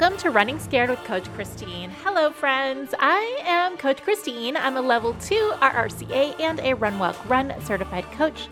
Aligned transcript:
Welcome 0.00 0.20
to 0.20 0.30
Running 0.30 0.60
Scared 0.60 0.90
with 0.90 1.02
Coach 1.02 1.24
Christine. 1.34 1.90
Hello, 2.04 2.30
friends. 2.30 2.94
I 3.00 3.40
am 3.44 3.76
Coach 3.76 4.00
Christine. 4.02 4.56
I'm 4.56 4.76
a 4.76 4.80
level 4.80 5.12
2 5.14 5.54
RRCA 5.60 6.38
and 6.38 6.60
a 6.60 6.74
Run 6.74 7.00
Walk 7.00 7.16
Run 7.28 7.52
certified 7.64 8.04
coach. 8.12 8.46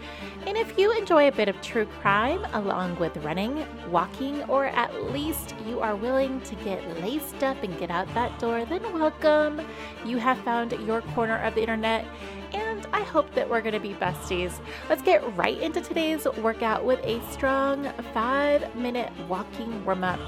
And 0.44 0.56
if 0.56 0.76
you 0.76 0.90
enjoy 0.90 1.28
a 1.28 1.32
bit 1.32 1.48
of 1.48 1.62
true 1.62 1.86
crime 2.00 2.44
along 2.52 2.98
with 2.98 3.16
running, 3.18 3.64
walking, 3.92 4.42
or 4.44 4.66
at 4.66 5.12
least 5.12 5.54
you 5.68 5.78
are 5.78 5.94
willing 5.94 6.40
to 6.40 6.56
get 6.56 7.00
laced 7.00 7.44
up 7.44 7.62
and 7.62 7.78
get 7.78 7.92
out 7.92 8.12
that 8.14 8.36
door, 8.40 8.64
then 8.64 8.82
welcome. 8.92 9.64
You 10.04 10.16
have 10.16 10.38
found 10.38 10.72
your 10.84 11.02
corner 11.14 11.38
of 11.44 11.54
the 11.54 11.60
internet, 11.60 12.06
and 12.54 12.88
I 12.92 13.04
hope 13.04 13.32
that 13.36 13.48
we're 13.48 13.60
going 13.60 13.72
to 13.72 13.78
be 13.78 13.94
besties. 13.94 14.58
Let's 14.88 15.02
get 15.02 15.36
right 15.36 15.60
into 15.60 15.80
today's 15.80 16.26
workout 16.38 16.84
with 16.84 16.98
a 17.04 17.20
strong 17.30 17.92
five 18.12 18.74
minute 18.74 19.12
walking 19.28 19.84
warm 19.84 20.02
up. 20.02 20.18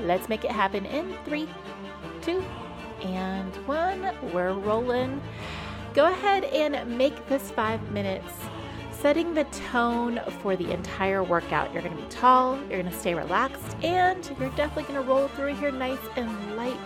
Let's 0.00 0.28
make 0.28 0.44
it 0.44 0.50
happen 0.50 0.86
in 0.86 1.16
three, 1.24 1.48
two, 2.22 2.44
and 3.02 3.54
one. 3.66 4.12
We're 4.32 4.52
rolling. 4.52 5.20
Go 5.94 6.06
ahead 6.06 6.44
and 6.44 6.96
make 6.96 7.28
this 7.28 7.50
five 7.50 7.90
minutes 7.90 8.32
setting 9.00 9.32
the 9.32 9.44
tone 9.44 10.20
for 10.42 10.56
the 10.56 10.72
entire 10.72 11.22
workout. 11.22 11.72
You're 11.72 11.82
going 11.82 11.96
to 11.96 12.02
be 12.02 12.08
tall, 12.08 12.56
you're 12.56 12.82
going 12.82 12.92
to 12.92 12.98
stay 12.98 13.14
relaxed, 13.14 13.76
and 13.82 14.28
you're 14.40 14.50
definitely 14.50 14.92
going 14.92 15.02
to 15.02 15.08
roll 15.08 15.28
through 15.28 15.54
here 15.54 15.70
nice 15.70 15.98
and 16.16 16.56
light. 16.56 16.76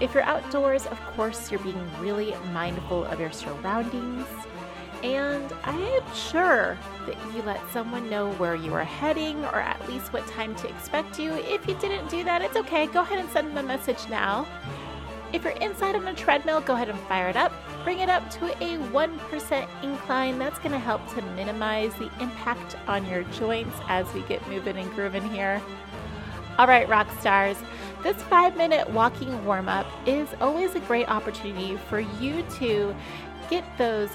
If 0.00 0.14
you're 0.14 0.22
outdoors, 0.22 0.86
of 0.86 1.00
course, 1.16 1.50
you're 1.50 1.60
being 1.60 1.90
really 2.00 2.34
mindful 2.52 3.04
of 3.06 3.18
your 3.18 3.32
surroundings. 3.32 4.26
And 5.06 5.52
I 5.62 5.78
am 5.78 6.14
sure 6.16 6.76
that 7.06 7.16
you 7.32 7.40
let 7.42 7.60
someone 7.70 8.10
know 8.10 8.32
where 8.32 8.56
you 8.56 8.74
are 8.74 8.82
heading 8.82 9.44
or 9.44 9.60
at 9.60 9.88
least 9.88 10.12
what 10.12 10.26
time 10.26 10.56
to 10.56 10.68
expect 10.68 11.20
you. 11.20 11.32
If 11.32 11.68
you 11.68 11.76
didn't 11.76 12.10
do 12.10 12.24
that, 12.24 12.42
it's 12.42 12.56
okay. 12.56 12.88
Go 12.88 13.02
ahead 13.02 13.20
and 13.20 13.30
send 13.30 13.50
them 13.50 13.58
a 13.58 13.62
message 13.62 14.08
now. 14.10 14.48
If 15.32 15.44
you're 15.44 15.52
inside 15.52 15.94
on 15.94 16.08
a 16.08 16.14
treadmill, 16.14 16.60
go 16.60 16.74
ahead 16.74 16.88
and 16.88 16.98
fire 17.02 17.28
it 17.28 17.36
up. 17.36 17.52
Bring 17.84 18.00
it 18.00 18.08
up 18.08 18.28
to 18.30 18.46
a 18.46 18.78
1% 18.78 19.68
incline. 19.84 20.40
That's 20.40 20.58
going 20.58 20.72
to 20.72 20.78
help 20.80 21.06
to 21.14 21.22
minimize 21.36 21.94
the 21.94 22.10
impact 22.20 22.74
on 22.88 23.06
your 23.06 23.22
joints 23.24 23.76
as 23.86 24.12
we 24.12 24.22
get 24.22 24.44
moving 24.48 24.76
and 24.76 24.92
grooving 24.96 25.30
here. 25.30 25.62
All 26.58 26.66
right, 26.66 26.88
rock 26.88 27.06
stars. 27.20 27.56
This 28.02 28.20
five 28.24 28.56
minute 28.56 28.90
walking 28.90 29.44
warm 29.44 29.68
up 29.68 29.86
is 30.04 30.28
always 30.40 30.74
a 30.74 30.80
great 30.80 31.08
opportunity 31.08 31.76
for 31.76 32.00
you 32.00 32.42
to 32.58 32.92
get 33.48 33.64
those 33.78 34.10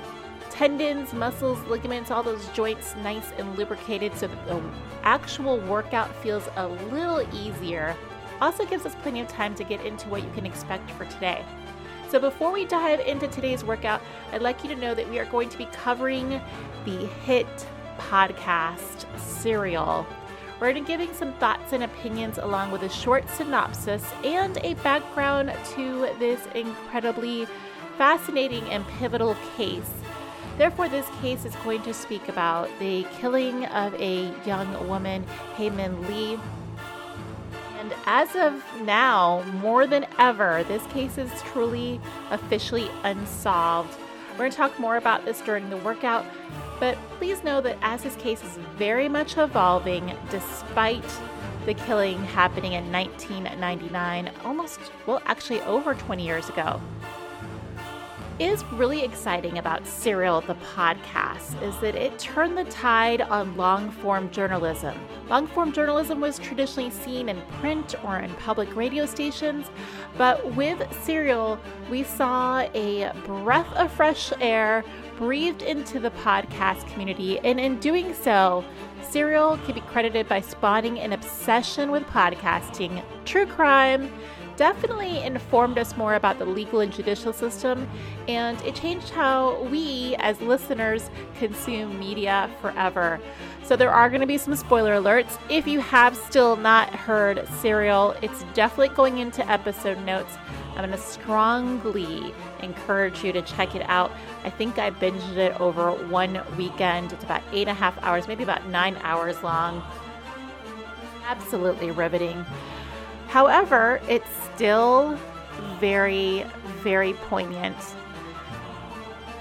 tendons, 0.51 1.13
muscles, 1.13 1.59
ligaments, 1.63 2.11
all 2.11 2.21
those 2.21 2.47
joints 2.49 2.95
nice 3.03 3.31
and 3.37 3.57
lubricated 3.57 4.15
so 4.15 4.27
that 4.27 4.47
the 4.47 4.61
actual 5.03 5.57
workout 5.61 6.13
feels 6.17 6.47
a 6.57 6.67
little 6.67 7.21
easier. 7.33 7.95
Also 8.41 8.65
gives 8.65 8.85
us 8.85 8.95
plenty 9.01 9.21
of 9.21 9.27
time 9.27 9.55
to 9.55 9.63
get 9.63 9.83
into 9.85 10.07
what 10.09 10.23
you 10.23 10.29
can 10.35 10.45
expect 10.45 10.89
for 10.91 11.05
today. 11.05 11.43
So, 12.09 12.19
before 12.19 12.51
we 12.51 12.65
dive 12.65 12.99
into 12.99 13.27
today's 13.27 13.63
workout, 13.63 14.01
I'd 14.33 14.41
like 14.41 14.63
you 14.63 14.69
to 14.69 14.75
know 14.75 14.93
that 14.93 15.09
we 15.09 15.17
are 15.17 15.25
going 15.25 15.47
to 15.47 15.57
be 15.57 15.65
covering 15.65 16.41
the 16.83 17.05
hit 17.25 17.47
podcast 17.97 19.05
Serial. 19.17 20.05
We're 20.59 20.73
going 20.73 20.83
to 20.83 20.87
be 20.87 20.87
giving 20.87 21.15
some 21.15 21.33
thoughts 21.35 21.71
and 21.71 21.83
opinions 21.83 22.37
along 22.37 22.71
with 22.71 22.83
a 22.83 22.89
short 22.89 23.29
synopsis 23.29 24.03
and 24.23 24.57
a 24.63 24.73
background 24.75 25.53
to 25.75 26.09
this 26.19 26.45
incredibly 26.53 27.47
fascinating 27.97 28.65
and 28.65 28.85
pivotal 28.99 29.35
case 29.55 29.89
Therefore, 30.61 30.89
this 30.89 31.09
case 31.21 31.43
is 31.43 31.55
going 31.63 31.81
to 31.81 31.91
speak 31.91 32.29
about 32.29 32.69
the 32.77 33.03
killing 33.19 33.65
of 33.65 33.95
a 33.95 34.31
young 34.45 34.87
woman, 34.87 35.25
Hae 35.55 35.71
Min 35.71 36.07
Lee. 36.07 36.37
And 37.79 37.91
as 38.05 38.35
of 38.35 38.63
now, 38.83 39.41
more 39.59 39.87
than 39.87 40.05
ever, 40.19 40.63
this 40.65 40.85
case 40.93 41.17
is 41.17 41.31
truly 41.51 41.99
officially 42.29 42.91
unsolved. 43.03 43.97
We're 44.33 44.37
going 44.37 44.51
to 44.51 44.57
talk 44.57 44.77
more 44.77 44.97
about 44.97 45.25
this 45.25 45.41
during 45.41 45.67
the 45.71 45.77
workout, 45.77 46.27
but 46.79 46.95
please 47.17 47.43
know 47.43 47.59
that 47.61 47.79
as 47.81 48.03
this 48.03 48.15
case 48.17 48.43
is 48.43 48.59
very 48.77 49.09
much 49.09 49.39
evolving, 49.39 50.15
despite 50.29 51.03
the 51.65 51.73
killing 51.73 52.23
happening 52.25 52.73
in 52.73 52.91
1999, 52.91 54.29
almost, 54.45 54.79
well, 55.07 55.23
actually 55.25 55.61
over 55.61 55.95
20 55.95 56.23
years 56.23 56.49
ago 56.49 56.79
is 58.41 58.65
really 58.71 59.03
exciting 59.03 59.59
about 59.59 59.85
Serial, 59.85 60.41
the 60.41 60.55
podcast, 60.75 61.61
is 61.61 61.77
that 61.77 61.93
it 61.93 62.17
turned 62.17 62.57
the 62.57 62.63
tide 62.63 63.21
on 63.21 63.55
long 63.55 63.91
form 63.91 64.31
journalism. 64.31 64.97
Long 65.29 65.45
form 65.45 65.71
journalism 65.71 66.19
was 66.19 66.39
traditionally 66.39 66.89
seen 66.89 67.29
in 67.29 67.39
print 67.59 67.93
or 68.03 68.17
in 68.17 68.33
public 68.35 68.75
radio 68.75 69.05
stations, 69.05 69.69
but 70.17 70.55
with 70.55 70.81
Serial, 71.03 71.59
we 71.91 72.01
saw 72.01 72.61
a 72.73 73.11
breath 73.27 73.71
of 73.75 73.91
fresh 73.91 74.33
air 74.41 74.83
breathed 75.17 75.61
into 75.61 75.99
the 75.99 76.09
podcast 76.09 76.91
community, 76.91 77.37
and 77.39 77.59
in 77.59 77.79
doing 77.79 78.11
so, 78.11 78.65
Serial 79.07 79.57
can 79.65 79.75
be 79.75 79.81
credited 79.81 80.27
by 80.27 80.41
spawning 80.41 80.97
an 80.99 81.13
obsession 81.13 81.91
with 81.91 82.01
podcasting, 82.07 83.03
true 83.23 83.45
crime, 83.45 84.11
definitely 84.61 85.23
informed 85.23 85.79
us 85.79 85.97
more 85.97 86.13
about 86.13 86.37
the 86.37 86.45
legal 86.45 86.81
and 86.81 86.93
judicial 86.93 87.33
system, 87.33 87.89
and 88.27 88.61
it 88.61 88.75
changed 88.75 89.09
how 89.09 89.59
we, 89.63 90.15
as 90.19 90.39
listeners, 90.39 91.09
consume 91.39 91.97
media 91.97 92.47
forever. 92.61 93.19
So, 93.63 93.75
there 93.75 93.89
are 93.89 94.07
going 94.07 94.21
to 94.21 94.27
be 94.27 94.37
some 94.37 94.55
spoiler 94.55 94.93
alerts. 94.93 95.39
If 95.49 95.65
you 95.65 95.81
have 95.81 96.15
still 96.15 96.57
not 96.57 96.93
heard 96.93 97.47
Serial, 97.59 98.11
it's 98.21 98.43
definitely 98.53 98.95
going 98.95 99.17
into 99.17 99.49
episode 99.49 99.97
notes. 100.05 100.37
I'm 100.75 100.85
going 100.85 100.91
to 100.91 100.97
strongly 100.99 102.31
encourage 102.61 103.23
you 103.23 103.33
to 103.33 103.41
check 103.41 103.73
it 103.73 103.81
out. 103.89 104.11
I 104.43 104.51
think 104.51 104.77
I 104.77 104.91
binged 104.91 105.37
it 105.37 105.59
over 105.59 105.91
one 106.05 106.39
weekend. 106.55 107.13
It's 107.13 107.23
about 107.23 107.41
eight 107.51 107.67
and 107.67 107.71
a 107.71 107.73
half 107.73 107.97
hours, 108.03 108.27
maybe 108.27 108.43
about 108.43 108.67
nine 108.67 108.95
hours 109.01 109.41
long. 109.41 109.81
Absolutely 111.25 111.89
riveting. 111.89 112.45
However, 113.31 114.01
it's 114.09 114.29
still 114.53 115.17
very, 115.79 116.45
very 116.83 117.13
poignant. 117.13 117.77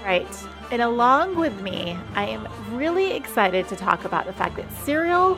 Right. 0.05 0.47
And 0.71 0.81
along 0.81 1.35
with 1.35 1.61
me, 1.61 1.97
I 2.15 2.25
am 2.25 2.47
really 2.71 3.11
excited 3.11 3.67
to 3.67 3.75
talk 3.75 4.05
about 4.05 4.27
the 4.27 4.31
fact 4.31 4.55
that 4.55 4.71
Serial 4.71 5.37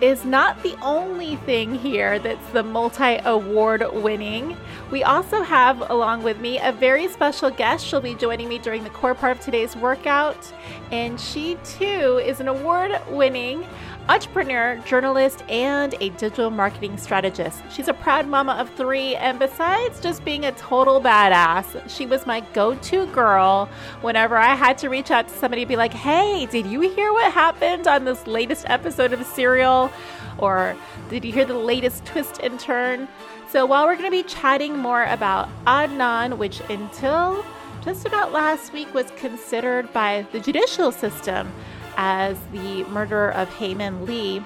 is 0.00 0.24
not 0.24 0.60
the 0.64 0.76
only 0.82 1.36
thing 1.36 1.76
here 1.76 2.18
that's 2.18 2.50
the 2.50 2.64
multi 2.64 3.18
award 3.24 3.84
winning. 3.92 4.56
We 4.90 5.04
also 5.04 5.42
have, 5.42 5.88
along 5.88 6.24
with 6.24 6.40
me, 6.40 6.58
a 6.58 6.72
very 6.72 7.06
special 7.06 7.50
guest. 7.50 7.86
She'll 7.86 8.00
be 8.00 8.16
joining 8.16 8.48
me 8.48 8.58
during 8.58 8.82
the 8.82 8.90
core 8.90 9.14
part 9.14 9.36
of 9.36 9.42
today's 9.42 9.76
workout. 9.76 10.52
And 10.90 11.20
she 11.20 11.56
too 11.64 12.20
is 12.24 12.40
an 12.40 12.48
award 12.48 13.00
winning 13.08 13.64
entrepreneur, 14.08 14.76
journalist, 14.86 15.42
and 15.48 15.94
a 16.00 16.10
digital 16.10 16.50
marketing 16.50 16.96
strategist. 16.96 17.62
She's 17.70 17.88
a 17.88 17.94
proud 17.94 18.28
mama 18.28 18.52
of 18.52 18.70
three, 18.74 19.16
and 19.16 19.38
besides 19.38 20.00
just 20.00 20.24
being 20.24 20.44
a 20.44 20.52
total 20.52 21.00
badass, 21.00 21.88
she 21.90 22.06
was 22.06 22.26
my 22.26 22.40
go 22.52 22.74
to 22.74 23.06
girl 23.06 23.68
whenever 24.02 24.36
I 24.36 24.54
had 24.54 24.78
to 24.78 24.88
reach 24.88 25.10
out 25.10 25.28
to 25.28 25.34
somebody 25.34 25.62
and 25.62 25.68
be 25.68 25.76
like, 25.76 25.92
hey, 25.92 26.46
did 26.46 26.66
you 26.66 26.80
hear 26.80 27.12
what 27.12 27.32
happened 27.32 27.86
on 27.86 28.04
this 28.04 28.26
latest 28.26 28.64
episode 28.68 29.12
of 29.12 29.24
Serial? 29.26 29.90
Or 30.38 30.76
did 31.08 31.24
you 31.24 31.32
hear 31.32 31.44
the 31.44 31.54
latest 31.54 32.04
twist 32.04 32.40
and 32.42 32.60
turn? 32.60 33.08
So 33.48 33.66
while 33.66 33.86
we're 33.86 33.96
going 33.96 34.10
to 34.10 34.10
be 34.10 34.22
chatting 34.22 34.76
more 34.76 35.04
about 35.04 35.48
Adnan, 35.66 36.38
which 36.38 36.60
until 36.68 37.44
just 37.82 38.06
about 38.06 38.32
last 38.32 38.72
week 38.72 38.92
was 38.92 39.10
considered 39.16 39.92
by 39.92 40.26
the 40.32 40.40
judicial 40.40 40.92
system 40.92 41.52
as 41.96 42.38
the 42.52 42.84
murderer 42.84 43.32
of 43.32 43.48
Hae 43.56 43.74
Min 43.74 44.06
Lee, 44.06 44.42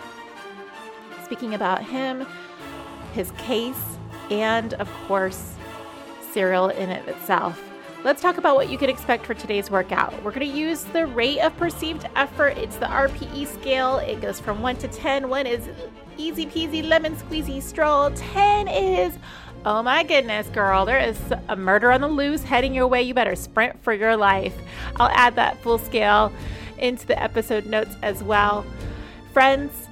speaking 1.25 1.55
about 1.55 1.83
him, 1.83 2.27
his 3.13 3.31
case, 3.33 3.99
and 4.31 4.75
of 4.75 4.91
course, 5.07 5.55
Serial 6.33 6.69
in 6.69 6.91
it 6.91 7.07
itself. 7.09 7.61
Let's 8.03 8.23
talk 8.23 8.39
about 8.39 8.57
what 8.57 8.71
you 8.71 8.79
can 8.79 8.89
expect 8.89 9.27
for 9.27 9.35
today's 9.35 9.71
workout. 9.71 10.15
We're 10.23 10.31
going 10.31 10.51
to 10.51 10.59
use 10.59 10.85
the 10.85 11.07
rate 11.07 11.41
of 11.41 11.55
perceived 11.57 12.09
effort. 12.17 12.57
It's 12.57 12.77
the 12.77 12.87
RPE 12.87 13.47
scale. 13.47 13.99
It 13.99 14.21
goes 14.23 14.41
from 14.41 14.63
1 14.63 14.77
to 14.79 14.89
10. 14.89 15.29
1 15.29 15.47
is 15.47 15.69
easy 16.17 16.47
peasy 16.47 16.87
lemon 16.87 17.17
squeezy 17.17 17.61
stroll. 17.61 18.11
10 18.13 18.69
is 18.69 19.19
Oh 19.63 19.83
my 19.83 20.03
goodness, 20.05 20.49
girl, 20.49 20.87
there 20.87 20.99
is 20.99 21.19
a 21.49 21.55
murder 21.55 21.93
on 21.93 22.01
the 22.01 22.09
loose 22.09 22.43
heading 22.43 22.75
your 22.75 22.87
way. 22.87 23.03
You 23.03 23.13
better 23.13 23.37
sprint 23.37 23.83
for 23.83 23.93
your 23.93 24.17
life. 24.17 24.55
I'll 24.97 25.11
add 25.11 25.37
that 25.37 25.61
full 25.63 25.77
scale 25.77 26.33
into 26.81 27.07
the 27.07 27.23
episode 27.23 27.67
notes 27.67 27.97
as 28.03 28.23
well. 28.23 28.67
Friends, 29.33 29.89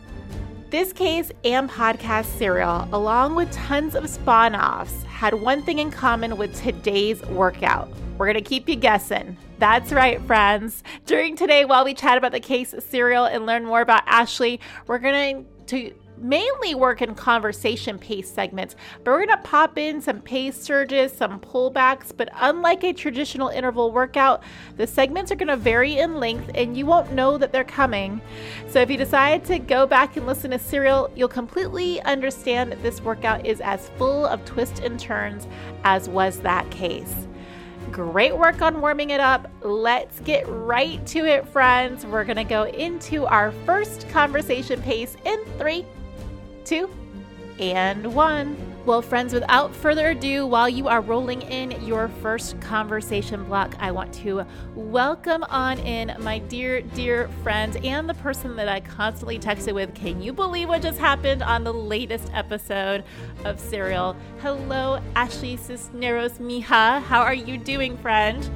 this 0.70 0.93
case 0.93 1.31
and 1.44 1.70
podcast 1.70 2.26
serial, 2.37 2.88
along 2.93 3.35
with 3.35 3.50
tons 3.52 3.94
of 3.94 4.08
spawn 4.08 4.55
offs, 4.55 5.02
had 5.05 5.35
one 5.35 5.62
thing 5.62 5.79
in 5.79 5.90
common 5.90 6.37
with 6.37 6.55
today's 6.61 7.23
workout. 7.26 7.88
We're 8.19 8.26
going 8.26 8.43
to 8.43 8.49
keep 8.49 8.69
you 8.69 8.76
guessing. 8.76 9.37
That's 9.58 9.93
right, 9.93 10.20
friends. 10.23 10.82
During 11.06 11.37
today, 11.37 11.64
while 11.64 11.85
we 11.85 11.94
chat 11.94 12.19
about 12.19 12.32
the 12.32 12.40
case 12.40 12.75
serial 12.91 13.25
and 13.25 13.46
learn 13.46 13.64
more 13.64 13.81
about 13.81 14.02
Ashley, 14.06 14.61
we're 14.87 14.99
going 14.99 15.46
to 15.69 15.93
mainly 16.20 16.75
work 16.75 17.03
in 17.03 17.15
conversation 17.15 17.99
pace 17.99 18.31
segments, 18.31 18.76
but 19.05 19.11
we're 19.11 19.26
going 19.26 19.37
to 19.37 19.43
pop 19.44 19.79
in 19.79 20.00
some 20.00 20.20
pace 20.20 20.61
surges, 20.61 21.12
some 21.12 21.41
pullbacks. 21.41 22.12
But 22.17 22.29
unlike 22.37 22.85
a 22.85 22.93
traditional 22.93 23.49
interval 23.49 23.93
workout, 23.93 24.43
the 24.76 24.87
segments 24.87 25.32
are 25.32 25.37
going 25.37 25.49
to 25.49 25.56
vary 25.56 25.99
in 25.99 26.19
length 26.19 26.50
and 26.55 26.76
you 26.76 26.87
won't 26.87 27.12
know 27.12 27.38
that 27.38 27.53
they're 27.53 27.65
coming. 27.65 28.20
So 28.69 28.81
if 28.81 28.91
you 28.91 28.97
decide 28.97 29.44
to 29.47 29.59
go 29.59 29.87
back 29.87 30.17
and 30.17 30.26
listen 30.26 30.50
to 30.50 30.59
Serial, 30.59 31.11
you'll 31.15 31.29
completely 31.29 32.00
understand 32.03 32.73
that 32.73 32.82
this 32.82 33.00
workout 33.00 33.47
is 33.47 33.61
as 33.61 33.88
full 33.97 34.26
of 34.26 34.44
twists 34.44 34.81
and 34.81 34.99
turns 34.99 35.47
as 35.85 36.09
was 36.09 36.41
that 36.41 36.70
case. 36.70 37.29
Great 37.91 38.37
work 38.37 38.61
on 38.61 38.81
warming 38.81 39.11
it 39.11 39.20
up. 39.20 39.50
Let's 39.62 40.20
get 40.20 40.47
right 40.47 41.05
to 41.06 41.25
it, 41.25 41.49
friends. 41.49 42.05
We're 42.05 42.25
going 42.25 42.37
to 42.37 42.44
go 42.44 42.65
into 42.65 43.25
our 43.26 43.50
first 43.65 44.09
conversation 44.11 44.82
pace 44.82 45.17
in 45.25 45.43
three, 45.59 45.87
two, 46.69 46.91
and 47.59 48.15
one. 48.15 48.56
Well, 48.85 49.00
friends, 49.00 49.32
without 49.32 49.75
further 49.75 50.11
ado, 50.11 50.47
while 50.47 50.69
you 50.69 50.87
are 50.87 51.00
rolling 51.00 51.43
in 51.43 51.70
your 51.85 52.09
first 52.23 52.61
conversation 52.61 53.44
block, 53.44 53.75
I 53.81 53.91
want 53.91 54.12
to 54.15 54.44
welcome 54.75 55.44
on 55.44 55.79
in 55.79 56.15
my 56.20 56.38
dear, 56.38 56.82
dear 56.82 57.29
friend 57.43 57.76
and 57.85 58.09
the 58.09 58.15
person 58.15 58.55
that 58.56 58.69
I 58.69 58.81
constantly 58.81 59.38
texted 59.38 59.75
with. 59.75 59.94
Can 59.94 60.23
you 60.23 60.32
believe 60.32 60.69
what 60.69 60.82
just 60.82 60.99
happened 60.99 61.43
on 61.43 61.65
the 61.65 61.73
latest 61.73 62.31
episode 62.35 63.03
of 63.44 63.59
Serial? 63.59 64.15
Hello, 64.41 65.00
Ashley 65.17 65.56
Cisneros 65.56 66.38
Mejia. 66.38 67.00
How 67.00 67.23
are 67.23 67.35
you 67.35 67.56
doing, 67.59 67.97
friend? 67.99 68.49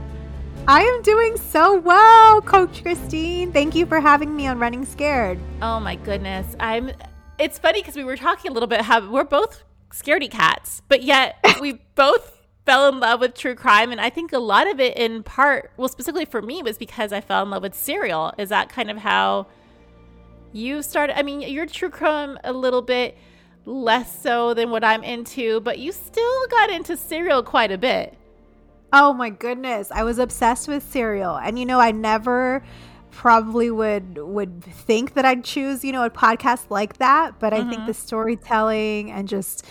I 0.68 0.82
am 0.82 1.02
doing 1.02 1.36
so 1.38 1.76
well, 1.76 2.40
Coach 2.42 2.82
Christine. 2.82 3.52
Thank 3.52 3.74
you 3.74 3.84
for 3.84 4.00
having 4.00 4.36
me 4.36 4.46
on 4.46 4.58
Running 4.58 4.84
Scared. 4.84 5.38
Oh 5.60 5.80
my 5.80 5.96
goodness. 5.96 6.54
I'm 6.60 6.92
it's 7.38 7.58
funny 7.58 7.80
because 7.80 7.96
we 7.96 8.04
were 8.04 8.16
talking 8.16 8.50
a 8.50 8.54
little 8.54 8.66
bit 8.66 8.82
how 8.82 9.08
we're 9.08 9.24
both 9.24 9.64
scaredy 9.90 10.30
cats, 10.30 10.82
but 10.88 11.02
yet 11.02 11.36
we 11.60 11.80
both 11.94 12.42
fell 12.64 12.88
in 12.88 13.00
love 13.00 13.20
with 13.20 13.34
true 13.34 13.54
crime. 13.54 13.90
And 13.92 14.00
I 14.00 14.10
think 14.10 14.32
a 14.32 14.38
lot 14.38 14.68
of 14.68 14.80
it, 14.80 14.96
in 14.96 15.22
part, 15.22 15.72
well, 15.76 15.88
specifically 15.88 16.24
for 16.24 16.42
me, 16.42 16.62
was 16.62 16.78
because 16.78 17.12
I 17.12 17.20
fell 17.20 17.42
in 17.42 17.50
love 17.50 17.62
with 17.62 17.74
Serial. 17.74 18.32
Is 18.38 18.50
that 18.50 18.68
kind 18.68 18.90
of 18.90 18.98
how 18.98 19.46
you 20.52 20.82
started? 20.82 21.18
I 21.18 21.22
mean, 21.22 21.40
you're 21.40 21.66
true 21.66 21.90
crime 21.90 22.38
a 22.44 22.52
little 22.52 22.82
bit 22.82 23.16
less 23.64 24.20
so 24.22 24.54
than 24.54 24.70
what 24.70 24.84
I'm 24.84 25.02
into, 25.04 25.60
but 25.60 25.78
you 25.78 25.92
still 25.92 26.46
got 26.48 26.70
into 26.70 26.96
Serial 26.96 27.42
quite 27.42 27.72
a 27.72 27.78
bit. 27.78 28.16
Oh 28.92 29.12
my 29.12 29.30
goodness. 29.30 29.90
I 29.90 30.02
was 30.02 30.18
obsessed 30.18 30.68
with 30.68 30.82
Serial. 30.82 31.36
And 31.36 31.58
you 31.58 31.64
know, 31.64 31.80
I 31.80 31.92
never 31.92 32.62
probably 33.12 33.70
would 33.70 34.18
would 34.18 34.64
think 34.64 35.14
that 35.14 35.24
I'd 35.24 35.44
choose, 35.44 35.84
you 35.84 35.92
know, 35.92 36.04
a 36.04 36.10
podcast 36.10 36.70
like 36.70 36.96
that, 36.96 37.38
but 37.38 37.52
mm-hmm. 37.52 37.66
I 37.66 37.68
think 37.68 37.80
mm-hmm. 37.80 37.86
the 37.86 37.94
storytelling 37.94 39.12
and 39.12 39.28
just 39.28 39.66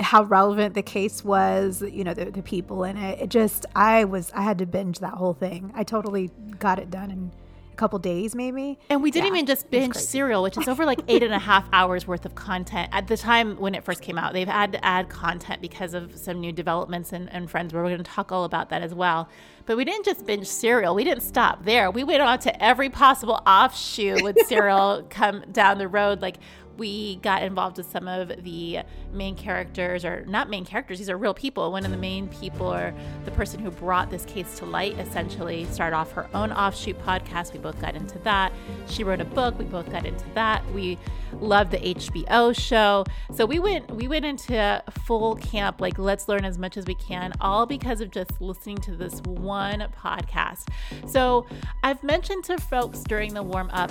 how 0.00 0.24
relevant 0.24 0.74
the 0.74 0.82
case 0.82 1.24
was, 1.24 1.82
you 1.82 2.04
know, 2.04 2.12
the, 2.12 2.26
the 2.26 2.42
people 2.42 2.84
in 2.84 2.96
it. 2.96 3.20
It 3.20 3.28
just 3.28 3.66
I 3.76 4.04
was 4.04 4.32
I 4.34 4.42
had 4.42 4.58
to 4.58 4.66
binge 4.66 4.98
that 4.98 5.14
whole 5.14 5.34
thing. 5.34 5.70
I 5.74 5.84
totally 5.84 6.30
got 6.58 6.78
it 6.78 6.90
done 6.90 7.10
in 7.10 7.32
couple 7.76 7.98
days 7.98 8.34
maybe. 8.34 8.78
And 8.90 9.02
we 9.02 9.10
didn't 9.10 9.26
yeah, 9.26 9.34
even 9.34 9.46
just 9.46 9.70
binge 9.70 9.94
Serial, 9.94 10.42
which 10.42 10.58
is 10.58 10.68
over 10.68 10.84
like 10.84 11.00
eight 11.08 11.22
and 11.22 11.32
a 11.32 11.38
half 11.38 11.68
hours 11.72 12.06
worth 12.06 12.24
of 12.24 12.34
content. 12.34 12.88
At 12.92 13.08
the 13.08 13.16
time 13.16 13.56
when 13.56 13.74
it 13.74 13.84
first 13.84 14.02
came 14.02 14.18
out, 14.18 14.32
they've 14.32 14.48
had 14.48 14.72
to 14.72 14.84
add 14.84 15.08
content 15.08 15.60
because 15.60 15.94
of 15.94 16.16
some 16.16 16.40
new 16.40 16.52
developments 16.52 17.12
and, 17.12 17.32
and 17.32 17.50
friends. 17.50 17.72
Where 17.72 17.82
we're 17.82 17.90
going 17.90 18.04
to 18.04 18.10
talk 18.10 18.32
all 18.32 18.44
about 18.44 18.70
that 18.70 18.82
as 18.82 18.94
well. 18.94 19.28
But 19.66 19.76
we 19.76 19.84
didn't 19.84 20.04
just 20.04 20.24
binge 20.26 20.46
Serial. 20.46 20.94
We 20.94 21.04
didn't 21.04 21.22
stop 21.22 21.64
there. 21.64 21.90
We 21.90 22.04
went 22.04 22.22
on 22.22 22.38
to 22.40 22.62
every 22.62 22.88
possible 22.88 23.42
offshoot 23.46 24.22
with 24.22 24.38
Serial 24.46 25.06
come 25.10 25.44
down 25.50 25.78
the 25.78 25.88
road. 25.88 26.22
Like 26.22 26.36
we 26.76 27.16
got 27.16 27.42
involved 27.42 27.78
with 27.78 27.90
some 27.90 28.08
of 28.08 28.28
the 28.42 28.80
main 29.12 29.34
characters, 29.36 30.04
or 30.04 30.24
not 30.26 30.50
main 30.50 30.64
characters, 30.64 30.98
these 30.98 31.10
are 31.10 31.16
real 31.16 31.34
people. 31.34 31.72
One 31.72 31.84
of 31.84 31.90
the 31.90 31.96
main 31.96 32.28
people, 32.28 32.72
or 32.72 32.94
the 33.24 33.30
person 33.30 33.60
who 33.60 33.70
brought 33.70 34.10
this 34.10 34.24
case 34.24 34.58
to 34.58 34.66
light, 34.66 34.98
essentially 34.98 35.64
started 35.66 35.96
off 35.96 36.12
her 36.12 36.28
own 36.34 36.52
offshoot 36.52 36.98
podcast. 37.04 37.52
We 37.52 37.58
both 37.58 37.80
got 37.80 37.94
into 37.94 38.18
that. 38.20 38.52
She 38.88 39.04
wrote 39.04 39.20
a 39.20 39.24
book. 39.24 39.58
We 39.58 39.64
both 39.64 39.90
got 39.90 40.06
into 40.06 40.24
that. 40.34 40.64
We 40.72 40.98
loved 41.40 41.70
the 41.70 41.78
HBO 41.78 42.58
show. 42.58 43.04
So 43.34 43.46
we 43.46 43.58
went 43.58 43.90
we 43.90 44.08
went 44.08 44.24
into 44.24 44.82
full 45.04 45.36
camp, 45.36 45.80
like 45.80 45.98
let's 45.98 46.28
learn 46.28 46.44
as 46.44 46.58
much 46.58 46.76
as 46.76 46.86
we 46.86 46.94
can, 46.94 47.32
all 47.40 47.66
because 47.66 48.00
of 48.00 48.10
just 48.10 48.40
listening 48.40 48.78
to 48.78 48.96
this 48.96 49.20
one 49.22 49.86
podcast. 50.02 50.68
So 51.06 51.46
I've 51.82 52.02
mentioned 52.02 52.44
to 52.44 52.58
folks 52.58 53.00
during 53.00 53.34
the 53.34 53.42
warm 53.42 53.70
up 53.72 53.90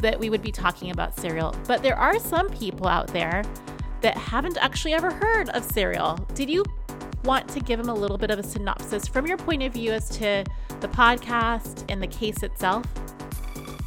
that 0.00 0.18
we 0.18 0.30
would 0.30 0.42
be 0.42 0.52
talking 0.52 0.90
about 0.90 1.18
Serial, 1.18 1.54
but 1.66 1.82
there 1.82 1.96
are 1.96 2.15
some 2.20 2.48
people 2.50 2.86
out 2.86 3.08
there 3.08 3.42
that 4.00 4.16
haven't 4.16 4.56
actually 4.58 4.92
ever 4.94 5.10
heard 5.10 5.48
of 5.50 5.64
Serial. 5.64 6.14
Did 6.34 6.50
you 6.50 6.64
want 7.24 7.48
to 7.48 7.60
give 7.60 7.78
them 7.78 7.88
a 7.88 7.94
little 7.94 8.18
bit 8.18 8.30
of 8.30 8.38
a 8.38 8.42
synopsis 8.42 9.08
from 9.08 9.26
your 9.26 9.36
point 9.36 9.62
of 9.62 9.72
view 9.72 9.92
as 9.92 10.08
to 10.10 10.44
the 10.80 10.88
podcast 10.88 11.84
and 11.88 12.02
the 12.02 12.06
case 12.06 12.42
itself? 12.42 12.86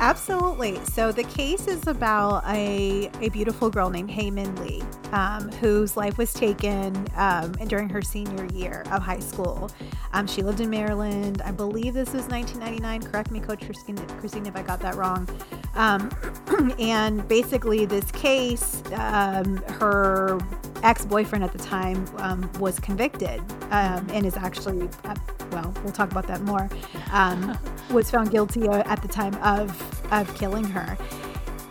Absolutely. 0.01 0.79
So 0.85 1.11
the 1.11 1.23
case 1.23 1.67
is 1.67 1.85
about 1.87 2.45
a, 2.47 3.11
a 3.21 3.29
beautiful 3.29 3.69
girl 3.69 3.89
named 3.89 4.09
Hae 4.09 4.31
Min 4.31 4.55
Lee, 4.55 4.81
um, 5.11 5.49
whose 5.53 5.97
life 5.97 6.17
was 6.17 6.33
taken 6.33 7.05
um, 7.17 7.51
during 7.67 7.89
her 7.89 8.01
senior 8.01 8.45
year 8.53 8.83
of 8.91 9.01
high 9.01 9.19
school. 9.19 9.69
Um, 10.13 10.25
she 10.25 10.41
lived 10.41 10.61
in 10.61 10.69
Maryland. 10.69 11.41
I 11.43 11.51
believe 11.51 11.93
this 11.93 12.13
was 12.13 12.27
1999. 12.27 13.11
Correct 13.11 13.29
me, 13.29 13.41
Coach 13.41 13.65
Christine, 13.65 14.45
if 14.45 14.55
I 14.55 14.61
got 14.61 14.79
that 14.79 14.95
wrong. 14.95 15.27
Um, 15.75 16.09
and 16.79 17.27
basically, 17.27 17.85
this 17.85 18.09
case, 18.11 18.81
um, 18.93 19.57
her 19.67 20.39
ex 20.81 21.05
boyfriend 21.05 21.43
at 21.43 21.51
the 21.51 21.59
time 21.59 22.07
um, 22.19 22.49
was 22.53 22.79
convicted 22.79 23.41
and 23.69 24.25
is 24.25 24.37
actually, 24.37 24.87
uh, 25.03 25.15
well, 25.51 25.73
we'll 25.83 25.91
talk 25.91 26.09
about 26.09 26.25
that 26.27 26.41
more, 26.41 26.69
was 27.93 28.09
found 28.09 28.31
guilty 28.31 28.67
uh, 28.67 28.83
at 28.85 29.01
the 29.01 29.07
time 29.07 29.35
of 29.35 29.88
of 30.11 30.33
killing 30.35 30.65
her. 30.65 30.97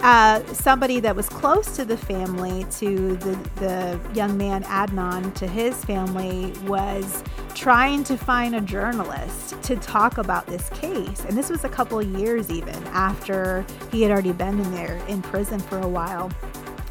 Uh, 0.00 0.44
somebody 0.52 1.00
that 1.00 1.16
was 1.16 1.28
close 1.28 1.74
to 1.74 1.84
the 1.84 1.96
family, 1.96 2.64
to 2.70 3.16
the, 3.16 3.34
the 3.56 4.00
young 4.14 4.38
man 4.38 4.62
Adnan, 4.64 5.34
to 5.34 5.46
his 5.46 5.84
family, 5.84 6.52
was 6.66 7.24
trying 7.54 8.04
to 8.04 8.16
find 8.16 8.54
a 8.54 8.60
journalist 8.60 9.60
to 9.62 9.74
talk 9.76 10.18
about 10.18 10.46
this 10.46 10.68
case. 10.70 11.24
And 11.24 11.36
this 11.36 11.50
was 11.50 11.64
a 11.64 11.68
couple 11.68 11.98
of 11.98 12.06
years 12.16 12.48
even 12.48 12.76
after 12.86 13.66
he 13.90 14.02
had 14.02 14.12
already 14.12 14.32
been 14.32 14.60
in 14.60 14.70
there 14.70 15.02
in 15.08 15.20
prison 15.20 15.58
for 15.58 15.78
a 15.80 15.88
while. 15.88 16.30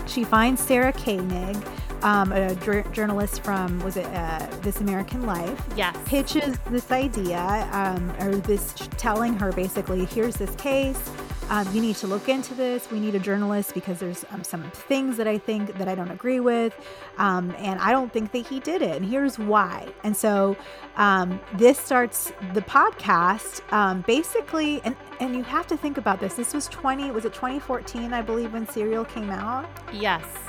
She 0.05 0.25
finds 0.25 0.61
Sarah 0.61 0.91
Koenig, 0.91 1.57
um, 2.01 2.33
a 2.33 2.55
dr- 2.55 2.91
journalist 2.91 3.41
from 3.41 3.79
was 3.79 3.95
it 3.95 4.05
uh, 4.07 4.45
This 4.61 4.81
American 4.81 5.25
Life? 5.25 5.65
Yes. 5.77 5.97
Pitches 6.05 6.57
this 6.69 6.91
idea, 6.91 7.69
um, 7.71 8.11
or 8.19 8.35
this 8.35 8.73
telling 8.97 9.33
her 9.35 9.53
basically, 9.53 10.03
here's 10.05 10.35
this 10.35 10.53
case 10.55 11.09
um, 11.49 11.73
you 11.73 11.81
need 11.81 11.95
to 11.97 12.07
look 12.07 12.29
into 12.29 12.53
this. 12.53 12.89
We 12.91 12.99
need 12.99 13.15
a 13.15 13.19
journalist 13.19 13.73
because 13.73 13.99
there's 13.99 14.25
um, 14.31 14.43
some 14.43 14.63
things 14.71 15.17
that 15.17 15.27
I 15.27 15.37
think 15.37 15.77
that 15.77 15.87
I 15.87 15.95
don't 15.95 16.11
agree 16.11 16.39
with. 16.39 16.77
Um, 17.17 17.53
and 17.57 17.79
I 17.79 17.91
don't 17.91 18.11
think 18.11 18.31
that 18.31 18.45
he 18.45 18.59
did 18.59 18.81
it. 18.81 18.97
And 18.97 19.05
here's 19.05 19.39
why. 19.39 19.87
And 20.03 20.15
so 20.15 20.57
um, 20.95 21.39
this 21.53 21.77
starts 21.77 22.31
the 22.53 22.61
podcast 22.61 23.61
um, 23.71 24.01
basically, 24.01 24.81
and, 24.83 24.95
and 25.19 25.35
you 25.35 25.43
have 25.43 25.67
to 25.67 25.77
think 25.77 25.97
about 25.97 26.19
this. 26.19 26.33
This 26.35 26.53
was 26.53 26.67
20, 26.67 27.11
was 27.11 27.25
it 27.25 27.33
2014, 27.33 28.13
I 28.13 28.21
believe, 28.21 28.53
when 28.53 28.67
Serial 28.67 29.05
came 29.05 29.29
out? 29.29 29.69
Yes. 29.93 30.46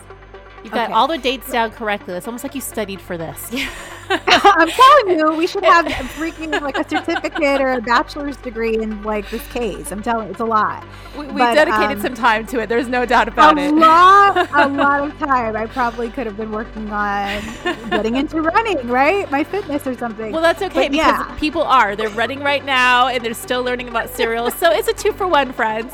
You 0.65 0.71
got 0.71 0.87
okay. 0.87 0.93
all 0.93 1.07
the 1.07 1.19
dates 1.19 1.51
down 1.51 1.71
correctly. 1.71 2.15
It's 2.15 2.27
almost 2.27 2.45
like 2.45 2.55
you 2.55 2.61
studied 2.61 3.01
for 3.01 3.17
this. 3.17 3.51
I'm 4.11 4.69
telling 4.69 5.19
you, 5.19 5.33
we 5.35 5.47
should 5.47 5.65
have 5.65 5.85
freaking 5.87 6.59
like 6.63 6.79
a 6.79 6.89
certificate 6.89 7.61
or 7.61 7.73
a 7.73 7.81
bachelor's 7.83 8.39
degree 8.39 8.79
in 8.79 9.03
like 9.03 9.29
this 9.29 9.47
case. 9.49 9.93
I'm 9.93 10.03
telling 10.03 10.27
you, 10.27 10.31
it's 10.31 10.41
a 10.41 10.47
lot. 10.47 10.87
We, 11.17 11.27
we 11.27 11.33
but, 11.33 11.55
dedicated 11.55 11.99
um, 11.99 12.01
some 12.01 12.15
time 12.15 12.47
to 12.47 12.61
it. 12.61 12.71
There's 12.71 12.89
no 12.89 13.05
doubt 13.05 13.29
about 13.29 13.59
a 13.59 13.63
it. 13.65 13.73
A 13.73 13.77
lot, 13.77 14.49
a 14.55 14.69
lot 14.69 15.03
of 15.03 15.19
time. 15.19 15.57
I 15.57 15.67
probably 15.67 16.09
could 16.09 16.27
have 16.27 16.39
been 16.39 16.51
working 16.51 16.91
on 16.91 17.43
getting 17.91 18.17
into 18.17 18.41
running, 18.41 18.89
right? 18.89 19.31
My 19.31 19.45
fitness 19.45 19.87
or 19.87 19.95
something. 19.95 20.33
Well, 20.33 20.43
that's 20.43 20.63
okay 20.63 20.85
but, 20.85 20.93
because 20.93 21.27
yeah. 21.27 21.37
people 21.39 21.63
are. 21.63 21.95
They're 21.95 22.09
running 22.11 22.41
right 22.41 22.65
now 22.65 23.09
and 23.09 23.23
they're 23.23 23.35
still 23.35 23.63
learning 23.63 23.89
about 23.89 24.09
Serial. 24.09 24.51
so 24.51 24.71
it's 24.71 24.89
a 24.89 24.95
two 24.95 25.13
for 25.13 25.27
one, 25.27 25.53
friends. 25.53 25.93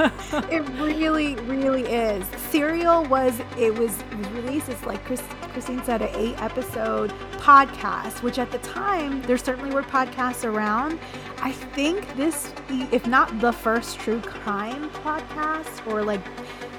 it 0.50 0.66
really, 0.80 1.34
really 1.36 1.82
is. 1.82 2.26
Serial 2.50 3.04
was 3.04 3.38
it 3.58 3.78
was, 3.78 4.02
released 4.32 4.68
as 4.68 4.82
like 4.84 5.04
Chris, 5.04 5.22
Christine 5.52 5.82
said, 5.84 6.00
an 6.00 6.08
eight 6.14 6.40
episode 6.40 7.10
podcast, 7.32 8.22
which 8.22 8.38
at 8.38 8.50
the 8.50 8.58
time 8.58 9.20
there 9.22 9.36
certainly 9.36 9.74
were 9.74 9.82
podcasts 9.82 10.44
around. 10.44 10.98
I 11.42 11.52
think 11.52 12.16
this, 12.16 12.52
if 12.68 13.06
not 13.06 13.40
the 13.40 13.52
first 13.52 13.98
true 13.98 14.20
crime 14.20 14.88
podcast, 14.90 15.86
or 15.86 16.02
like 16.02 16.20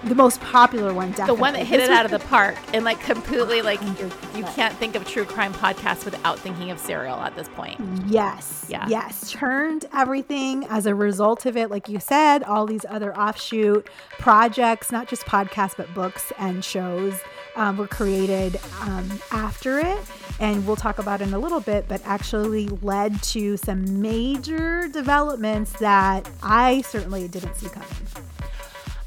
the 0.04 0.16
most 0.16 0.42
popular 0.42 0.94
one, 0.94 1.10
definitely. 1.12 1.36
The 1.36 1.42
one 1.42 1.54
that 1.54 1.66
hit 1.66 1.80
it 1.80 1.90
out 1.90 2.06
of 2.06 2.12
the 2.12 2.20
park 2.28 2.56
and 2.74 2.84
like 2.84 3.00
completely 3.02 3.62
like 3.62 3.82
you 4.36 4.44
can't 4.56 4.76
think 4.78 4.96
of 4.96 5.06
true 5.08 5.26
crime 5.26 5.54
podcast 5.54 6.06
without 6.06 6.40
thinking 6.40 6.72
of 6.72 6.80
Serial 6.80 7.18
at 7.18 7.36
this 7.36 7.48
point. 7.50 7.80
Yes. 8.08 8.66
Yeah. 8.68 8.88
Yes. 8.88 9.32
Turned 9.32 9.86
everything 9.94 10.66
as 10.70 10.86
a 10.86 10.96
result 10.96 11.46
of 11.46 11.56
it, 11.56 11.70
like 11.70 11.88
you 11.88 12.00
said, 12.00 12.44
all 12.44 12.66
these 12.66 12.86
other 12.90 13.16
offshoot 13.16 13.88
projects, 14.18 14.92
not 14.92 15.08
just 15.08 15.24
podcasts, 15.26 15.76
but 15.78 15.94
books 15.94 16.32
and 16.40 16.66
shows 16.66 17.20
um, 17.56 17.78
were 17.78 17.88
created 17.88 18.60
um, 18.82 19.10
after 19.32 19.80
it. 19.80 20.00
And 20.40 20.66
we'll 20.66 20.76
talk 20.76 20.98
about 20.98 21.22
in 21.22 21.34
a 21.34 21.40
little 21.40 21.60
bit, 21.60 21.88
but 21.88 22.02
actually 22.06 22.68
led 22.82 23.22
to 23.24 23.58
some 23.58 24.02
major 24.02 24.88
developments 24.88 25.74
that 25.74 26.28
I 26.42 26.82
certainly 26.82 27.28
didn't 27.28 27.56
see 27.56 27.70
coming. 27.70 27.88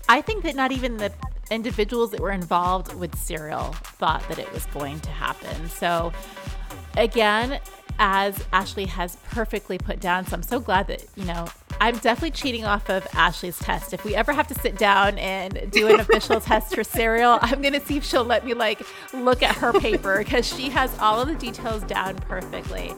I 0.08 0.20
think 0.20 0.44
that 0.44 0.54
not 0.54 0.72
even 0.72 0.96
the 0.96 1.12
individuals 1.50 2.10
that 2.10 2.20
were 2.20 2.32
involved 2.32 2.94
with 2.94 3.16
Serial 3.16 3.72
thought 3.72 4.26
that 4.28 4.38
it 4.38 4.52
was 4.52 4.66
going 4.66 5.00
to 5.00 5.10
happen. 5.10 5.68
So, 5.68 6.12
again, 6.96 7.60
as 7.98 8.42
Ashley 8.52 8.86
has 8.86 9.16
perfectly 9.30 9.78
put 9.78 10.00
down, 10.00 10.26
so 10.26 10.34
I'm 10.34 10.42
so 10.42 10.60
glad 10.60 10.86
that, 10.88 11.04
you 11.16 11.24
know, 11.24 11.46
I'm 11.84 11.98
definitely 11.98 12.30
cheating 12.30 12.64
off 12.64 12.88
of 12.88 13.06
Ashley's 13.12 13.58
test. 13.58 13.92
If 13.92 14.06
we 14.06 14.14
ever 14.14 14.32
have 14.32 14.46
to 14.46 14.54
sit 14.54 14.78
down 14.78 15.18
and 15.18 15.70
do 15.70 15.86
an 15.88 16.00
official 16.00 16.40
test 16.40 16.74
for 16.74 16.82
Serial, 16.82 17.38
I'm 17.42 17.60
going 17.60 17.74
to 17.74 17.80
see 17.80 17.98
if 17.98 18.04
she'll 18.04 18.24
let 18.24 18.46
me 18.46 18.54
like 18.54 18.80
look 19.12 19.42
at 19.42 19.54
her 19.56 19.70
paper 19.78 20.16
because 20.16 20.46
she 20.46 20.70
has 20.70 20.98
all 20.98 21.20
of 21.20 21.28
the 21.28 21.34
details 21.34 21.82
down 21.82 22.16
perfectly. 22.20 22.94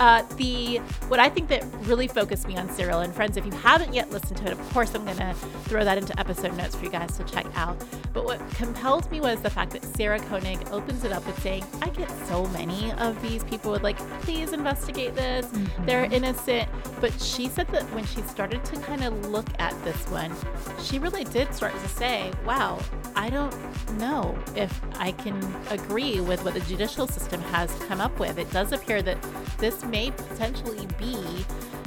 Uh, 0.00 0.22
the 0.36 0.78
what 1.08 1.18
I 1.18 1.28
think 1.28 1.48
that 1.48 1.64
really 1.82 2.06
focused 2.06 2.46
me 2.46 2.56
on 2.56 2.68
Serial 2.70 3.00
and 3.00 3.12
friends, 3.14 3.36
if 3.36 3.44
you 3.44 3.52
haven't 3.52 3.92
yet 3.92 4.10
listened 4.10 4.36
to 4.38 4.46
it, 4.46 4.52
of 4.52 4.70
course 4.70 4.94
I'm 4.94 5.04
gonna 5.04 5.34
throw 5.64 5.84
that 5.84 5.98
into 5.98 6.18
episode 6.18 6.56
notes 6.56 6.76
for 6.76 6.84
you 6.84 6.90
guys 6.90 7.16
to 7.18 7.24
check 7.24 7.46
out. 7.56 7.76
But 8.12 8.24
what 8.24 8.38
compelled 8.50 9.10
me 9.10 9.20
was 9.20 9.40
the 9.40 9.50
fact 9.50 9.72
that 9.72 9.84
Sarah 9.84 10.20
Koenig 10.20 10.68
opens 10.70 11.02
it 11.04 11.10
up 11.10 11.26
with 11.26 11.40
saying, 11.42 11.64
"I 11.82 11.88
get 11.88 12.10
so 12.28 12.46
many 12.46 12.92
of 12.92 13.20
these 13.22 13.42
people 13.44 13.72
would 13.72 13.82
like, 13.82 13.98
please 14.22 14.52
investigate 14.52 15.16
this. 15.16 15.46
Mm-hmm. 15.46 15.86
They're 15.86 16.04
innocent." 16.04 16.68
But 17.00 17.20
she 17.20 17.48
said 17.48 17.66
that 17.68 17.82
when 17.92 18.06
she 18.14 18.22
started 18.22 18.64
to 18.66 18.76
kind 18.80 19.04
of 19.04 19.26
look 19.28 19.46
at 19.58 19.72
this 19.84 20.08
one, 20.08 20.34
she 20.82 20.98
really 20.98 21.24
did 21.24 21.54
start 21.54 21.72
to 21.72 21.88
say, 21.88 22.32
"Wow, 22.44 22.78
I 23.14 23.30
don't 23.30 23.54
know 23.98 24.36
if 24.54 24.80
I 24.94 25.12
can 25.12 25.38
agree 25.70 26.20
with 26.20 26.44
what 26.44 26.54
the 26.54 26.60
judicial 26.60 27.06
system 27.06 27.40
has 27.42 27.70
come 27.88 28.00
up 28.00 28.18
with. 28.18 28.38
It 28.38 28.50
does 28.52 28.72
appear 28.72 29.02
that 29.02 29.18
this 29.58 29.84
may 29.84 30.10
potentially 30.10 30.86
be 30.98 31.44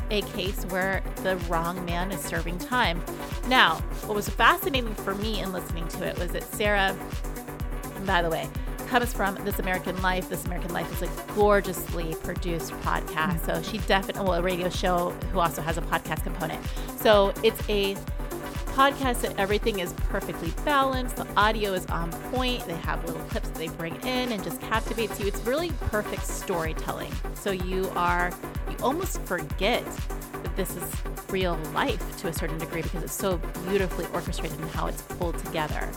a 0.10 0.22
case 0.22 0.66
where 0.66 1.02
the 1.24 1.38
wrong 1.50 1.84
man 1.86 2.12
is 2.12 2.20
serving 2.22 2.60
time. 2.60 3.02
Now, 3.48 3.76
what 4.06 4.16
was 4.16 4.28
fascinating 4.28 4.94
for 4.94 5.16
me 5.16 5.40
in 5.40 5.54
listening 5.54 5.88
to 5.90 6.06
it 6.06 6.18
was 6.20 6.32
that 6.32 6.44
Sarah, 6.54 6.96
by 8.06 8.22
the 8.22 8.30
way, 8.30 8.50
comes 8.92 9.14
from 9.14 9.36
This 9.46 9.58
American 9.58 10.02
Life. 10.02 10.28
This 10.28 10.44
American 10.44 10.74
Life 10.74 11.02
is 11.02 11.10
a 11.10 11.34
gorgeously 11.34 12.14
produced 12.24 12.74
podcast. 12.82 13.46
So 13.46 13.62
she 13.62 13.78
definitely, 13.88 14.24
well, 14.24 14.34
a 14.34 14.42
radio 14.42 14.70
show 14.70 15.12
who 15.32 15.40
also 15.40 15.62
has 15.62 15.78
a 15.78 15.82
podcast 15.82 16.24
component. 16.24 16.62
So 16.98 17.34
it's 17.42 17.62
a 17.70 17.96
podcast 18.76 19.22
that 19.22 19.40
everything 19.40 19.80
is 19.80 19.94
perfectly 19.94 20.52
balanced. 20.66 21.16
The 21.16 21.28
audio 21.38 21.72
is 21.72 21.86
on 21.86 22.12
point. 22.34 22.68
They 22.68 22.76
have 22.76 23.06
little 23.06 23.22
clips 23.30 23.48
that 23.48 23.58
they 23.58 23.70
bring 23.70 23.96
in 24.02 24.34
and 24.34 24.44
just 24.44 24.60
captivates 24.60 25.18
you. 25.22 25.28
It's 25.28 25.40
really 25.46 25.72
perfect 25.90 26.28
storytelling. 26.28 27.14
So 27.34 27.52
you 27.52 27.90
are, 27.96 28.30
you 28.70 28.76
almost 28.84 29.22
forget 29.22 29.86
that 30.44 30.56
this 30.58 30.76
is 30.76 30.84
real 31.30 31.58
life 31.74 32.18
to 32.18 32.28
a 32.28 32.34
certain 32.34 32.58
degree 32.58 32.82
because 32.82 33.04
it's 33.04 33.14
so 33.14 33.38
beautifully 33.70 34.06
orchestrated 34.14 34.60
and 34.60 34.70
how 34.72 34.88
it's 34.88 35.02
pulled 35.04 35.38
together, 35.38 35.90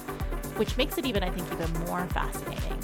which 0.56 0.76
makes 0.76 0.99
it 0.99 1.06
even, 1.06 1.23
I 1.23 1.30
think, 1.30 1.50
even 1.52 1.73
more 1.87 2.06
fascinating. 2.08 2.78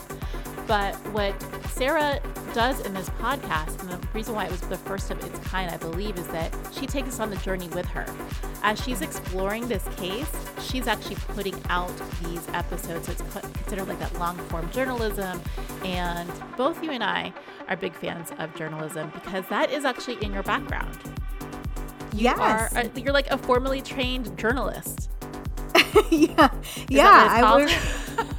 But 0.66 0.94
what 1.12 1.34
Sarah 1.70 2.20
does 2.54 2.80
in 2.86 2.94
this 2.94 3.08
podcast, 3.10 3.80
and 3.80 3.90
the 3.90 4.08
reason 4.12 4.34
why 4.34 4.44
it 4.44 4.50
was 4.52 4.60
the 4.60 4.76
first 4.76 5.10
of 5.10 5.22
its 5.24 5.38
kind, 5.40 5.70
I 5.70 5.76
believe, 5.76 6.16
is 6.16 6.26
that 6.28 6.54
she 6.72 6.86
takes 6.86 7.08
us 7.08 7.20
on 7.20 7.30
the 7.30 7.36
journey 7.36 7.68
with 7.70 7.86
her. 7.86 8.06
As 8.62 8.80
she's 8.80 9.02
exploring 9.02 9.66
this 9.66 9.84
case, 9.96 10.30
she's 10.62 10.86
actually 10.86 11.16
putting 11.28 11.60
out 11.70 11.90
these 12.22 12.46
episodes. 12.50 13.06
So 13.06 13.12
it's 13.12 13.22
considered 13.22 13.88
like 13.88 13.98
that 13.98 14.16
long 14.18 14.36
form 14.48 14.70
journalism. 14.70 15.40
And 15.84 16.30
both 16.56 16.82
you 16.84 16.90
and 16.90 17.02
I 17.02 17.32
are 17.68 17.76
big 17.76 17.94
fans 17.94 18.30
of 18.38 18.54
journalism 18.54 19.10
because 19.12 19.44
that 19.48 19.72
is 19.72 19.84
actually 19.84 20.22
in 20.22 20.32
your 20.32 20.42
background. 20.44 20.98
You 22.14 22.24
yes. 22.24 22.74
Are, 22.74 22.84
you're 22.98 23.12
like 23.12 23.30
a 23.30 23.38
formally 23.38 23.80
trained 23.80 24.36
journalist. 24.38 25.09
yeah. 26.10 26.50
Is 26.52 26.84
yeah. 26.88 27.28
I 27.42 27.56
was 27.62 27.72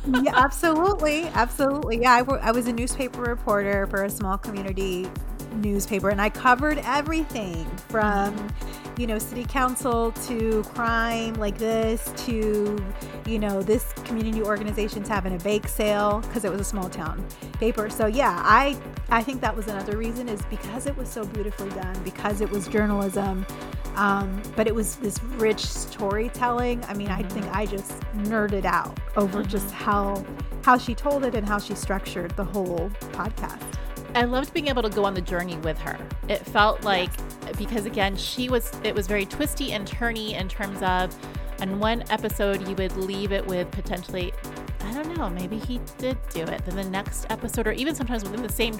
yeah, 0.23 0.33
absolutely. 0.35 1.23
Absolutely. 1.27 2.01
Yeah, 2.01 2.23
I 2.41 2.51
was 2.51 2.67
a 2.67 2.73
newspaper 2.73 3.21
reporter 3.21 3.87
for 3.87 4.03
a 4.03 4.09
small 4.09 4.37
community 4.37 5.09
newspaper 5.55 6.09
and 6.09 6.21
I 6.21 6.29
covered 6.29 6.79
everything 6.85 7.65
from, 7.89 8.53
you 8.97 9.07
know, 9.07 9.19
city 9.19 9.45
council 9.45 10.11
to 10.27 10.63
crime 10.63 11.33
like 11.35 11.57
this 11.57 12.11
to, 12.25 12.83
you 13.25 13.39
know, 13.39 13.61
this 13.61 13.91
community 14.05 14.41
organization's 14.41 15.07
having 15.07 15.35
a 15.35 15.39
bake 15.39 15.67
sale 15.67 16.21
because 16.21 16.45
it 16.45 16.51
was 16.51 16.61
a 16.61 16.65
small 16.65 16.89
town 16.89 17.25
paper. 17.53 17.89
So 17.89 18.07
yeah, 18.07 18.41
I 18.43 18.77
I 19.09 19.23
think 19.23 19.41
that 19.41 19.55
was 19.55 19.67
another 19.67 19.97
reason 19.97 20.29
is 20.29 20.41
because 20.43 20.85
it 20.85 20.95
was 20.95 21.09
so 21.09 21.25
beautifully 21.25 21.69
done, 21.71 22.01
because 22.03 22.41
it 22.41 22.49
was 22.49 22.67
journalism 22.67 23.45
um, 23.95 24.41
but 24.55 24.67
it 24.67 24.75
was 24.75 24.95
this 24.97 25.21
rich 25.23 25.65
storytelling. 25.65 26.83
I 26.85 26.93
mean, 26.93 27.09
I 27.09 27.23
think 27.23 27.45
I 27.47 27.65
just 27.65 27.99
nerded 28.15 28.65
out 28.65 28.99
over 29.15 29.43
just 29.43 29.67
mm-hmm. 29.67 29.83
how 29.83 30.25
how 30.63 30.77
she 30.77 30.93
told 30.93 31.25
it 31.25 31.33
and 31.33 31.47
how 31.47 31.57
she 31.57 31.73
structured 31.73 32.31
the 32.31 32.43
whole 32.43 32.91
podcast. 33.13 33.63
I 34.13 34.25
loved 34.25 34.53
being 34.53 34.67
able 34.67 34.83
to 34.83 34.89
go 34.89 35.05
on 35.05 35.13
the 35.13 35.21
journey 35.21 35.57
with 35.57 35.79
her. 35.79 35.97
It 36.27 36.45
felt 36.45 36.83
like 36.83 37.09
yes. 37.45 37.55
because 37.57 37.85
again, 37.85 38.15
she 38.15 38.49
was 38.49 38.71
it 38.83 38.93
was 38.93 39.07
very 39.07 39.25
twisty 39.25 39.71
and 39.71 39.87
turny 39.87 40.39
in 40.39 40.47
terms 40.49 40.81
of 40.81 41.15
in 41.61 41.79
one 41.79 42.03
episode 42.09 42.67
you 42.67 42.75
would 42.75 42.95
leave 42.97 43.31
it 43.31 43.45
with 43.45 43.69
potentially 43.71 44.33
I 44.85 44.93
don't 44.93 45.15
know, 45.15 45.29
maybe 45.29 45.57
he 45.57 45.79
did 45.97 46.17
do 46.29 46.41
it. 46.43 46.65
Then 46.65 46.75
the 46.75 46.89
next 46.89 47.25
episode 47.29 47.67
or 47.67 47.71
even 47.73 47.95
sometimes 47.95 48.23
within 48.23 48.41
the 48.41 48.51
same 48.51 48.77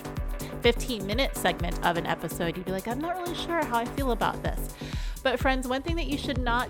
15 0.62 1.06
minute 1.06 1.36
segment 1.36 1.84
of 1.86 1.98
an 1.98 2.06
episode, 2.06 2.58
you'd 2.58 2.66
be 2.66 2.72
like, 2.72 2.88
I'm 2.88 3.00
not 3.00 3.18
really 3.18 3.36
sure 3.36 3.64
how 3.66 3.78
I 3.78 3.86
feel 3.86 4.12
about 4.12 4.42
this. 4.44 4.76
But, 5.24 5.40
friends, 5.40 5.68
one 5.68 5.82
thing 5.82 5.96
that 5.98 6.08
you 6.08 6.18
should 6.18 6.40
not 6.40 6.70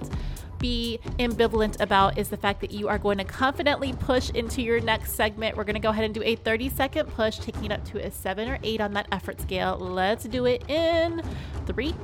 be 0.60 1.00
ambivalent 1.18 1.82
about 1.82 2.18
is 2.18 2.30
the 2.30 2.38
fact 2.38 2.62
that 2.62 2.72
you 2.72 2.88
are 2.88 3.00
going 3.00 3.18
to 3.18 3.24
confidently 3.24 3.94
push 3.94 4.30
into 4.30 4.62
your 4.62 4.80
next 4.80 5.14
segment. 5.14 5.58
We're 5.58 5.64
going 5.64 5.76
to 5.76 5.82
go 5.82 5.90
ahead 5.90 6.06
and 6.06 6.14
do 6.14 6.22
a 6.24 6.36
30 6.36 6.70
second 6.70 7.08
push, 7.08 7.40
taking 7.40 7.66
it 7.66 7.72
up 7.72 7.84
to 7.86 8.06
a 8.06 8.12
seven 8.12 8.48
or 8.48 8.60
eight 8.64 8.80
on 8.80 8.94
that 8.94 9.08
effort 9.12 9.42
scale. 9.42 9.78
Let's 9.80 10.26
do 10.26 10.46
it 10.46 10.70
in 10.70 11.22
three, 11.66 11.96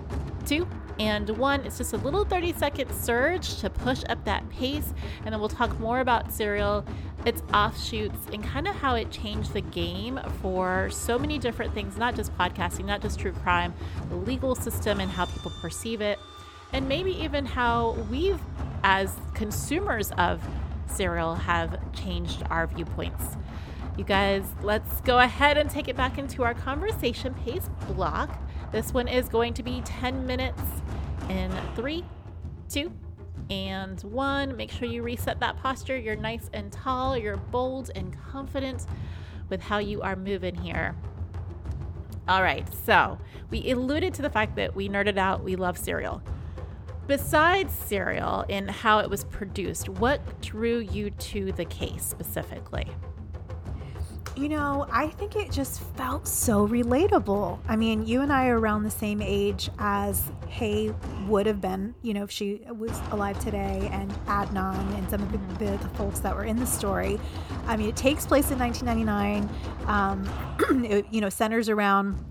two, 0.46 0.68
and 1.00 1.30
one. 1.38 1.62
It's 1.66 1.78
just 1.78 1.94
a 1.94 1.98
little 1.98 2.26
30 2.26 2.54
second 2.54 2.92
surge 2.94 3.58
to 3.58 3.70
push 3.70 4.04
up 4.10 4.24
that 4.26 4.48
pace. 4.50 4.94
And 5.24 5.34
then 5.34 5.40
we'll 5.40 5.50
talk 5.50 5.80
more 5.80 6.00
about 6.00 6.32
Serial, 6.32 6.86
its 7.26 7.42
offshoots, 7.54 8.28
and 8.34 8.44
kind 8.44 8.68
of 8.68 8.76
how 8.76 8.96
it 8.96 9.12
changed 9.12 9.54
the 9.54 9.62
game 9.62 10.20
for 10.42 10.90
so 10.92 11.18
many 11.20 11.38
different 11.38 11.74
things, 11.74 11.98
not 11.98 12.16
just 12.16 12.36
podcasting, 12.38 12.86
not 12.86 13.02
just 13.02 13.20
true 13.20 13.34
crime, 13.34 13.74
the 14.10 14.16
legal 14.16 14.56
system 14.56 15.00
and 15.00 15.12
how 15.12 15.26
people 15.26 15.52
perceive 15.62 16.02
it 16.02 16.20
and 16.74 16.88
maybe 16.88 17.12
even 17.24 17.46
how 17.46 17.92
we've, 18.10 18.40
as 18.84 19.16
consumers 19.34 20.12
of 20.18 20.46
Serial, 20.88 21.36
have 21.36 21.80
changed 21.94 22.44
our 22.50 22.68
viewpoints. 22.68 23.38
You 23.98 24.04
guys, 24.04 24.44
let's 24.62 25.02
go 25.02 25.20
ahead 25.20 25.58
and 25.58 25.70
take 25.70 25.88
it 25.88 25.96
back 25.96 26.18
into 26.18 26.44
our 26.44 26.54
conversation 26.54 27.34
pace 27.34 27.70
block. 27.88 28.40
This 28.72 28.94
one 28.94 29.08
is 29.08 29.30
going 29.30 29.54
to 29.56 29.64
be 29.64 29.82
10 29.86 30.26
minutes 30.26 30.62
in 31.30 31.52
three, 31.76 32.04
two, 32.70 32.92
and 33.50 34.02
one. 34.02 34.56
Make 34.56 34.72
sure 34.72 34.88
you 34.88 35.04
reset 35.04 35.40
that 35.40 35.58
posture. 35.58 35.98
You're 35.98 36.16
nice 36.16 36.50
and 36.54 36.72
tall, 36.72 37.18
you're 37.18 37.38
bold 37.38 37.92
and 37.96 38.16
confident 38.32 38.86
with 39.50 39.62
how 39.62 39.78
you 39.78 40.02
are 40.02 40.16
moving 40.16 40.56
here. 40.56 40.96
All 42.28 42.44
right, 42.44 42.68
so 42.86 43.18
we 43.50 43.72
alluded 43.72 44.14
to 44.16 44.22
the 44.22 44.30
fact 44.30 44.58
that 44.58 44.76
we 44.76 44.90
nerded 44.90 45.18
out, 45.18 45.44
we 45.44 45.56
love 45.56 45.78
Serial. 45.78 46.22
Besides 47.08 47.74
Serial 47.74 48.44
and 48.50 48.70
how 48.70 49.00
it 49.00 49.10
was 49.10 49.24
produced, 49.24 49.88
what 49.88 50.42
drew 50.42 50.80
you 50.80 51.10
to 51.12 51.54
the 51.54 51.64
case 51.64 52.04
specifically? 52.04 52.86
You 54.38 54.50
know, 54.50 54.86
I 54.92 55.08
think 55.08 55.36
it 55.36 55.52
just 55.52 55.82
felt 55.96 56.28
so 56.28 56.68
relatable. 56.68 57.58
I 57.68 57.76
mean, 57.76 58.06
you 58.06 58.22
and 58.22 58.32
I 58.32 58.50
are 58.50 58.60
around 58.60 58.84
the 58.84 58.92
same 58.92 59.20
age 59.20 59.72
as 59.80 60.32
Hae 60.48 60.94
would 61.26 61.48
have 61.48 61.60
been, 61.60 61.96
you 62.04 62.14
know, 62.14 62.22
if 62.22 62.30
she 62.30 62.62
was 62.78 62.92
alive 63.10 63.40
today, 63.40 63.90
and 63.92 64.12
Adnan 64.28 64.96
and 64.96 65.10
some 65.10 65.24
of 65.24 65.32
the, 65.32 65.66
the, 65.66 65.78
the 65.78 65.90
folks 65.96 66.20
that 66.20 66.36
were 66.36 66.44
in 66.44 66.56
the 66.56 66.68
story. 66.68 67.20
I 67.66 67.78
mean, 67.78 67.90
it 67.90 67.96
takes 67.96 68.28
place 68.28 68.52
in 68.52 68.60
1999. 68.60 69.50
Um, 69.88 70.86
it, 70.86 71.08
you 71.10 71.20
know, 71.20 71.30
centers 71.30 71.68
around 71.68 72.24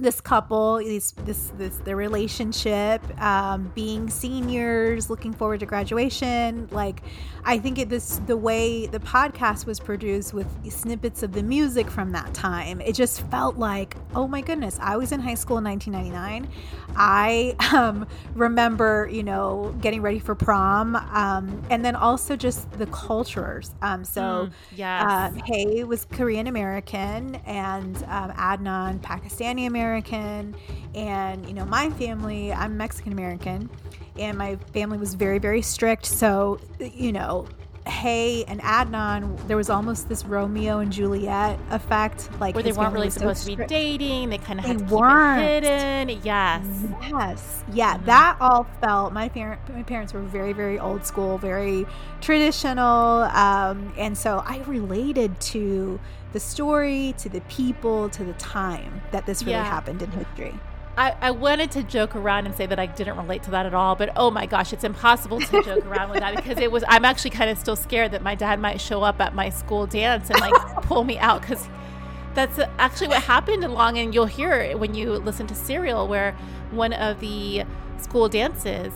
this 0.00 0.20
couple, 0.20 0.78
these 0.78 1.12
this 1.24 1.52
this 1.56 1.76
their 1.78 1.96
relationship, 1.96 3.02
um, 3.20 3.70
being 3.74 4.08
seniors, 4.08 5.10
looking 5.10 5.32
forward 5.32 5.60
to 5.60 5.66
graduation. 5.66 6.68
Like, 6.70 7.02
I 7.44 7.58
think 7.58 7.78
it 7.78 7.88
this 7.88 8.20
the 8.26 8.36
way 8.36 8.86
the 8.86 9.00
podcast 9.00 9.66
was 9.66 9.78
produced 9.78 10.32
with 10.32 10.48
snippets 10.70 11.22
of 11.22 11.32
the 11.32 11.42
music 11.42 11.90
from 11.90 12.12
that 12.12 12.32
time. 12.32 12.80
It 12.80 12.94
just 12.94 13.22
felt 13.28 13.56
like, 13.56 13.96
oh 14.14 14.26
my 14.26 14.40
goodness, 14.40 14.78
I 14.80 14.96
was 14.96 15.12
in 15.12 15.20
high 15.20 15.34
school 15.34 15.58
in 15.58 15.64
1999. 15.64 16.48
I 16.96 17.54
um, 17.74 18.06
remember, 18.34 19.08
you 19.12 19.22
know, 19.22 19.74
getting 19.80 20.02
ready 20.02 20.18
for 20.18 20.34
prom, 20.34 20.96
um, 20.96 21.62
and 21.70 21.84
then 21.84 21.94
also 21.94 22.36
just 22.36 22.70
the 22.72 22.86
cultures. 22.86 23.74
Um, 23.82 24.04
so, 24.04 24.20
mm, 24.22 24.52
yeah, 24.74 25.30
Hae 25.44 25.84
was 25.84 26.04
Korean 26.06 26.46
American, 26.46 27.36
and 27.46 27.96
um, 28.04 28.32
Adnan 28.32 29.00
Pakistani 29.00 29.66
American 29.66 29.89
American, 29.90 30.54
and 30.94 31.46
you 31.46 31.54
know, 31.54 31.64
my 31.64 31.90
family, 31.90 32.52
I'm 32.52 32.76
Mexican 32.76 33.12
American, 33.12 33.68
and 34.16 34.38
my 34.38 34.56
family 34.72 34.98
was 34.98 35.14
very, 35.14 35.38
very 35.38 35.62
strict. 35.62 36.06
So, 36.06 36.60
you 36.78 37.12
know, 37.12 37.46
Hae 37.90 38.44
and 38.44 38.60
Adnan, 38.60 39.46
there 39.48 39.56
was 39.56 39.68
almost 39.68 40.08
this 40.08 40.24
Romeo 40.24 40.78
and 40.78 40.92
Juliet 40.92 41.58
effect, 41.70 42.30
like 42.40 42.54
where 42.54 42.62
they 42.64 42.72
weren't 42.72 42.94
really 42.94 43.10
supposed 43.10 43.44
so 43.44 43.50
to 43.50 43.56
be 43.56 43.66
dating. 43.66 44.30
They 44.30 44.38
kind 44.38 44.58
of 44.58 44.64
had 44.64 44.78
to 44.78 44.84
keep 44.84 44.92
weren't. 44.92 45.42
it 45.42 45.64
hidden. 45.64 46.20
Yes, 46.22 46.64
yes, 47.02 47.64
yeah. 47.72 47.96
Mm-hmm. 47.96 48.06
That 48.06 48.36
all 48.40 48.66
felt. 48.80 49.12
My 49.12 49.28
parent, 49.28 49.60
my 49.74 49.82
parents 49.82 50.12
were 50.12 50.22
very, 50.22 50.52
very 50.52 50.78
old 50.78 51.04
school, 51.04 51.36
very 51.38 51.86
traditional, 52.20 53.24
um, 53.34 53.92
and 53.98 54.16
so 54.16 54.42
I 54.46 54.58
related 54.66 55.38
to 55.40 56.00
the 56.32 56.40
story, 56.40 57.14
to 57.18 57.28
the 57.28 57.40
people, 57.42 58.08
to 58.10 58.24
the 58.24 58.34
time 58.34 59.02
that 59.10 59.26
this 59.26 59.42
really 59.42 59.52
yeah. 59.52 59.64
happened 59.64 60.00
in 60.02 60.10
history. 60.12 60.54
I, 61.00 61.16
I, 61.22 61.30
wanted 61.30 61.70
to 61.70 61.82
joke 61.82 62.14
around 62.14 62.44
and 62.44 62.54
say 62.54 62.66
that 62.66 62.78
I 62.78 62.84
didn't 62.84 63.16
relate 63.16 63.42
to 63.44 63.50
that 63.52 63.64
at 63.64 63.72
all, 63.72 63.96
but 63.96 64.12
oh 64.16 64.30
my 64.30 64.44
gosh, 64.44 64.74
it's 64.74 64.84
impossible 64.84 65.40
to 65.40 65.62
joke 65.62 65.86
around 65.86 66.10
with 66.10 66.20
that 66.20 66.36
because 66.36 66.58
it 66.58 66.70
was. 66.70 66.84
I'm 66.88 67.06
actually 67.06 67.30
kind 67.30 67.48
of 67.48 67.56
still 67.56 67.74
scared 67.74 68.12
that 68.12 68.22
my 68.22 68.34
dad 68.34 68.60
might 68.60 68.82
show 68.82 69.02
up 69.02 69.18
at 69.18 69.34
my 69.34 69.48
school 69.48 69.86
dance 69.86 70.28
and 70.28 70.38
like 70.40 70.52
pull 70.82 71.04
me 71.04 71.16
out 71.16 71.40
because 71.40 71.66
that's 72.34 72.60
actually 72.78 73.08
what 73.08 73.22
happened 73.22 73.64
along. 73.64 73.96
And 73.96 74.12
you'll 74.12 74.26
hear 74.26 74.52
it 74.52 74.78
when 74.78 74.94
you 74.94 75.12
listen 75.12 75.46
to 75.46 75.54
Serial, 75.54 76.06
where 76.06 76.36
one 76.70 76.92
of 76.92 77.18
the 77.20 77.64
school 77.96 78.28
dances 78.28 78.92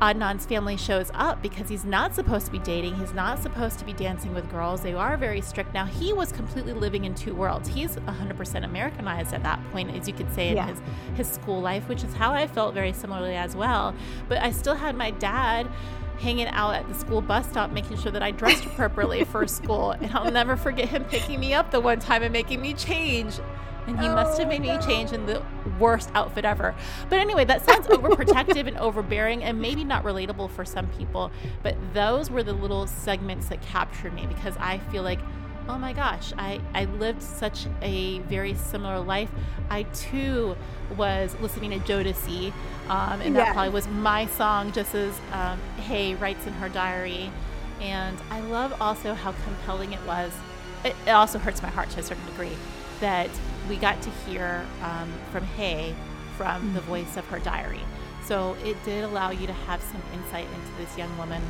Adnan's 0.00 0.44
family 0.44 0.76
shows 0.76 1.10
up 1.14 1.40
because 1.40 1.70
he's 1.70 1.84
not 1.84 2.14
supposed 2.14 2.44
to 2.46 2.52
be 2.52 2.58
dating. 2.58 2.94
He's 2.96 3.14
not 3.14 3.42
supposed 3.42 3.78
to 3.78 3.84
be 3.84 3.94
dancing 3.94 4.34
with 4.34 4.50
girls. 4.50 4.82
They 4.82 4.92
are 4.92 5.16
very 5.16 5.40
strict. 5.40 5.72
Now, 5.72 5.86
he 5.86 6.12
was 6.12 6.32
completely 6.32 6.74
living 6.74 7.06
in 7.06 7.14
two 7.14 7.34
worlds. 7.34 7.68
He's 7.68 7.96
100% 7.96 8.64
Americanized 8.64 9.32
at 9.32 9.42
that 9.44 9.58
point, 9.72 9.96
as 9.96 10.06
you 10.06 10.12
could 10.12 10.32
say, 10.34 10.48
in 10.48 10.56
yeah. 10.56 10.66
his, 10.66 10.80
his 11.16 11.28
school 11.28 11.62
life, 11.62 11.88
which 11.88 12.04
is 12.04 12.12
how 12.12 12.32
I 12.32 12.46
felt 12.46 12.74
very 12.74 12.92
similarly 12.92 13.36
as 13.36 13.56
well. 13.56 13.94
But 14.28 14.38
I 14.38 14.50
still 14.50 14.74
had 14.74 14.96
my 14.96 15.12
dad 15.12 15.66
hanging 16.18 16.48
out 16.48 16.74
at 16.74 16.88
the 16.88 16.94
school 16.94 17.20
bus 17.20 17.48
stop 17.48 17.70
making 17.70 17.98
sure 17.98 18.12
that 18.12 18.22
I 18.22 18.30
dressed 18.32 18.66
appropriately 18.66 19.24
for 19.24 19.46
school. 19.46 19.92
And 19.92 20.12
I'll 20.12 20.30
never 20.30 20.56
forget 20.56 20.90
him 20.90 21.04
picking 21.04 21.40
me 21.40 21.54
up 21.54 21.70
the 21.70 21.80
one 21.80 22.00
time 22.00 22.22
and 22.22 22.32
making 22.32 22.60
me 22.60 22.74
change 22.74 23.38
and 23.86 23.98
he 24.00 24.06
oh, 24.06 24.14
must 24.14 24.38
have 24.38 24.48
made 24.48 24.62
me 24.62 24.76
change 24.78 25.12
in 25.12 25.26
the 25.26 25.42
worst 25.78 26.10
outfit 26.14 26.44
ever. 26.44 26.74
But 27.08 27.18
anyway, 27.18 27.44
that 27.44 27.64
sounds 27.64 27.86
overprotective 27.88 28.66
and 28.66 28.76
overbearing 28.78 29.44
and 29.44 29.60
maybe 29.60 29.84
not 29.84 30.04
relatable 30.04 30.50
for 30.50 30.64
some 30.64 30.86
people. 30.88 31.30
But 31.62 31.76
those 31.94 32.30
were 32.30 32.42
the 32.42 32.52
little 32.52 32.86
segments 32.86 33.48
that 33.48 33.62
captured 33.62 34.14
me 34.14 34.26
because 34.26 34.56
I 34.58 34.78
feel 34.78 35.02
like, 35.02 35.20
oh 35.68 35.78
my 35.78 35.92
gosh, 35.92 36.32
I, 36.38 36.60
I 36.74 36.84
lived 36.84 37.22
such 37.22 37.66
a 37.82 38.20
very 38.20 38.54
similar 38.54 39.00
life. 39.00 39.30
I 39.70 39.84
too 39.84 40.56
was 40.96 41.34
listening 41.40 41.70
to 41.70 41.78
Jodeci, 41.78 42.52
um, 42.88 43.20
and 43.20 43.34
that 43.34 43.52
probably 43.52 43.72
was 43.72 43.88
my 43.88 44.26
song, 44.26 44.70
just 44.72 44.94
as 44.94 45.12
um, 45.32 45.60
Hae 45.78 46.14
writes 46.14 46.46
in 46.46 46.52
her 46.54 46.68
diary. 46.68 47.30
And 47.80 48.16
I 48.30 48.40
love 48.40 48.80
also 48.80 49.14
how 49.14 49.32
compelling 49.44 49.92
it 49.92 50.00
was. 50.06 50.32
It, 50.84 50.94
it 51.06 51.10
also 51.10 51.38
hurts 51.38 51.62
my 51.62 51.68
heart 51.68 51.90
to 51.90 52.00
a 52.00 52.02
certain 52.02 52.24
degree 52.26 52.56
that 53.00 53.28
we 53.68 53.76
got 53.76 54.00
to 54.02 54.10
hear 54.10 54.64
um, 54.82 55.12
from 55.32 55.44
Hae 55.44 55.94
from 56.36 56.62
mm-hmm. 56.62 56.74
the 56.74 56.80
voice 56.82 57.16
of 57.16 57.26
her 57.26 57.38
diary. 57.38 57.80
So 58.24 58.56
it 58.64 58.82
did 58.84 59.04
allow 59.04 59.30
you 59.30 59.46
to 59.46 59.52
have 59.52 59.80
some 59.82 60.02
insight 60.12 60.46
into 60.46 60.76
this 60.78 60.96
young 60.98 61.16
woman. 61.16 61.42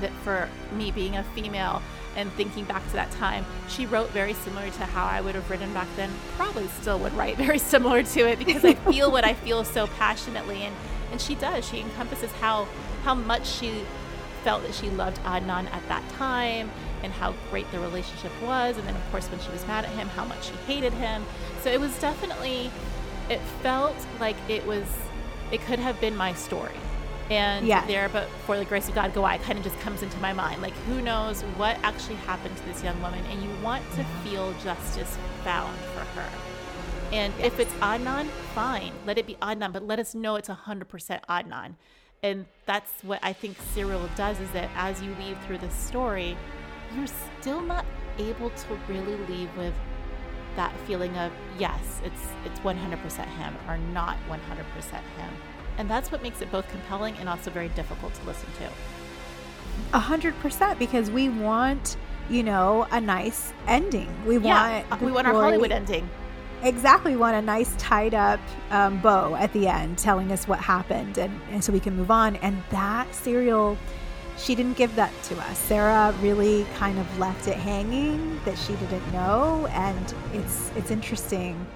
That 0.00 0.10
for 0.24 0.48
me 0.72 0.90
being 0.90 1.16
a 1.16 1.22
female 1.22 1.80
and 2.16 2.30
thinking 2.32 2.64
back 2.64 2.84
to 2.88 2.92
that 2.94 3.10
time, 3.12 3.44
she 3.68 3.86
wrote 3.86 4.10
very 4.10 4.34
similar 4.34 4.68
to 4.68 4.86
how 4.86 5.04
I 5.04 5.20
would 5.20 5.34
have 5.34 5.48
written 5.48 5.72
back 5.72 5.88
then. 5.96 6.10
Probably 6.36 6.66
still 6.80 6.98
would 7.00 7.12
write 7.14 7.36
very 7.46 7.58
similar 7.58 8.02
to 8.02 8.28
it 8.28 8.38
because 8.38 8.64
I 8.64 8.74
feel 8.74 9.10
what 9.10 9.24
I 9.24 9.34
feel 9.44 9.64
so 9.64 9.86
passionately, 9.86 10.62
and 10.62 10.74
and 11.12 11.20
she 11.20 11.36
does. 11.36 11.68
She 11.68 11.80
encompasses 11.80 12.32
how 12.32 12.66
how 13.04 13.14
much 13.14 13.46
she 13.46 13.84
felt 14.42 14.62
that 14.62 14.74
she 14.74 14.90
loved 14.90 15.18
Adnan 15.24 15.72
at 15.72 15.86
that 15.88 16.06
time 16.10 16.70
and 17.04 17.12
how 17.12 17.34
great 17.50 17.70
the 17.70 17.78
relationship 17.78 18.32
was. 18.42 18.76
And 18.76 18.86
then, 18.88 18.96
of 18.96 19.10
course, 19.10 19.30
when 19.30 19.38
she 19.40 19.50
was 19.50 19.64
mad 19.66 19.84
at 19.84 19.90
him, 19.92 20.08
how 20.08 20.24
much 20.24 20.46
she 20.46 20.54
hated 20.66 20.92
him. 20.94 21.24
So 21.60 21.70
it 21.70 21.78
was 21.78 21.96
definitely, 22.00 22.70
it 23.28 23.40
felt 23.62 23.96
like 24.18 24.36
it 24.48 24.66
was, 24.66 24.84
it 25.52 25.60
could 25.62 25.78
have 25.78 26.00
been 26.00 26.16
my 26.16 26.32
story. 26.34 26.74
And 27.30 27.66
yeah. 27.66 27.86
there, 27.86 28.08
but 28.08 28.28
for 28.46 28.58
the 28.58 28.64
grace 28.64 28.88
of 28.88 28.94
God, 28.94 29.14
go 29.14 29.24
I 29.24 29.38
kind 29.38 29.58
of 29.58 29.64
just 29.64 29.78
comes 29.80 30.02
into 30.02 30.18
my 30.18 30.32
mind. 30.32 30.60
Like, 30.60 30.74
who 30.88 31.00
knows 31.00 31.42
what 31.56 31.78
actually 31.82 32.16
happened 32.16 32.56
to 32.56 32.64
this 32.66 32.82
young 32.82 33.00
woman? 33.00 33.24
And 33.26 33.42
you 33.42 33.50
want 33.62 33.84
to 33.92 34.02
mm-hmm. 34.02 34.28
feel 34.28 34.52
justice 34.64 35.16
found 35.42 35.78
for 35.94 36.00
her. 36.00 36.28
And 37.12 37.32
yes. 37.38 37.46
if 37.46 37.60
it's 37.60 37.72
Adnan, 37.74 38.26
fine, 38.54 38.92
let 39.06 39.18
it 39.18 39.26
be 39.26 39.34
Adnan, 39.36 39.72
but 39.72 39.86
let 39.86 39.98
us 39.98 40.14
know 40.14 40.36
it's 40.36 40.48
100% 40.48 41.20
Adnan. 41.28 41.74
And 42.22 42.46
that's 42.64 42.90
what 43.02 43.20
I 43.22 43.34
think 43.34 43.56
Serial 43.74 44.08
does 44.16 44.40
is 44.40 44.50
that 44.52 44.70
as 44.74 45.02
you 45.02 45.14
weave 45.18 45.38
through 45.46 45.58
the 45.58 45.70
story, 45.70 46.36
you're 46.96 47.06
still 47.40 47.60
not 47.60 47.84
able 48.18 48.50
to 48.50 48.74
really 48.88 49.16
leave 49.26 49.54
with 49.56 49.74
that 50.56 50.72
feeling 50.86 51.16
of 51.18 51.32
yes, 51.58 52.00
it's 52.04 52.28
it's 52.44 52.60
100% 52.60 53.26
him 53.36 53.54
or 53.68 53.78
not 53.78 54.16
100% 54.28 54.38
him. 54.38 55.34
And 55.78 55.90
that's 55.90 56.12
what 56.12 56.22
makes 56.22 56.40
it 56.40 56.50
both 56.52 56.68
compelling 56.68 57.16
and 57.18 57.28
also 57.28 57.50
very 57.50 57.68
difficult 57.70 58.14
to 58.14 58.24
listen 58.24 58.48
to. 58.58 59.98
Hundred 59.98 60.38
percent, 60.38 60.78
because 60.78 61.10
we 61.10 61.28
want, 61.28 61.96
you 62.30 62.42
know, 62.44 62.86
a 62.92 63.00
nice 63.00 63.52
ending. 63.66 64.08
We 64.24 64.38
yeah, 64.38 64.84
want 64.88 65.02
we 65.02 65.10
want 65.10 65.26
our 65.26 65.34
Hollywood 65.34 65.72
ending. 65.72 66.08
Exactly, 66.62 67.12
we 67.12 67.18
want 67.18 67.36
a 67.36 67.42
nice 67.42 67.74
tied 67.76 68.14
up 68.14 68.40
um, 68.70 69.00
bow 69.00 69.34
at 69.34 69.52
the 69.52 69.66
end, 69.66 69.98
telling 69.98 70.32
us 70.32 70.48
what 70.48 70.60
happened, 70.60 71.18
and, 71.18 71.40
and 71.50 71.62
so 71.62 71.72
we 71.72 71.80
can 71.80 71.96
move 71.96 72.10
on. 72.10 72.36
And 72.36 72.62
that 72.70 73.12
serial 73.14 73.76
she 74.36 74.54
didn't 74.54 74.76
give 74.76 74.94
that 74.96 75.12
to 75.24 75.38
us. 75.38 75.58
Sarah 75.58 76.14
really 76.20 76.66
kind 76.76 76.98
of 76.98 77.18
left 77.18 77.46
it 77.48 77.56
hanging 77.56 78.40
that 78.44 78.58
she 78.58 78.74
didn't 78.76 79.12
know, 79.12 79.66
and 79.70 80.14
it's 80.32 80.70
it's 80.76 80.90
interesting 80.90 81.66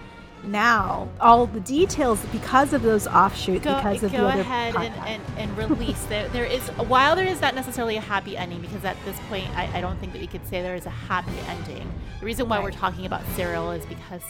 now. 0.44 1.08
All 1.20 1.46
the 1.46 1.60
details 1.60 2.24
because 2.32 2.72
of 2.72 2.82
those 2.82 3.06
offshoots 3.06 3.64
go, 3.64 3.76
because 3.76 4.02
of 4.02 4.12
go 4.12 4.18
the 4.18 4.28
other 4.28 4.40
ahead 4.40 4.76
and, 4.76 4.94
and, 5.06 5.22
and, 5.36 5.58
release. 5.58 6.02
There 6.04 6.28
there 6.28 6.44
is 6.44 6.62
while 6.68 7.16
there 7.16 7.26
is 7.26 7.40
not 7.40 7.54
necessarily 7.54 7.96
a 7.96 8.00
happy 8.00 8.36
ending 8.36 8.60
because 8.60 8.84
at 8.84 8.96
this 9.04 9.18
point 9.28 9.48
I, 9.56 9.78
I 9.78 9.80
don't 9.80 9.98
think 9.98 10.12
that 10.12 10.20
we 10.20 10.26
could 10.26 10.46
say 10.46 10.62
there 10.62 10.76
is 10.76 10.86
a 10.86 10.90
happy 10.90 11.38
ending. 11.48 11.90
The 12.20 12.26
reason 12.26 12.48
why 12.48 12.56
right. 12.56 12.64
we're 12.64 12.70
talking 12.70 13.06
about 13.06 13.22
Serial 13.36 13.70
is 13.70 13.86
because 13.86 14.22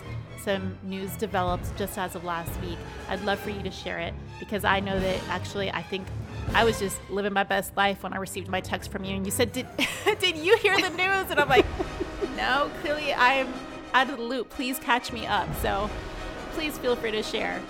some 0.42 0.78
news 0.82 1.12
developed 1.16 1.76
just 1.76 1.98
as 1.98 2.14
of 2.14 2.24
last 2.24 2.60
week. 2.60 2.78
I'd 3.08 3.22
love 3.24 3.38
for 3.38 3.50
you 3.50 3.62
to 3.62 3.70
share 3.70 3.98
it 3.98 4.14
because 4.38 4.64
I 4.64 4.80
know 4.80 4.98
that 4.98 5.20
actually 5.28 5.70
I 5.70 5.82
think 5.82 6.06
I 6.54 6.64
was 6.64 6.78
just 6.78 6.98
living 7.10 7.32
my 7.32 7.44
best 7.44 7.76
life 7.76 8.02
when 8.02 8.12
I 8.12 8.16
received 8.16 8.48
my 8.48 8.60
text 8.60 8.90
from 8.90 9.04
you, 9.04 9.16
and 9.16 9.24
you 9.24 9.32
said, 9.32 9.52
"Did 9.52 9.66
did 10.20 10.36
you 10.36 10.56
hear 10.58 10.76
the 10.76 10.90
news?" 10.90 11.30
And 11.30 11.40
I'm 11.40 11.48
like, 11.48 11.66
"No, 12.36 12.70
clearly 12.80 13.14
I'm 13.14 13.52
out 13.94 14.10
of 14.10 14.16
the 14.16 14.22
loop. 14.22 14.50
Please 14.50 14.78
catch 14.78 15.12
me 15.12 15.26
up." 15.26 15.48
So, 15.62 15.90
please 16.52 16.78
feel 16.78 16.96
free 16.96 17.12
to 17.12 17.22
share. 17.22 17.60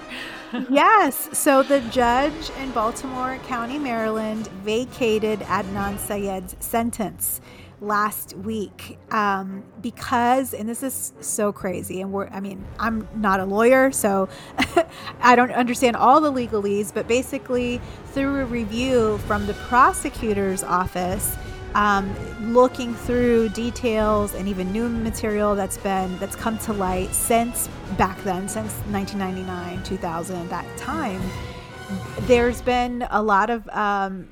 yes. 0.71 1.29
So 1.39 1.63
the 1.63 1.81
judge 1.91 2.51
in 2.61 2.71
Baltimore 2.73 3.39
County, 3.47 3.79
Maryland, 3.79 4.47
vacated 4.49 5.41
Adnan 5.41 5.99
Syed's 5.99 6.57
sentence 6.61 7.41
last 7.81 8.37
week 8.39 8.99
um, 9.11 9.63
because, 9.81 10.55
and 10.55 10.69
this 10.69 10.83
is 10.83 11.13
so 11.21 11.53
crazy, 11.53 12.01
and 12.01 12.13
we're, 12.13 12.29
I 12.29 12.41
mean, 12.41 12.65
I'm 12.79 13.09
not 13.15 13.41
a 13.41 13.45
lawyer, 13.45 13.93
so 13.93 14.29
I 15.21 15.37
don't 15.37 15.53
understand 15.53 15.97
all 15.97 16.21
the 16.21 16.33
legalese, 16.33 16.93
but 16.93 17.07
basically, 17.07 17.81
through 18.13 18.41
a 18.41 18.45
review 18.45 19.19
from 19.19 19.47
the 19.47 19.55
prosecutor's 19.55 20.63
office, 20.63 21.37
um, 21.75 22.15
looking 22.53 22.95
through 22.95 23.51
details 23.51 24.35
and 24.35 24.49
even 24.49 24.73
new 24.73 24.89
material 24.89 25.55
that's 25.55 25.77
been 25.79 26.19
that's 26.19 26.35
come 26.35 26.59
to 26.59 26.73
light 26.73 27.13
since 27.15 27.69
back 27.99 28.21
then 28.25 28.49
since 28.49 28.73
1999 28.91 29.83
2000 29.85 30.49
that 30.49 30.65
time 30.79 31.21
there's 32.23 32.63
been 32.63 33.07
a 33.11 33.23
lot 33.23 33.51
of 33.51 33.69
um, 33.69 34.27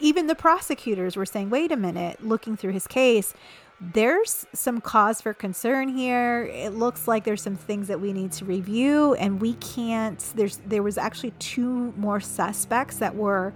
even 0.00 0.26
the 0.26 0.34
prosecutors 0.34 1.16
were 1.16 1.26
saying, 1.26 1.50
wait 1.50 1.72
a 1.72 1.76
minute, 1.76 2.24
looking 2.24 2.56
through 2.56 2.72
his 2.72 2.86
case, 2.86 3.34
there's 3.80 4.46
some 4.52 4.80
cause 4.80 5.20
for 5.20 5.32
concern 5.32 5.88
here. 5.88 6.50
It 6.52 6.74
looks 6.74 7.06
like 7.06 7.24
there's 7.24 7.42
some 7.42 7.56
things 7.56 7.88
that 7.88 8.00
we 8.00 8.12
need 8.12 8.32
to 8.32 8.44
review, 8.44 9.14
and 9.14 9.40
we 9.40 9.54
can't. 9.54 10.18
There's 10.34 10.56
there 10.66 10.82
was 10.82 10.98
actually 10.98 11.32
two 11.38 11.92
more 11.96 12.20
suspects 12.20 12.96
that 12.96 13.14
were. 13.14 13.52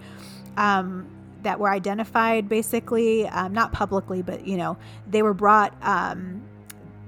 Um, 0.57 1.09
that 1.43 1.59
were 1.59 1.71
identified 1.71 2.49
basically 2.49 3.27
um, 3.27 3.53
not 3.53 3.73
publicly 3.73 4.23
but 4.23 4.47
you 4.47 4.57
know 4.57 4.77
they 5.09 5.23
were 5.23 5.35
brought 5.35 5.75
um, 5.83 6.41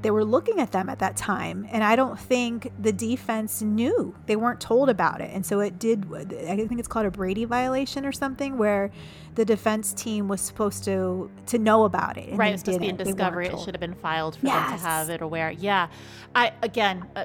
they 0.05 0.11
were 0.11 0.25
looking 0.25 0.61
at 0.61 0.71
them 0.71 0.91
at 0.91 0.99
that 0.99 1.17
time 1.17 1.67
and 1.73 1.83
i 1.83 1.97
don't 1.97 2.21
think 2.21 2.71
the 2.79 2.93
defense 2.93 3.63
knew. 3.63 4.15
They 4.27 4.37
weren't 4.37 4.61
told 4.61 4.91
about 4.91 5.23
it. 5.23 5.31
And 5.33 5.45
so 5.47 5.61
it 5.61 5.79
did 5.79 6.07
i 6.15 6.55
think 6.67 6.79
it's 6.79 6.89
called 6.89 7.07
a 7.07 7.11
brady 7.11 7.47
violation 7.47 8.05
or 8.05 8.13
something 8.13 8.59
where 8.59 8.91
the 9.35 9.47
defense 9.47 9.95
team 9.95 10.29
was 10.29 10.43
supposed 10.43 10.85
to 10.85 11.31
to 11.47 11.59
know 11.59 11.85
about 11.85 12.19
it 12.19 12.35
right 12.35 12.53
it's 12.53 12.61
supposed 12.61 12.77
to 12.77 12.81
be 12.81 12.89
in 12.89 12.97
discovery. 12.97 13.47
It 13.47 13.59
should 13.61 13.75
have 13.75 13.81
been 13.81 13.95
filed 13.95 14.37
for 14.37 14.47
yes. 14.47 14.71
them 14.71 14.79
to 14.79 14.85
have 14.85 15.11
it 15.11 15.23
aware 15.23 15.51
yeah. 15.51 15.89
I 16.35 16.53
again 16.63 17.07
uh, 17.17 17.25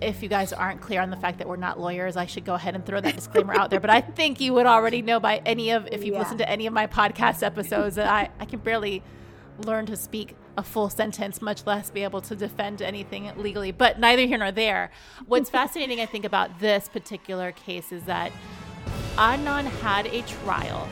if 0.00 0.22
you 0.22 0.28
guys 0.28 0.52
aren't 0.52 0.80
clear 0.80 1.00
on 1.00 1.10
the 1.10 1.16
fact 1.16 1.38
that 1.38 1.48
we're 1.48 1.56
not 1.56 1.78
lawyers, 1.80 2.16
I 2.16 2.26
should 2.26 2.44
go 2.44 2.54
ahead 2.54 2.74
and 2.74 2.84
throw 2.84 3.00
that 3.00 3.16
disclaimer 3.16 3.54
out 3.54 3.70
there. 3.70 3.80
But 3.80 3.90
I 3.90 4.00
think 4.00 4.40
you 4.40 4.52
would 4.54 4.66
already 4.66 5.02
know 5.02 5.18
by 5.18 5.42
any 5.44 5.72
of, 5.72 5.88
if 5.90 6.04
you've 6.04 6.14
yeah. 6.14 6.20
listened 6.20 6.38
to 6.38 6.48
any 6.48 6.68
of 6.68 6.72
my 6.72 6.86
podcast 6.86 7.42
episodes, 7.42 7.96
that 7.96 8.06
I, 8.06 8.30
I 8.38 8.44
can 8.44 8.60
barely 8.60 9.02
learn 9.58 9.86
to 9.86 9.96
speak 9.96 10.36
a 10.58 10.62
full 10.62 10.90
sentence, 10.90 11.40
much 11.40 11.64
less 11.66 11.88
be 11.88 12.02
able 12.02 12.20
to 12.20 12.34
defend 12.34 12.82
anything 12.82 13.30
legally. 13.36 13.70
But 13.70 14.00
neither 14.00 14.26
here 14.26 14.38
nor 14.38 14.50
there. 14.50 14.90
What's 15.26 15.48
fascinating, 15.58 16.00
I 16.00 16.06
think, 16.06 16.24
about 16.24 16.58
this 16.58 16.88
particular 16.88 17.52
case 17.52 17.92
is 17.92 18.02
that 18.04 18.32
Adnan 19.14 19.66
had 19.80 20.06
a 20.06 20.22
trial 20.22 20.88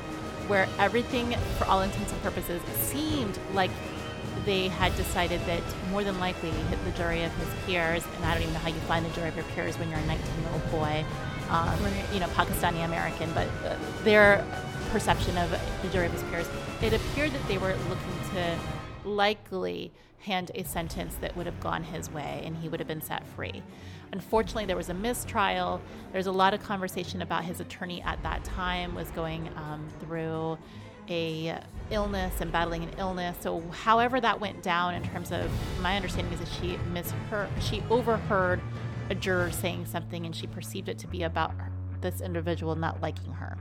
where 0.47 0.69
everything, 0.79 1.35
for 1.59 1.65
all 1.67 1.83
intents 1.83 2.13
and 2.13 2.23
purposes, 2.23 2.63
seemed 2.77 3.37
like 3.53 3.73
they 4.45 4.69
had 4.69 4.95
decided 4.95 5.41
that 5.47 5.63
more 5.91 6.05
than 6.05 6.21
likely 6.21 6.51
he 6.51 6.63
hit 6.69 6.85
the 6.85 6.93
jury 6.93 7.25
of 7.25 7.33
his 7.35 7.49
peers, 7.67 8.05
and 8.17 8.25
I 8.25 8.35
don't 8.35 8.43
even 8.43 8.55
know 8.55 8.61
how 8.61 8.69
you 8.69 8.81
find 8.83 9.05
the 9.05 9.11
jury 9.11 9.29
of 9.29 9.35
your 9.35 9.45
peers 9.47 9.77
when 9.81 9.91
you're 9.91 9.99
a 9.99 10.07
19 10.07 10.25
year 10.25 10.51
old 10.53 10.71
boy, 10.71 11.05
um, 11.51 11.77
you 12.13 12.21
know, 12.21 12.27
Pakistani 12.29 12.85
American, 12.85 13.29
but 13.33 13.49
uh, 13.65 13.77
their 14.05 14.45
perception 14.91 15.37
of 15.39 15.51
the 15.83 15.89
jury 15.89 16.07
of 16.07 16.13
his 16.13 16.23
peers, 16.25 16.47
it 16.81 16.93
appeared 16.93 17.33
that 17.33 17.49
they 17.49 17.59
were 17.59 17.75
looking 17.89 18.35
to 18.35 18.57
likely 19.07 19.93
hand 20.19 20.51
a 20.55 20.65
sentence 20.65 21.15
that 21.21 21.37
would 21.37 21.47
have 21.47 21.61
gone 21.61 21.85
his 21.85 22.11
way 22.11 22.43
and 22.45 22.57
he 22.57 22.69
would 22.69 22.81
have 22.81 22.89
been 22.89 23.03
set 23.03 23.27
free. 23.29 23.63
Unfortunately, 24.13 24.67
there 24.67 24.77
was 24.77 24.89
a 24.89 24.95
mistrial. 24.95 25.81
There's 26.13 26.27
a 26.27 26.33
lot 26.33 26.55
of 26.55 26.63
conversation 26.63 27.23
about 27.23 27.45
his 27.45 27.61
attorney 27.61 28.03
at 28.03 28.23
that 28.23 28.45
time 28.45 28.95
was 28.95 29.11
going 29.11 29.49
um, 29.57 29.87
through 30.01 30.59
a 31.09 31.61
illness 31.91 32.41
and 32.41 32.51
battling 32.51 32.83
an 32.83 32.91
illness. 32.99 33.37
So, 33.41 33.63
however 33.71 34.21
that 34.21 34.41
went 34.41 34.63
down, 34.63 34.95
in 34.95 35.03
terms 35.05 35.33
of 35.33 35.51
my 35.81 35.97
understanding, 35.97 36.33
is 36.33 36.41
that 36.41 36.49
she 36.61 36.77
misheard, 36.93 37.49
she 37.61 37.83
overheard 37.91 38.61
a 39.11 39.15
juror 39.15 39.51
saying 39.51 39.87
something, 39.87 40.27
and 40.27 40.35
she 40.35 40.47
perceived 40.47 40.89
it 40.89 40.99
to 40.99 41.07
be 41.07 41.23
about 41.23 41.53
this 42.01 42.21
individual 42.21 42.75
not 42.75 43.01
liking 43.01 43.33
her. 43.33 43.57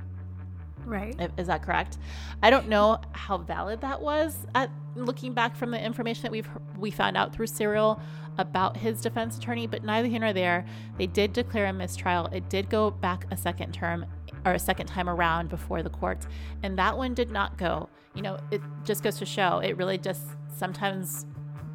Right. 0.86 1.15
Is 1.38 1.48
that 1.48 1.63
correct? 1.63 1.98
I 2.43 2.50
don't 2.50 2.69
know 2.69 3.00
how 3.12 3.38
valid 3.38 3.82
that 3.82 4.02
was. 4.02 4.45
At 4.54 4.69
looking 4.95 5.34
back 5.34 5.56
from 5.56 5.71
the 5.71 5.84
information 5.84 6.24
that 6.24 6.32
we've 6.32 6.48
we 6.78 6.91
found 6.91 7.17
out 7.17 7.34
through 7.34 7.48
Serial 7.48 8.00
about 8.38 8.78
his 8.78 9.02
defense 9.02 9.38
attorney, 9.38 9.65
but 9.67 9.84
neither 9.84 10.08
here 10.08 10.19
nor 10.19 10.34
there. 10.34 10.65
They 10.98 11.08
did 11.08 11.34
declare 11.34 11.67
a 11.67 11.74
mistrial. 11.74 12.28
It 12.28 12.50
did 12.50 12.69
go 12.69 12.91
back 12.91 13.26
a 13.32 13.38
second 13.38 13.74
term 13.74 14.06
or 14.45 14.54
a 14.54 14.60
second 14.60 14.88
time 14.88 15.10
around 15.10 15.50
before 15.50 15.82
the 15.82 15.89
courts, 15.89 16.28
and 16.62 16.78
that 16.78 16.98
one 16.98 17.13
did 17.13 17.32
not 17.32 17.58
go. 17.58 17.89
You 18.13 18.21
know, 18.21 18.38
it 18.52 18.62
just 18.84 19.04
goes 19.04 19.17
to 19.19 19.26
show 19.26 19.60
it 19.60 19.76
really 19.78 19.98
just 19.98 20.21
sometimes 20.56 21.26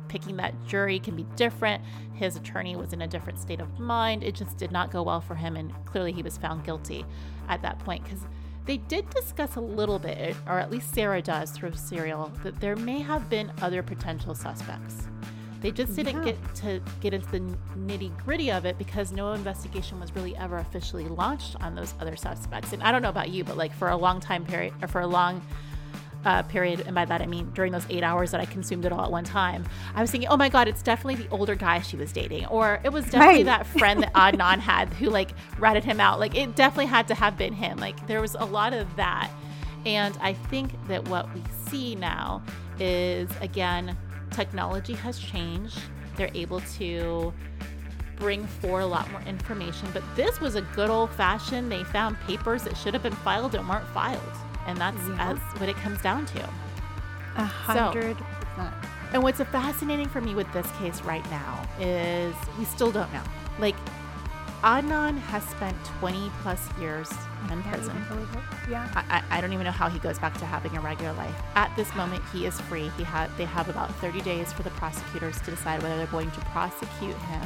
picking 0.08 0.36
that 0.36 0.54
jury 0.66 0.98
can 0.98 1.14
be 1.14 1.24
different. 1.36 1.82
His 2.14 2.36
attorney 2.36 2.76
was 2.76 2.92
in 2.92 3.02
a 3.02 3.06
different 3.06 3.38
state 3.38 3.60
of 3.60 3.78
mind. 3.78 4.22
It 4.22 4.34
just 4.34 4.56
did 4.56 4.72
not 4.72 4.90
go 4.90 5.02
well 5.02 5.20
for 5.20 5.34
him, 5.34 5.56
and 5.56 5.72
clearly 5.84 6.12
he 6.12 6.22
was 6.22 6.36
found 6.36 6.64
guilty 6.64 7.04
at 7.48 7.62
that 7.62 7.78
point 7.80 8.04
because 8.04 8.24
they 8.70 8.76
did 8.76 9.10
discuss 9.10 9.56
a 9.56 9.60
little 9.60 9.98
bit, 9.98 10.36
or 10.46 10.60
at 10.60 10.70
least 10.70 10.94
Sarah 10.94 11.20
does 11.20 11.50
through 11.50 11.72
Serial, 11.72 12.30
that 12.44 12.60
there 12.60 12.76
may 12.76 13.00
have 13.00 13.28
been 13.28 13.50
other 13.62 13.82
potential 13.82 14.32
suspects. 14.32 15.08
They 15.60 15.72
just 15.72 15.96
didn't 15.96 16.18
yeah. 16.18 16.34
get 16.34 16.54
to 16.54 16.80
get 17.00 17.12
into 17.12 17.28
the 17.32 17.40
nitty 17.76 18.16
gritty 18.24 18.52
of 18.52 18.66
it 18.66 18.78
because 18.78 19.10
no 19.10 19.32
investigation 19.32 19.98
was 19.98 20.14
really 20.14 20.36
ever 20.36 20.58
officially 20.58 21.08
launched 21.08 21.56
on 21.60 21.74
those 21.74 21.94
other 21.98 22.14
suspects. 22.14 22.72
And 22.72 22.80
I 22.80 22.92
don't 22.92 23.02
know 23.02 23.08
about 23.08 23.30
you, 23.30 23.42
but 23.42 23.56
like 23.56 23.74
for 23.74 23.88
a 23.88 23.96
long 23.96 24.20
time 24.20 24.44
period, 24.44 24.72
or 24.80 24.86
for 24.86 25.00
a 25.00 25.06
long 25.08 25.44
uh, 26.24 26.42
period, 26.42 26.82
and 26.86 26.94
by 26.94 27.04
that 27.04 27.22
I 27.22 27.26
mean 27.26 27.50
during 27.54 27.72
those 27.72 27.86
eight 27.88 28.02
hours 28.02 28.30
that 28.32 28.40
I 28.40 28.44
consumed 28.44 28.84
it 28.84 28.92
all 28.92 29.04
at 29.04 29.10
one 29.10 29.24
time, 29.24 29.64
I 29.94 30.00
was 30.00 30.10
thinking, 30.10 30.28
oh 30.28 30.36
my 30.36 30.48
God, 30.48 30.68
it's 30.68 30.82
definitely 30.82 31.24
the 31.24 31.30
older 31.30 31.54
guy 31.54 31.80
she 31.80 31.96
was 31.96 32.12
dating. 32.12 32.46
Or 32.46 32.80
it 32.84 32.90
was 32.90 33.04
definitely 33.06 33.44
right. 33.44 33.46
that 33.46 33.66
friend 33.66 34.02
that 34.02 34.12
Adnan 34.12 34.58
had 34.60 34.88
who 34.94 35.08
like 35.08 35.30
ratted 35.58 35.84
him 35.84 36.00
out. 36.00 36.20
Like 36.20 36.34
it 36.34 36.54
definitely 36.54 36.86
had 36.86 37.08
to 37.08 37.14
have 37.14 37.36
been 37.36 37.52
him. 37.52 37.78
Like 37.78 38.06
there 38.06 38.20
was 38.20 38.34
a 38.38 38.44
lot 38.44 38.72
of 38.72 38.94
that. 38.96 39.30
And 39.86 40.16
I 40.20 40.34
think 40.34 40.72
that 40.88 41.08
what 41.08 41.32
we 41.34 41.42
see 41.68 41.94
now 41.94 42.42
is, 42.78 43.30
again, 43.40 43.96
technology 44.30 44.92
has 44.92 45.18
changed. 45.18 45.78
They're 46.16 46.30
able 46.34 46.60
to 46.78 47.32
bring 48.16 48.46
forward 48.46 48.82
a 48.82 48.86
lot 48.86 49.10
more 49.10 49.22
information. 49.22 49.88
But 49.94 50.02
this 50.14 50.38
was 50.38 50.54
a 50.54 50.60
good 50.60 50.90
old 50.90 51.10
fashioned, 51.12 51.72
they 51.72 51.82
found 51.84 52.20
papers 52.26 52.62
that 52.64 52.76
should 52.76 52.92
have 52.92 53.02
been 53.02 53.14
filed 53.14 53.54
and 53.54 53.66
weren't 53.66 53.88
filed 53.88 54.20
and 54.66 54.78
that's 54.78 55.08
yeah. 55.08 55.32
as 55.32 55.38
what 55.60 55.68
it 55.68 55.76
comes 55.76 56.00
down 56.00 56.26
to. 56.26 56.48
A 57.36 57.44
hundred 57.44 58.16
percent. 58.16 58.74
And 59.12 59.22
what's 59.22 59.40
fascinating 59.40 60.08
for 60.08 60.20
me 60.20 60.34
with 60.34 60.50
this 60.52 60.70
case 60.78 61.00
right 61.02 61.28
now 61.30 61.66
is 61.80 62.34
we 62.58 62.64
still 62.64 62.92
don't 62.92 63.12
know. 63.12 63.22
Like, 63.58 63.74
Adnan 64.62 65.18
has 65.18 65.42
spent 65.44 65.76
20 66.00 66.30
plus 66.42 66.68
years 66.78 67.10
in 67.50 67.62
prison. 67.62 68.04
Yeah. 68.68 68.88
I, 68.94 69.22
I 69.30 69.40
don't 69.40 69.52
even 69.52 69.64
know 69.64 69.72
how 69.72 69.88
he 69.88 69.98
goes 69.98 70.18
back 70.18 70.36
to 70.38 70.44
having 70.44 70.76
a 70.76 70.80
regular 70.80 71.14
life. 71.14 71.34
At 71.54 71.74
this 71.76 71.92
moment, 71.94 72.22
he 72.32 72.44
is 72.44 72.60
free. 72.62 72.90
He 72.96 73.02
had 73.02 73.34
they 73.38 73.46
have 73.46 73.68
about 73.70 73.94
30 73.96 74.20
days 74.20 74.52
for 74.52 74.62
the 74.62 74.70
prosecutors 74.70 75.40
to 75.42 75.50
decide 75.50 75.82
whether 75.82 75.96
they're 75.96 76.06
going 76.06 76.30
to 76.30 76.40
prosecute 76.40 77.16
him 77.16 77.42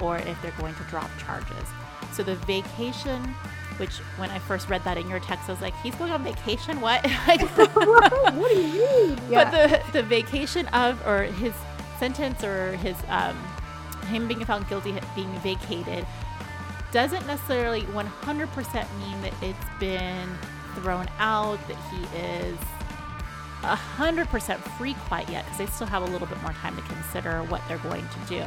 or 0.00 0.16
if 0.18 0.40
they're 0.40 0.54
going 0.58 0.74
to 0.74 0.82
drop 0.84 1.10
charges. 1.18 1.68
So 2.12 2.22
the 2.22 2.36
vacation 2.36 3.34
which 3.78 3.96
when 4.18 4.30
I 4.30 4.38
first 4.38 4.68
read 4.68 4.82
that 4.84 4.96
in 4.96 5.08
your 5.08 5.20
text, 5.20 5.48
I 5.48 5.52
was 5.52 5.60
like, 5.60 5.74
he's 5.82 5.94
going 5.94 6.12
on 6.12 6.24
vacation? 6.24 6.80
What? 6.80 7.04
what 7.26 8.48
do 8.50 8.60
you 8.60 8.72
mean? 8.72 9.18
Yeah. 9.30 9.50
But 9.50 9.50
the, 9.50 9.92
the 9.92 10.02
vacation 10.02 10.66
of, 10.68 11.04
or 11.06 11.24
his 11.24 11.52
sentence 11.98 12.44
or 12.44 12.76
his, 12.76 12.96
um, 13.08 13.36
him 14.08 14.28
being 14.28 14.44
found 14.44 14.68
guilty 14.68 14.94
being 15.14 15.32
vacated 15.40 16.06
doesn't 16.92 17.26
necessarily 17.26 17.82
100% 17.82 18.98
mean 19.00 19.22
that 19.22 19.32
it's 19.42 19.80
been 19.80 20.28
thrown 20.76 21.08
out, 21.18 21.58
that 21.66 21.76
he 21.90 22.18
is 22.18 22.58
100% 23.62 24.58
free 24.78 24.94
quite 25.08 25.28
yet 25.28 25.44
because 25.44 25.58
they 25.58 25.66
still 25.66 25.86
have 25.86 26.02
a 26.02 26.06
little 26.06 26.26
bit 26.28 26.40
more 26.42 26.52
time 26.52 26.76
to 26.76 26.82
consider 26.82 27.42
what 27.44 27.60
they're 27.66 27.78
going 27.78 28.06
to 28.08 28.18
do. 28.28 28.44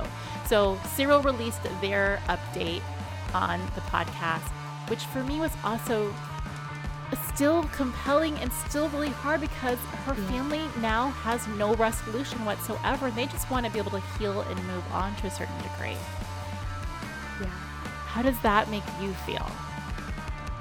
So, 0.47 0.79
Serial 0.95 1.21
released 1.21 1.61
their 1.81 2.21
update 2.27 2.81
on 3.33 3.59
the 3.75 3.81
podcast 3.81 4.49
which 4.89 5.05
for 5.05 5.23
me 5.23 5.39
was 5.39 5.51
also 5.63 6.13
still 7.33 7.63
compelling 7.71 8.37
and 8.39 8.51
still 8.51 8.89
really 8.89 9.09
hard 9.09 9.41
because 9.41 9.77
her 10.05 10.13
yeah. 10.13 10.27
family 10.27 10.61
now 10.81 11.09
has 11.09 11.47
no 11.49 11.73
resolution 11.75 12.43
whatsoever. 12.45 13.09
They 13.11 13.25
just 13.27 13.49
want 13.49 13.65
to 13.65 13.71
be 13.71 13.79
able 13.79 13.91
to 13.91 14.01
heal 14.17 14.41
and 14.41 14.67
move 14.67 14.83
on 14.91 15.15
to 15.17 15.27
a 15.27 15.31
certain 15.31 15.57
degree. 15.57 15.97
Yeah. 17.41 17.47
How 17.47 18.21
does 18.21 18.39
that 18.41 18.69
make 18.69 18.83
you 19.01 19.13
feel? 19.25 19.49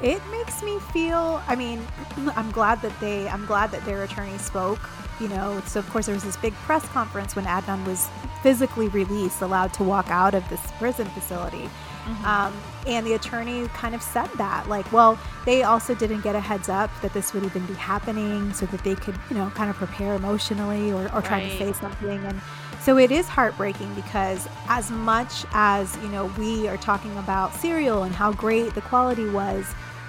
It 0.02 0.22
makes 0.30 0.62
me 0.62 0.78
feel, 0.92 1.42
I 1.48 1.56
mean, 1.56 1.84
I'm 2.36 2.50
glad 2.52 2.80
that 2.82 2.98
they, 3.00 3.28
I'm 3.28 3.44
glad 3.46 3.72
that 3.72 3.84
their 3.84 4.04
attorney 4.04 4.38
spoke, 4.38 4.80
you 5.18 5.28
know. 5.28 5.60
So, 5.66 5.80
of 5.80 5.90
course, 5.90 6.06
there 6.06 6.14
was 6.14 6.24
this 6.24 6.36
big 6.36 6.54
press 6.54 6.86
conference 6.90 7.34
when 7.34 7.46
Adnan 7.46 7.84
was 7.84 8.08
physically 8.42 8.88
released, 8.88 9.42
allowed 9.42 9.72
to 9.74 9.82
walk 9.82 10.10
out 10.10 10.34
of 10.34 10.48
this 10.48 10.60
prison 10.78 11.06
facility. 11.08 11.68
Mm-hmm. 12.08 12.24
Um, 12.24 12.54
and 12.86 13.06
the 13.06 13.12
attorney 13.14 13.68
kind 13.68 13.94
of 13.94 14.02
said 14.02 14.28
that, 14.38 14.68
like, 14.68 14.90
well, 14.92 15.18
they 15.44 15.62
also 15.62 15.94
didn't 15.94 16.22
get 16.22 16.34
a 16.34 16.40
heads 16.40 16.68
up 16.68 16.90
that 17.02 17.12
this 17.12 17.34
would 17.34 17.44
even 17.44 17.66
be 17.66 17.74
happening 17.74 18.52
so 18.54 18.66
that 18.66 18.82
they 18.82 18.94
could, 18.94 19.14
you 19.28 19.36
know, 19.36 19.50
kind 19.50 19.68
of 19.68 19.76
prepare 19.76 20.14
emotionally 20.14 20.90
or, 20.90 21.12
or 21.14 21.20
try 21.20 21.46
to 21.46 21.58
say 21.58 21.72
something. 21.72 22.24
And 22.24 22.40
so 22.80 22.96
it 22.96 23.10
is 23.10 23.28
heartbreaking 23.28 23.92
because 23.94 24.48
as 24.68 24.90
much 24.90 25.44
as, 25.52 25.96
you 25.98 26.08
know, 26.08 26.26
we 26.38 26.66
are 26.68 26.78
talking 26.78 27.16
about 27.18 27.54
Serial 27.54 28.04
and 28.04 28.14
how 28.14 28.32
great 28.32 28.74
the 28.74 28.80
quality 28.80 29.28
was, 29.28 29.66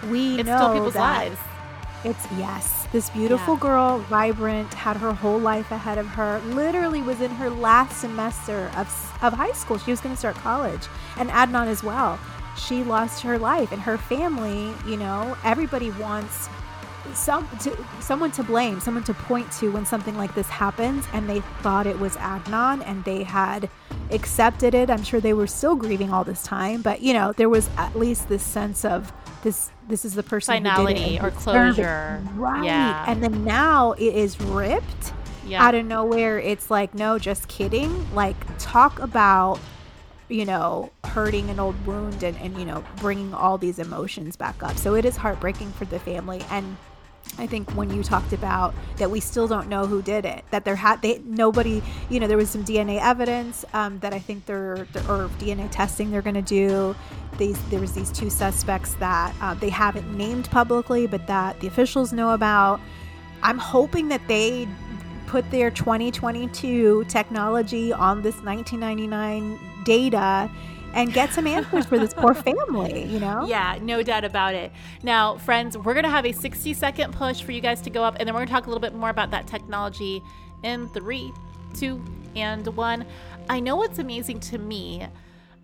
we 0.09 0.39
it's 0.39 0.47
know 0.47 0.57
still 0.57 0.73
people's 0.73 0.93
that 0.93 1.25
lives. 1.25 1.39
It's 2.05 2.25
yes, 2.37 2.78
this 2.91 3.09
beautiful 3.11 3.53
yeah. 3.55 3.59
girl, 3.59 3.99
vibrant, 3.99 4.73
had 4.73 4.97
her 4.97 5.13
whole 5.13 5.37
life 5.37 5.71
ahead 5.71 5.97
of 5.97 6.07
her. 6.07 6.39
Literally 6.45 7.01
was 7.01 7.21
in 7.21 7.31
her 7.31 7.49
last 7.49 7.99
semester 8.01 8.71
of 8.75 8.87
of 9.21 9.33
high 9.33 9.51
school. 9.51 9.77
She 9.77 9.91
was 9.91 10.01
going 10.01 10.15
to 10.15 10.19
start 10.19 10.35
college, 10.35 10.87
and 11.17 11.29
Adnan 11.29 11.67
as 11.67 11.83
well. 11.83 12.19
She 12.57 12.83
lost 12.83 13.21
her 13.21 13.37
life, 13.37 13.71
and 13.71 13.81
her 13.81 13.97
family. 13.97 14.73
You 14.87 14.97
know, 14.97 15.37
everybody 15.43 15.91
wants 15.91 16.49
some 17.13 17.47
to, 17.61 17.85
someone 17.99 18.31
to 18.31 18.43
blame, 18.43 18.79
someone 18.79 19.03
to 19.03 19.13
point 19.13 19.51
to 19.53 19.71
when 19.71 19.85
something 19.85 20.17
like 20.17 20.33
this 20.35 20.47
happens, 20.47 21.05
and 21.13 21.29
they 21.29 21.41
thought 21.61 21.87
it 21.87 21.99
was 21.99 22.15
Adnan, 22.17 22.83
and 22.85 23.03
they 23.03 23.23
had 23.23 23.69
accepted 24.11 24.73
it. 24.73 24.89
I'm 24.89 25.03
sure 25.03 25.19
they 25.19 25.33
were 25.33 25.47
still 25.47 25.75
grieving 25.75 26.11
all 26.11 26.23
this 26.23 26.43
time, 26.43 26.81
but 26.81 27.01
you 27.01 27.13
know, 27.13 27.33
there 27.33 27.49
was 27.49 27.69
at 27.77 27.95
least 27.95 28.29
this 28.29 28.43
sense 28.43 28.85
of 28.85 29.11
this. 29.43 29.71
This 29.87 30.05
is 30.05 30.13
the 30.13 30.23
person 30.23 30.55
finality 30.55 31.19
or 31.19 31.31
closure, 31.31 32.21
right? 32.35 32.63
Yeah. 32.63 33.05
And 33.07 33.23
then 33.23 33.43
now 33.43 33.93
it 33.93 34.13
is 34.13 34.39
ripped 34.39 35.13
yeah. 35.45 35.65
out 35.65 35.73
of 35.75 35.85
nowhere. 35.85 36.39
It's 36.39 36.69
like, 36.69 36.93
no, 36.93 37.17
just 37.17 37.47
kidding. 37.47 38.13
Like, 38.13 38.35
talk 38.59 38.99
about 38.99 39.59
you 40.29 40.45
know, 40.45 40.91
hurting 41.03 41.49
an 41.49 41.59
old 41.59 41.85
wound 41.85 42.23
and, 42.23 42.37
and, 42.37 42.57
you 42.57 42.63
know, 42.63 42.83
bringing 42.97 43.33
all 43.33 43.57
these 43.57 43.79
emotions 43.79 44.35
back 44.35 44.61
up. 44.61 44.77
So 44.77 44.93
it 44.93 45.03
is 45.03 45.17
heartbreaking 45.17 45.71
for 45.71 45.85
the 45.85 45.99
family. 45.99 46.43
And 46.51 46.77
I 47.37 47.47
think 47.47 47.71
when 47.71 47.89
you 47.93 48.03
talked 48.03 48.33
about 48.33 48.73
that 48.97 49.09
we 49.09 49.19
still 49.19 49.47
don't 49.47 49.69
know 49.69 49.85
who 49.85 50.01
did 50.01 50.25
it, 50.25 50.43
that 50.51 50.65
there 50.65 50.75
had 50.75 51.01
they 51.01 51.19
nobody, 51.19 51.81
you 52.09 52.19
know, 52.19 52.27
there 52.27 52.37
was 52.37 52.49
some 52.49 52.65
DNA 52.65 52.99
evidence 53.01 53.63
um, 53.73 53.99
that 53.99 54.13
I 54.13 54.19
think 54.19 54.45
they're, 54.45 54.87
they're 54.91 55.03
or 55.03 55.29
DNA 55.39 55.69
testing 55.71 56.11
they're 56.11 56.21
going 56.21 56.35
to 56.35 56.41
do. 56.41 56.95
These 57.37 57.61
there 57.69 57.79
was 57.79 57.93
these 57.93 58.11
two 58.11 58.29
suspects 58.29 58.95
that 58.95 59.33
uh, 59.41 59.53
they 59.53 59.69
haven't 59.69 60.15
named 60.17 60.49
publicly, 60.51 61.07
but 61.07 61.27
that 61.27 61.59
the 61.61 61.67
officials 61.67 62.11
know 62.11 62.31
about. 62.31 62.81
I'm 63.41 63.57
hoping 63.57 64.09
that 64.09 64.27
they 64.27 64.67
put 65.27 65.49
their 65.51 65.71
2022 65.71 67.05
technology 67.07 67.93
on 67.93 68.21
this 68.21 68.35
1999 68.41 69.59
data 69.85 70.49
and 70.93 71.13
get 71.13 71.31
some 71.33 71.47
answers 71.47 71.85
for 71.85 71.97
this 71.97 72.13
poor 72.13 72.33
family, 72.33 73.05
you 73.05 73.19
know? 73.19 73.45
Yeah, 73.49 73.77
no 73.81 74.03
doubt 74.03 74.25
about 74.25 74.53
it. 74.53 74.71
Now, 75.03 75.37
friends, 75.37 75.77
we're 75.77 75.93
going 75.93 76.03
to 76.03 76.09
have 76.09 76.25
a 76.25 76.31
60 76.31 76.73
second 76.73 77.13
push 77.13 77.41
for 77.41 77.51
you 77.51 77.61
guys 77.61 77.81
to 77.81 77.89
go 77.89 78.03
up, 78.03 78.15
and 78.19 78.27
then 78.27 78.33
we're 78.33 78.39
going 78.39 78.47
to 78.47 78.53
talk 78.53 78.65
a 78.65 78.69
little 78.69 78.81
bit 78.81 78.93
more 78.93 79.09
about 79.09 79.31
that 79.31 79.47
technology 79.47 80.21
in 80.63 80.87
three, 80.89 81.31
two, 81.73 82.03
and 82.35 82.65
one. 82.75 83.05
I 83.49 83.59
know 83.59 83.75
what's 83.75 83.99
amazing 83.99 84.39
to 84.41 84.57
me 84.57 85.07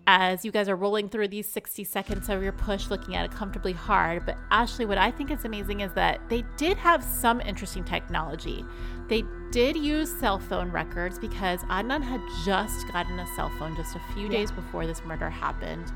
as 0.06 0.44
you 0.44 0.52
guys 0.52 0.68
are 0.68 0.76
rolling 0.76 1.08
through 1.08 1.28
these 1.28 1.48
60 1.48 1.82
seconds 1.84 2.28
of 2.28 2.42
your 2.42 2.52
push 2.52 2.90
looking 2.90 3.16
at 3.16 3.24
it 3.24 3.32
comfortably 3.32 3.72
hard. 3.72 4.24
But 4.24 4.36
Ashley, 4.50 4.86
what 4.86 4.98
I 4.98 5.10
think 5.10 5.30
is 5.30 5.44
amazing 5.44 5.80
is 5.80 5.92
that 5.94 6.20
they 6.28 6.44
did 6.56 6.76
have 6.76 7.02
some 7.02 7.40
interesting 7.40 7.82
technology. 7.82 8.64
They 9.08 9.24
did 9.50 9.76
use 9.76 10.10
cell 10.10 10.38
phone 10.38 10.70
records 10.70 11.18
because 11.18 11.60
Adnan 11.64 12.02
had 12.02 12.20
just 12.44 12.88
gotten 12.92 13.18
a 13.18 13.26
cell 13.36 13.50
phone 13.58 13.76
just 13.76 13.94
a 13.94 14.00
few 14.14 14.24
yeah. 14.24 14.38
days 14.38 14.50
before 14.50 14.86
this 14.86 15.04
murder 15.04 15.30
happened. 15.30 15.92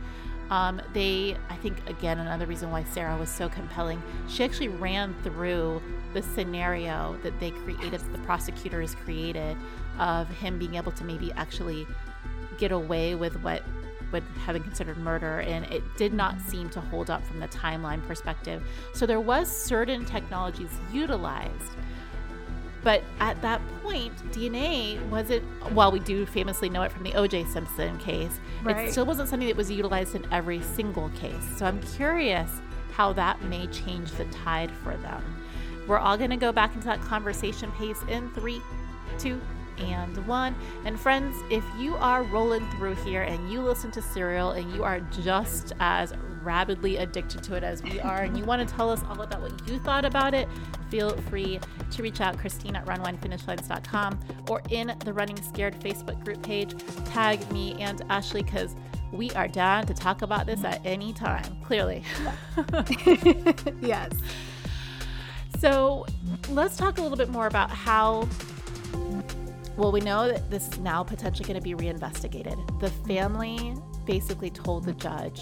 Um, 0.50 0.82
they, 0.92 1.36
I 1.48 1.56
think, 1.56 1.88
again, 1.88 2.18
another 2.18 2.46
reason 2.46 2.70
why 2.72 2.82
Sarah 2.84 3.16
was 3.16 3.28
so 3.28 3.48
compelling, 3.48 4.02
she 4.28 4.42
actually 4.42 4.68
ran 4.68 5.14
through 5.22 5.80
the 6.12 6.22
scenario 6.22 7.16
that 7.22 7.38
they 7.38 7.52
created, 7.52 8.00
the 8.12 8.18
prosecutors 8.18 8.96
created, 8.96 9.56
of 9.98 10.28
him 10.28 10.58
being 10.58 10.74
able 10.74 10.90
to 10.92 11.04
maybe 11.04 11.30
actually 11.32 11.86
get 12.58 12.72
away 12.72 13.14
with 13.14 13.40
what 13.42 13.62
would 14.12 14.24
have 14.44 14.54
been 14.54 14.62
considered 14.62 14.96
murder 14.98 15.40
and 15.40 15.64
it 15.66 15.84
did 15.96 16.12
not 16.12 16.40
seem 16.40 16.68
to 16.68 16.80
hold 16.80 17.10
up 17.10 17.24
from 17.24 17.38
the 17.38 17.46
timeline 17.46 18.04
perspective 18.08 18.60
so 18.92 19.06
there 19.06 19.20
was 19.20 19.48
certain 19.48 20.04
technologies 20.04 20.70
utilized 20.92 21.72
but 22.82 23.02
at 23.18 23.40
that 23.42 23.60
point, 23.82 24.16
DNA 24.32 25.04
wasn't, 25.08 25.44
while 25.72 25.92
we 25.92 26.00
do 26.00 26.24
famously 26.26 26.68
know 26.68 26.82
it 26.82 26.92
from 26.92 27.02
the 27.02 27.12
OJ 27.12 27.46
Simpson 27.52 27.98
case, 27.98 28.40
right. 28.62 28.88
it 28.88 28.92
still 28.92 29.04
wasn't 29.06 29.28
something 29.28 29.48
that 29.48 29.56
was 29.56 29.70
utilized 29.70 30.14
in 30.14 30.26
every 30.32 30.62
single 30.62 31.10
case. 31.10 31.44
So 31.56 31.66
I'm 31.66 31.80
curious 31.82 32.50
how 32.92 33.12
that 33.14 33.42
may 33.44 33.66
change 33.68 34.10
the 34.12 34.24
tide 34.26 34.70
for 34.70 34.96
them. 34.98 35.22
We're 35.86 35.98
all 35.98 36.16
going 36.16 36.30
to 36.30 36.36
go 36.36 36.52
back 36.52 36.74
into 36.74 36.86
that 36.86 37.00
conversation 37.00 37.70
pace 37.72 38.02
in 38.08 38.30
three, 38.30 38.62
two, 39.18 39.40
and 39.78 40.26
one. 40.26 40.54
And 40.84 40.98
friends, 40.98 41.36
if 41.50 41.64
you 41.78 41.96
are 41.96 42.22
rolling 42.22 42.68
through 42.72 42.94
here 42.96 43.22
and 43.22 43.50
you 43.50 43.60
listen 43.62 43.90
to 43.92 44.02
Serial 44.02 44.52
and 44.52 44.72
you 44.74 44.84
are 44.84 45.00
just 45.22 45.72
as 45.80 46.12
rabidly 46.42 46.96
addicted 46.96 47.42
to 47.44 47.54
it 47.54 47.62
as 47.62 47.82
we 47.82 48.00
are, 48.00 48.22
and 48.22 48.36
you 48.36 48.44
want 48.44 48.66
to 48.66 48.74
tell 48.74 48.90
us 48.90 49.02
all 49.08 49.20
about 49.20 49.40
what 49.40 49.68
you 49.68 49.78
thought 49.78 50.04
about 50.04 50.34
it, 50.34 50.48
feel 50.90 51.16
free 51.22 51.60
to 51.90 52.02
reach 52.02 52.20
out 52.20 52.38
Christine 52.38 52.76
at 52.76 52.84
runwinefinishlines.com 52.86 54.20
or 54.48 54.62
in 54.70 54.94
the 55.04 55.12
Running 55.12 55.40
Scared 55.42 55.78
Facebook 55.80 56.22
group 56.24 56.42
page. 56.42 56.74
Tag 57.06 57.50
me 57.52 57.74
and 57.80 58.02
Ashley 58.10 58.42
because 58.42 58.74
we 59.12 59.30
are 59.32 59.48
down 59.48 59.86
to 59.86 59.94
talk 59.94 60.22
about 60.22 60.46
this 60.46 60.64
at 60.64 60.80
any 60.84 61.12
time, 61.12 61.44
clearly. 61.62 62.04
yes. 63.80 64.12
So 65.58 66.06
let's 66.48 66.76
talk 66.76 66.98
a 66.98 67.02
little 67.02 67.18
bit 67.18 67.28
more 67.28 67.46
about 67.46 67.70
how 67.70 68.28
well, 69.80 69.92
we 69.92 70.00
know 70.00 70.28
that 70.28 70.50
this 70.50 70.68
is 70.68 70.78
now 70.78 71.02
potentially 71.02 71.46
going 71.46 71.58
to 71.58 71.62
be 71.62 71.74
reinvestigated. 71.74 72.58
The 72.80 72.90
family 72.90 73.74
basically 74.04 74.50
told 74.50 74.84
the 74.84 74.92
judge, 74.92 75.40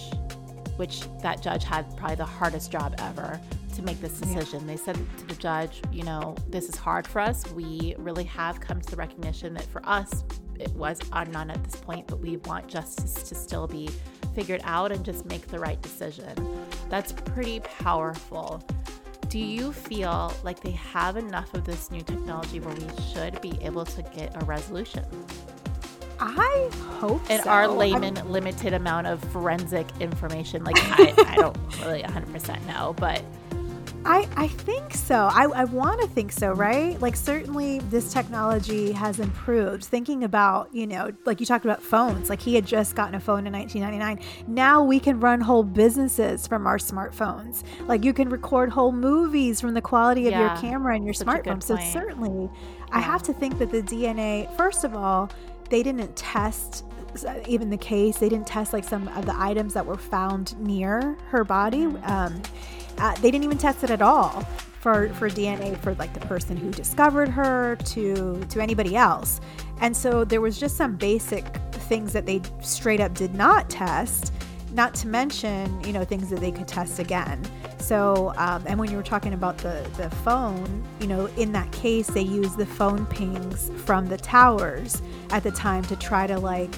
which 0.78 1.02
that 1.20 1.42
judge 1.42 1.64
had 1.64 1.84
probably 1.96 2.16
the 2.16 2.24
hardest 2.24 2.72
job 2.72 2.94
ever 2.98 3.38
to 3.74 3.82
make 3.82 4.00
this 4.00 4.18
decision. 4.18 4.60
Yeah. 4.60 4.66
They 4.68 4.76
said 4.76 4.96
to 5.18 5.26
the 5.26 5.34
judge, 5.34 5.82
you 5.92 6.02
know, 6.02 6.34
this 6.48 6.68
is 6.68 6.76
hard 6.76 7.06
for 7.06 7.20
us. 7.20 7.48
We 7.52 7.94
really 7.98 8.24
have 8.24 8.60
come 8.60 8.80
to 8.80 8.90
the 8.90 8.96
recognition 8.96 9.54
that 9.54 9.66
for 9.66 9.86
us, 9.86 10.24
it 10.58 10.72
was 10.72 11.00
unknown 11.12 11.50
at 11.50 11.62
this 11.62 11.76
point, 11.76 12.06
but 12.06 12.20
we 12.20 12.38
want 12.38 12.66
justice 12.66 13.14
to 13.14 13.34
still 13.34 13.66
be 13.66 13.88
figured 14.34 14.60
out 14.64 14.90
and 14.92 15.04
just 15.04 15.24
make 15.26 15.46
the 15.48 15.58
right 15.58 15.80
decision. 15.82 16.34
That's 16.88 17.12
pretty 17.12 17.60
powerful. 17.60 18.62
Do 19.28 19.38
you 19.38 19.72
feel 19.72 20.32
like 20.42 20.60
they 20.60 20.70
have 20.70 21.16
enough 21.16 21.52
of 21.54 21.64
this 21.64 21.90
new 21.90 22.00
technology 22.00 22.60
where 22.60 22.74
we 22.74 23.02
should 23.12 23.40
be 23.40 23.58
able 23.62 23.84
to 23.84 24.02
get 24.02 24.42
a 24.42 24.44
resolution? 24.46 25.04
I 26.20 26.70
hope 26.98 27.28
in 27.30 27.42
so. 27.42 27.50
our 27.50 27.68
layman 27.68 28.18
I'm... 28.18 28.30
limited 28.30 28.74
amount 28.74 29.06
of 29.06 29.22
forensic 29.32 29.86
information. 30.00 30.64
Like 30.64 30.76
I, 30.78 31.14
I 31.26 31.36
don't 31.36 31.56
really 31.80 32.02
100% 32.02 32.66
know, 32.66 32.94
but 32.98 33.22
I, 34.04 34.28
I 34.36 34.48
think 34.48 34.94
so. 34.94 35.28
I, 35.30 35.44
I 35.44 35.64
want 35.64 36.00
to 36.00 36.08
think 36.08 36.32
so, 36.32 36.52
right? 36.52 37.00
Like, 37.00 37.16
certainly 37.16 37.80
this 37.80 38.12
technology 38.12 38.92
has 38.92 39.18
improved. 39.20 39.84
Thinking 39.84 40.24
about, 40.24 40.72
you 40.74 40.86
know, 40.86 41.12
like 41.24 41.40
you 41.40 41.46
talked 41.46 41.64
about 41.64 41.82
phones, 41.82 42.30
like 42.30 42.40
he 42.40 42.54
had 42.54 42.64
just 42.64 42.94
gotten 42.94 43.14
a 43.16 43.20
phone 43.20 43.46
in 43.46 43.52
1999. 43.52 44.26
Now 44.46 44.82
we 44.82 45.00
can 45.00 45.20
run 45.20 45.40
whole 45.40 45.64
businesses 45.64 46.46
from 46.46 46.66
our 46.66 46.78
smartphones. 46.78 47.64
Like, 47.86 48.04
you 48.04 48.12
can 48.12 48.30
record 48.30 48.70
whole 48.70 48.92
movies 48.92 49.60
from 49.60 49.74
the 49.74 49.82
quality 49.82 50.26
of 50.26 50.32
yeah, 50.32 50.52
your 50.52 50.60
camera 50.60 50.94
and 50.94 51.04
your 51.04 51.14
smartphone. 51.14 51.62
So, 51.62 51.76
certainly, 51.76 52.44
yeah. 52.44 52.86
I 52.92 53.00
have 53.00 53.22
to 53.24 53.32
think 53.32 53.58
that 53.58 53.70
the 53.70 53.82
DNA, 53.82 54.54
first 54.56 54.84
of 54.84 54.94
all, 54.94 55.30
they 55.70 55.82
didn't 55.82 56.14
test 56.16 56.84
even 57.46 57.70
the 57.70 57.76
case 57.76 58.18
they 58.18 58.28
didn't 58.28 58.46
test 58.46 58.72
like 58.72 58.84
some 58.84 59.08
of 59.08 59.24
the 59.26 59.34
items 59.36 59.74
that 59.74 59.84
were 59.84 59.96
found 59.96 60.58
near 60.60 61.16
her 61.28 61.42
body 61.42 61.84
um, 62.04 62.40
uh, 62.98 63.14
they 63.16 63.30
didn't 63.30 63.44
even 63.44 63.58
test 63.58 63.82
it 63.82 63.90
at 63.90 64.02
all 64.02 64.46
for 64.80 65.08
for 65.14 65.28
DNA 65.28 65.76
for 65.78 65.94
like 65.94 66.12
the 66.14 66.20
person 66.20 66.56
who 66.56 66.70
discovered 66.70 67.28
her 67.28 67.76
to 67.84 68.42
to 68.48 68.60
anybody 68.60 68.96
else. 68.96 69.40
And 69.80 69.96
so 69.96 70.24
there 70.24 70.40
was 70.40 70.58
just 70.58 70.76
some 70.76 70.96
basic 70.96 71.44
things 71.72 72.12
that 72.12 72.26
they 72.26 72.42
straight 72.60 73.00
up 73.00 73.14
did 73.14 73.34
not 73.34 73.70
test, 73.70 74.32
not 74.72 74.94
to 74.96 75.08
mention, 75.08 75.82
you 75.84 75.92
know, 75.92 76.04
things 76.04 76.30
that 76.30 76.40
they 76.40 76.52
could 76.52 76.68
test 76.68 76.98
again. 76.98 77.42
So, 77.78 78.34
um, 78.36 78.62
and 78.66 78.78
when 78.78 78.90
you 78.90 78.96
were 78.96 79.02
talking 79.02 79.32
about 79.32 79.58
the, 79.58 79.88
the 79.96 80.10
phone, 80.10 80.86
you 81.00 81.06
know, 81.06 81.26
in 81.36 81.52
that 81.52 81.70
case, 81.72 82.06
they 82.08 82.22
used 82.22 82.58
the 82.58 82.66
phone 82.66 83.06
pings 83.06 83.70
from 83.84 84.08
the 84.08 84.18
towers 84.18 85.00
at 85.30 85.42
the 85.42 85.50
time 85.50 85.82
to 85.84 85.96
try 85.96 86.26
to 86.26 86.38
like 86.38 86.74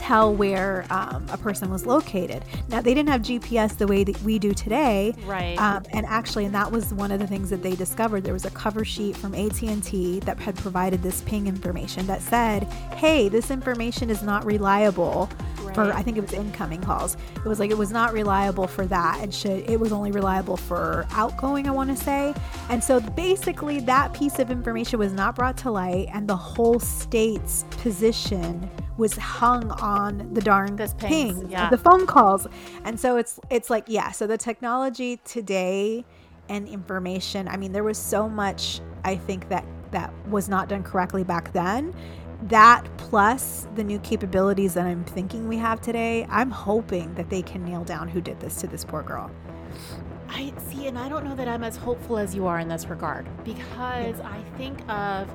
tell 0.00 0.34
where 0.34 0.86
um, 0.90 1.26
a 1.30 1.36
person 1.36 1.70
was 1.70 1.84
located. 1.86 2.42
Now 2.68 2.80
they 2.80 2.94
didn't 2.94 3.10
have 3.10 3.20
GPS 3.20 3.76
the 3.76 3.86
way 3.86 4.02
that 4.02 4.20
we 4.22 4.38
do 4.38 4.54
today, 4.54 5.14
right? 5.26 5.58
Um, 5.58 5.84
and 5.92 6.06
actually, 6.06 6.46
and 6.46 6.54
that 6.54 6.72
was 6.72 6.92
one 6.94 7.12
of 7.12 7.20
the 7.20 7.26
things 7.26 7.50
that 7.50 7.62
they 7.62 7.74
discovered. 7.76 8.24
There 8.24 8.32
was 8.32 8.46
a 8.46 8.50
cover 8.50 8.84
sheet 8.84 9.16
from 9.16 9.34
AT 9.34 9.62
and 9.62 9.84
T 9.84 10.20
that 10.20 10.38
had 10.38 10.56
provided 10.56 11.02
this 11.02 11.20
ping 11.22 11.46
information 11.46 12.06
that 12.06 12.22
said, 12.22 12.64
"Hey, 12.96 13.28
this 13.28 13.50
information 13.50 14.10
is 14.10 14.22
not 14.22 14.44
reliable." 14.44 15.28
Right. 15.62 15.74
For 15.74 15.92
I 15.92 16.02
think 16.02 16.16
it 16.16 16.22
was 16.22 16.32
incoming 16.32 16.80
calls. 16.80 17.16
It 17.36 17.44
was 17.44 17.60
like 17.60 17.70
it 17.70 17.78
was 17.78 17.90
not 17.90 18.14
reliable 18.14 18.66
for 18.66 18.86
that, 18.86 19.20
and 19.20 19.32
should 19.34 19.68
it 19.68 19.78
was 19.78 19.92
only 19.92 20.10
reliable 20.10 20.56
for 20.56 21.06
outgoing. 21.12 21.68
I 21.68 21.72
want 21.72 21.90
to 21.90 22.02
say, 22.02 22.34
and 22.70 22.82
so 22.82 23.00
basically 23.00 23.80
that 23.80 24.14
piece 24.14 24.38
of 24.38 24.50
information 24.50 24.98
was 24.98 25.12
not 25.12 25.36
brought 25.36 25.58
to 25.58 25.70
light, 25.70 26.08
and 26.12 26.26
the 26.26 26.36
whole 26.36 26.80
state's 26.80 27.64
position 27.70 28.70
was 29.00 29.16
hung 29.16 29.70
on 29.72 30.32
the 30.34 30.42
darn 30.42 30.76
ping, 30.98 31.50
yeah. 31.50 31.70
the 31.70 31.78
phone 31.78 32.06
calls. 32.06 32.46
And 32.84 33.00
so 33.00 33.16
it's 33.16 33.40
it's 33.48 33.70
like 33.70 33.84
yeah, 33.88 34.12
so 34.12 34.26
the 34.26 34.36
technology 34.36 35.16
today 35.24 36.04
and 36.50 36.68
information, 36.68 37.48
I 37.48 37.56
mean 37.56 37.72
there 37.72 37.82
was 37.82 37.98
so 37.98 38.28
much 38.28 38.80
I 39.02 39.16
think 39.16 39.48
that 39.48 39.64
that 39.90 40.12
was 40.28 40.48
not 40.48 40.68
done 40.68 40.82
correctly 40.82 41.24
back 41.24 41.52
then. 41.52 41.94
That 42.42 42.86
plus 42.98 43.66
the 43.74 43.84
new 43.84 43.98
capabilities 44.00 44.74
that 44.74 44.86
I'm 44.86 45.04
thinking 45.04 45.48
we 45.48 45.56
have 45.56 45.80
today, 45.80 46.26
I'm 46.28 46.50
hoping 46.50 47.14
that 47.14 47.30
they 47.30 47.42
can 47.42 47.64
nail 47.64 47.84
down 47.84 48.06
who 48.06 48.20
did 48.20 48.38
this 48.38 48.56
to 48.60 48.66
this 48.66 48.84
poor 48.84 49.02
girl. 49.02 49.30
I 50.28 50.52
see, 50.68 50.86
and 50.86 50.98
I 50.98 51.08
don't 51.08 51.24
know 51.24 51.34
that 51.34 51.48
I'm 51.48 51.64
as 51.64 51.76
hopeful 51.76 52.18
as 52.18 52.34
you 52.34 52.46
are 52.46 52.60
in 52.60 52.68
this 52.68 52.86
regard 52.86 53.26
because. 53.44 54.20
I 54.20 54.42
think 54.56 54.78
of 54.90 55.26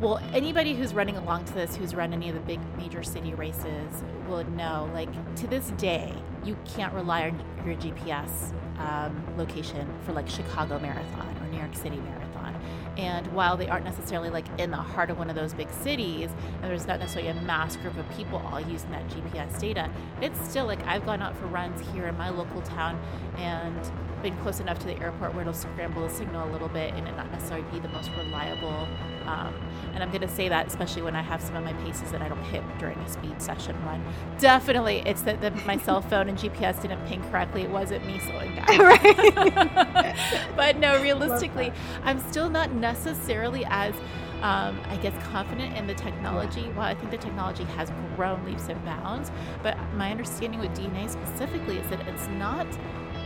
well, 0.00 0.18
anybody 0.32 0.74
who's 0.74 0.94
running 0.94 1.16
along 1.18 1.44
to 1.44 1.52
this, 1.52 1.76
who's 1.76 1.94
run 1.94 2.14
any 2.14 2.30
of 2.30 2.34
the 2.34 2.40
big 2.40 2.58
major 2.78 3.02
city 3.02 3.34
races, 3.34 4.02
will 4.26 4.44
know. 4.50 4.90
Like 4.94 5.10
to 5.36 5.46
this 5.46 5.70
day, 5.72 6.14
you 6.42 6.56
can't 6.64 6.94
rely 6.94 7.28
on 7.28 7.44
your 7.66 7.76
GPS 7.76 8.54
um, 8.78 9.22
location 9.36 9.86
for 10.06 10.12
like 10.12 10.26
Chicago 10.26 10.78
Marathon 10.78 11.36
or 11.42 11.46
New 11.48 11.58
York 11.58 11.76
City 11.76 11.98
Marathon. 11.98 12.56
And 12.96 13.26
while 13.28 13.58
they 13.58 13.68
aren't 13.68 13.84
necessarily 13.84 14.30
like 14.30 14.46
in 14.58 14.70
the 14.70 14.78
heart 14.78 15.10
of 15.10 15.18
one 15.18 15.28
of 15.28 15.36
those 15.36 15.52
big 15.52 15.70
cities, 15.70 16.30
and 16.62 16.64
there's 16.64 16.86
not 16.86 16.98
necessarily 16.98 17.30
a 17.30 17.42
mass 17.42 17.76
group 17.76 17.98
of 17.98 18.08
people 18.16 18.38
all 18.38 18.60
using 18.60 18.90
that 18.92 19.06
GPS 19.08 19.60
data, 19.60 19.90
it's 20.22 20.40
still 20.48 20.64
like 20.64 20.82
I've 20.86 21.04
gone 21.04 21.20
out 21.20 21.36
for 21.36 21.46
runs 21.46 21.86
here 21.92 22.06
in 22.06 22.16
my 22.16 22.30
local 22.30 22.62
town 22.62 22.98
and 23.36 23.92
been 24.22 24.36
close 24.38 24.60
enough 24.60 24.78
to 24.78 24.86
the 24.86 24.98
airport 25.00 25.34
where 25.34 25.42
it'll 25.42 25.52
scramble 25.52 26.02
the 26.02 26.14
signal 26.14 26.48
a 26.48 26.50
little 26.50 26.68
bit 26.68 26.94
and 26.94 27.06
it 27.06 27.16
not 27.16 27.30
necessarily 27.32 27.66
be 27.70 27.80
the 27.80 27.88
most 27.88 28.10
reliable. 28.16 28.88
Um, 29.30 29.54
and 29.94 30.02
I'm 30.02 30.10
going 30.10 30.22
to 30.22 30.34
say 30.34 30.48
that 30.48 30.66
especially 30.66 31.02
when 31.02 31.14
I 31.14 31.22
have 31.22 31.40
some 31.40 31.56
of 31.56 31.64
my 31.64 31.72
paces 31.84 32.10
that 32.12 32.22
I 32.22 32.28
don't 32.28 32.42
hit 32.44 32.62
during 32.78 32.98
a 32.98 33.08
speed 33.08 33.40
session 33.40 33.76
run. 33.84 34.02
Definitely, 34.38 35.02
it's 35.06 35.22
that 35.22 35.40
the, 35.40 35.50
my 35.66 35.78
cell 35.78 36.00
phone 36.00 36.28
and 36.28 36.38
GPS 36.38 36.80
didn't 36.82 37.04
ping 37.06 37.22
correctly. 37.30 37.62
It 37.62 37.70
wasn't 37.70 38.06
me 38.06 38.18
slowing 38.20 38.54
down. 38.54 38.66
right. 38.78 40.16
but 40.56 40.78
no, 40.78 41.00
realistically, 41.02 41.72
I'm 42.02 42.18
still 42.30 42.50
not 42.50 42.72
necessarily 42.72 43.64
as 43.66 43.94
um, 44.42 44.80
I 44.88 44.96
guess, 44.96 45.12
confident 45.26 45.76
in 45.76 45.86
the 45.86 45.92
technology. 45.94 46.62
Well, 46.70 46.86
I 46.86 46.94
think 46.94 47.10
the 47.10 47.18
technology 47.18 47.64
has 47.64 47.92
grown 48.16 48.42
leaps 48.46 48.68
and 48.68 48.82
bounds, 48.86 49.30
but 49.62 49.76
my 49.94 50.10
understanding 50.10 50.60
with 50.60 50.70
DNA 50.70 51.10
specifically 51.10 51.76
is 51.76 51.86
that 51.90 52.06
it's 52.08 52.26
not 52.28 52.66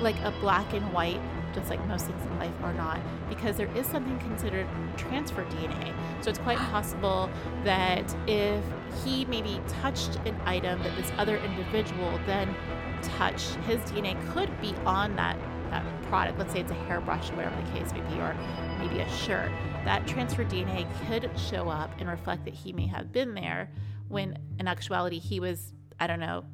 like 0.01 0.17
a 0.25 0.33
black 0.41 0.73
and 0.73 0.93
white, 0.93 1.21
just 1.55 1.71
like 1.71 1.85
most 1.87 2.07
things 2.07 2.23
in 2.27 2.39
life 2.39 2.53
are 2.63 2.75
not, 2.75 3.01
because 3.29 3.57
there 3.57 3.71
is 3.77 3.87
something 3.87 4.19
considered 4.21 4.67
transfer 4.97 5.45
DNA. 5.45 5.95
So 6.23 6.31
it's 6.31 6.39
quite 6.39 6.59
possible 6.59 7.31
that 7.65 8.15
if 8.27 8.63
he 9.05 9.25
maybe 9.27 9.61
touched 9.69 10.17
an 10.27 10.39
item 10.45 10.83
that 10.83 10.97
this 10.97 11.11
other 11.17 11.39
individual 11.39 12.19
then 12.27 12.55
touched, 13.03 13.55
his 13.67 13.79
DNA 13.91 14.17
could 14.33 14.51
be 14.61 14.75
on 14.85 15.17
that 15.17 15.39
that 15.75 16.03
product. 16.05 16.39
Let's 16.39 16.53
say 16.53 16.61
it's 16.61 16.71
a 16.71 16.75
hairbrush, 16.75 17.31
or 17.31 17.37
whatever 17.37 17.57
the 17.57 17.79
case 17.79 17.93
may 17.93 18.01
be, 18.01 18.21
or 18.21 18.37
maybe 18.79 19.01
a 19.01 19.09
shirt. 19.11 19.51
That 19.85 20.07
transfer 20.07 20.45
DNA 20.45 20.87
could 21.07 21.31
show 21.39 21.69
up 21.69 21.91
and 21.99 22.09
reflect 22.09 22.45
that 22.45 22.55
he 22.55 22.73
may 22.73 22.87
have 22.87 23.13
been 23.13 23.35
there 23.35 23.71
when 24.09 24.39
in 24.59 24.69
actuality 24.69 25.19
he 25.19 25.41
was, 25.41 25.73
I 25.99 26.07
don't 26.07 26.21
know, 26.21 26.45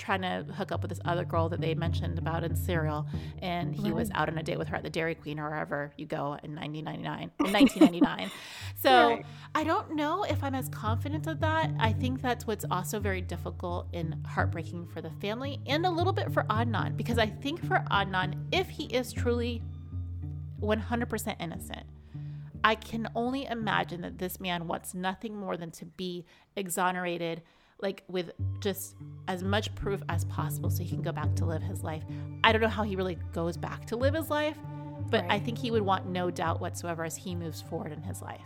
trying 0.00 0.22
to 0.22 0.52
hook 0.54 0.72
up 0.72 0.82
with 0.82 0.88
this 0.88 1.00
other 1.04 1.24
girl 1.24 1.48
that 1.50 1.60
they 1.60 1.74
mentioned 1.74 2.18
about 2.18 2.42
in 2.42 2.56
Serial, 2.56 3.06
and 3.40 3.74
he 3.74 3.84
right. 3.84 3.94
was 3.94 4.10
out 4.14 4.28
on 4.28 4.38
a 4.38 4.42
date 4.42 4.58
with 4.58 4.68
her 4.68 4.76
at 4.76 4.82
the 4.82 4.90
Dairy 4.90 5.14
Queen 5.14 5.38
or 5.38 5.48
wherever 5.50 5.92
you 5.96 6.06
go 6.06 6.38
in 6.42 6.56
1999. 6.56 7.30
In 7.40 7.52
1999. 7.52 8.30
so 8.76 8.90
right. 8.90 9.26
I 9.54 9.64
don't 9.64 9.94
know 9.94 10.24
if 10.24 10.42
I'm 10.42 10.54
as 10.54 10.68
confident 10.68 11.26
of 11.26 11.40
that. 11.40 11.70
I 11.78 11.92
think 11.92 12.22
that's 12.22 12.46
what's 12.46 12.64
also 12.70 12.98
very 12.98 13.20
difficult 13.20 13.88
and 13.92 14.16
heartbreaking 14.26 14.86
for 14.86 15.00
the 15.00 15.10
family, 15.20 15.60
and 15.66 15.84
a 15.84 15.90
little 15.90 16.12
bit 16.12 16.32
for 16.32 16.44
Adnan, 16.44 16.96
because 16.96 17.18
I 17.18 17.26
think 17.26 17.64
for 17.64 17.84
Adnan, 17.90 18.34
if 18.52 18.68
he 18.68 18.84
is 18.86 19.12
truly 19.12 19.62
100% 20.60 21.36
innocent. 21.40 21.86
I 22.62 22.74
can 22.74 23.08
only 23.14 23.46
imagine 23.46 24.02
that 24.02 24.18
this 24.18 24.38
man 24.38 24.66
wants 24.66 24.94
nothing 24.94 25.34
more 25.34 25.56
than 25.56 25.70
to 25.72 25.86
be 25.86 26.26
exonerated 26.56 27.42
like 27.82 28.02
with 28.08 28.32
just 28.60 28.96
as 29.28 29.42
much 29.42 29.74
proof 29.74 30.02
as 30.08 30.24
possible 30.26 30.70
so 30.70 30.82
he 30.82 30.88
can 30.88 31.02
go 31.02 31.12
back 31.12 31.34
to 31.36 31.44
live 31.44 31.62
his 31.62 31.82
life. 31.82 32.02
I 32.44 32.52
don't 32.52 32.60
know 32.60 32.68
how 32.68 32.82
he 32.82 32.96
really 32.96 33.18
goes 33.32 33.56
back 33.56 33.86
to 33.86 33.96
live 33.96 34.14
his 34.14 34.30
life, 34.30 34.56
but 35.10 35.22
right. 35.22 35.32
I 35.32 35.38
think 35.38 35.58
he 35.58 35.70
would 35.70 35.82
want 35.82 36.06
no 36.06 36.30
doubt 36.30 36.60
whatsoever 36.60 37.04
as 37.04 37.16
he 37.16 37.34
moves 37.34 37.60
forward 37.62 37.92
in 37.92 38.02
his 38.02 38.22
life. 38.22 38.42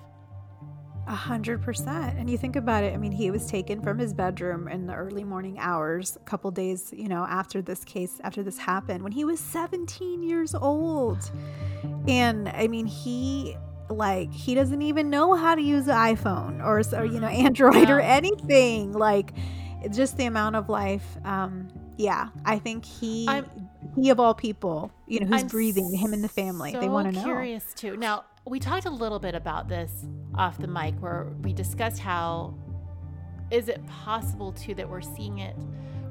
A 1.07 1.15
hundred 1.15 1.61
percent. 1.61 2.19
And 2.19 2.31
you 2.31 2.39
think 2.39 2.57
about 2.57 2.83
it, 2.83 2.95
I 2.95 2.97
mean, 2.97 3.13
he 3.13 3.31
was 3.31 3.47
taken 3.47 3.83
from 3.83 3.99
his 3.99 4.15
bedroom 4.15 4.69
in 4.69 4.87
the 4.87 4.95
early 4.95 5.23
morning 5.23 5.59
hours, 5.59 6.17
a 6.17 6.21
couple 6.21 6.51
days, 6.51 6.95
you 6.97 7.09
know, 7.09 7.27
after 7.29 7.61
this 7.61 7.85
case, 7.85 8.21
after 8.25 8.43
this 8.43 8.57
happened, 8.57 9.03
when 9.03 9.13
he 9.13 9.25
was 9.25 9.39
17 9.39 10.23
years 10.23 10.55
old. 10.55 11.31
And 12.09 12.49
I 12.49 12.69
mean, 12.69 12.87
he 12.87 13.57
like 13.91 14.33
he 14.33 14.55
doesn't 14.55 14.83
even 14.83 15.11
know 15.11 15.35
how 15.35 15.55
to 15.55 15.63
use 15.63 15.89
an 15.89 15.95
iphone 15.95 16.65
or, 16.65 16.83
so 16.83 17.03
you 17.03 17.21
know 17.21 17.29
mm-hmm. 17.29 17.47
android 17.47 17.89
yeah. 17.89 17.95
or 17.95 18.01
anything 18.01 18.93
like 18.93 19.33
just 19.91 20.17
the 20.17 20.25
amount 20.25 20.57
of 20.57 20.69
life 20.69 21.05
um 21.25 21.69
yeah 21.97 22.29
i 22.45 22.59
think 22.59 22.85
he 22.85 23.27
I'm, 23.29 23.47
he 23.95 24.11
of 24.11 24.19
all 24.19 24.35
people 24.35 24.91
you 25.07 25.21
know 25.21 25.27
who's 25.27 25.43
I'm 25.43 25.49
breathing 25.49 25.93
him 25.95 26.13
and 26.13 26.25
the 26.25 26.29
family 26.29 26.73
so 26.73 26.81
they 26.81 26.89
want 26.89 27.09
to 27.09 27.13
know 27.13 27.25
curious 27.25 27.65
too 27.75 27.97
now 27.97 28.25
we 28.47 28.59
talked 28.59 28.87
a 28.87 28.91
little 28.91 29.19
bit 29.19 29.35
about 29.35 29.69
this 29.69 30.07
off 30.35 30.59
the 30.59 30.67
mic 30.67 30.95
where 31.01 31.29
we 31.43 31.53
discussed 31.53 31.99
how 31.99 32.55
is 33.51 33.69
it 33.69 33.87
possible 33.87 34.53
too 34.53 34.75
that 34.75 34.89
we're 34.89 35.03
seeing 35.03 35.39
it 35.39 35.55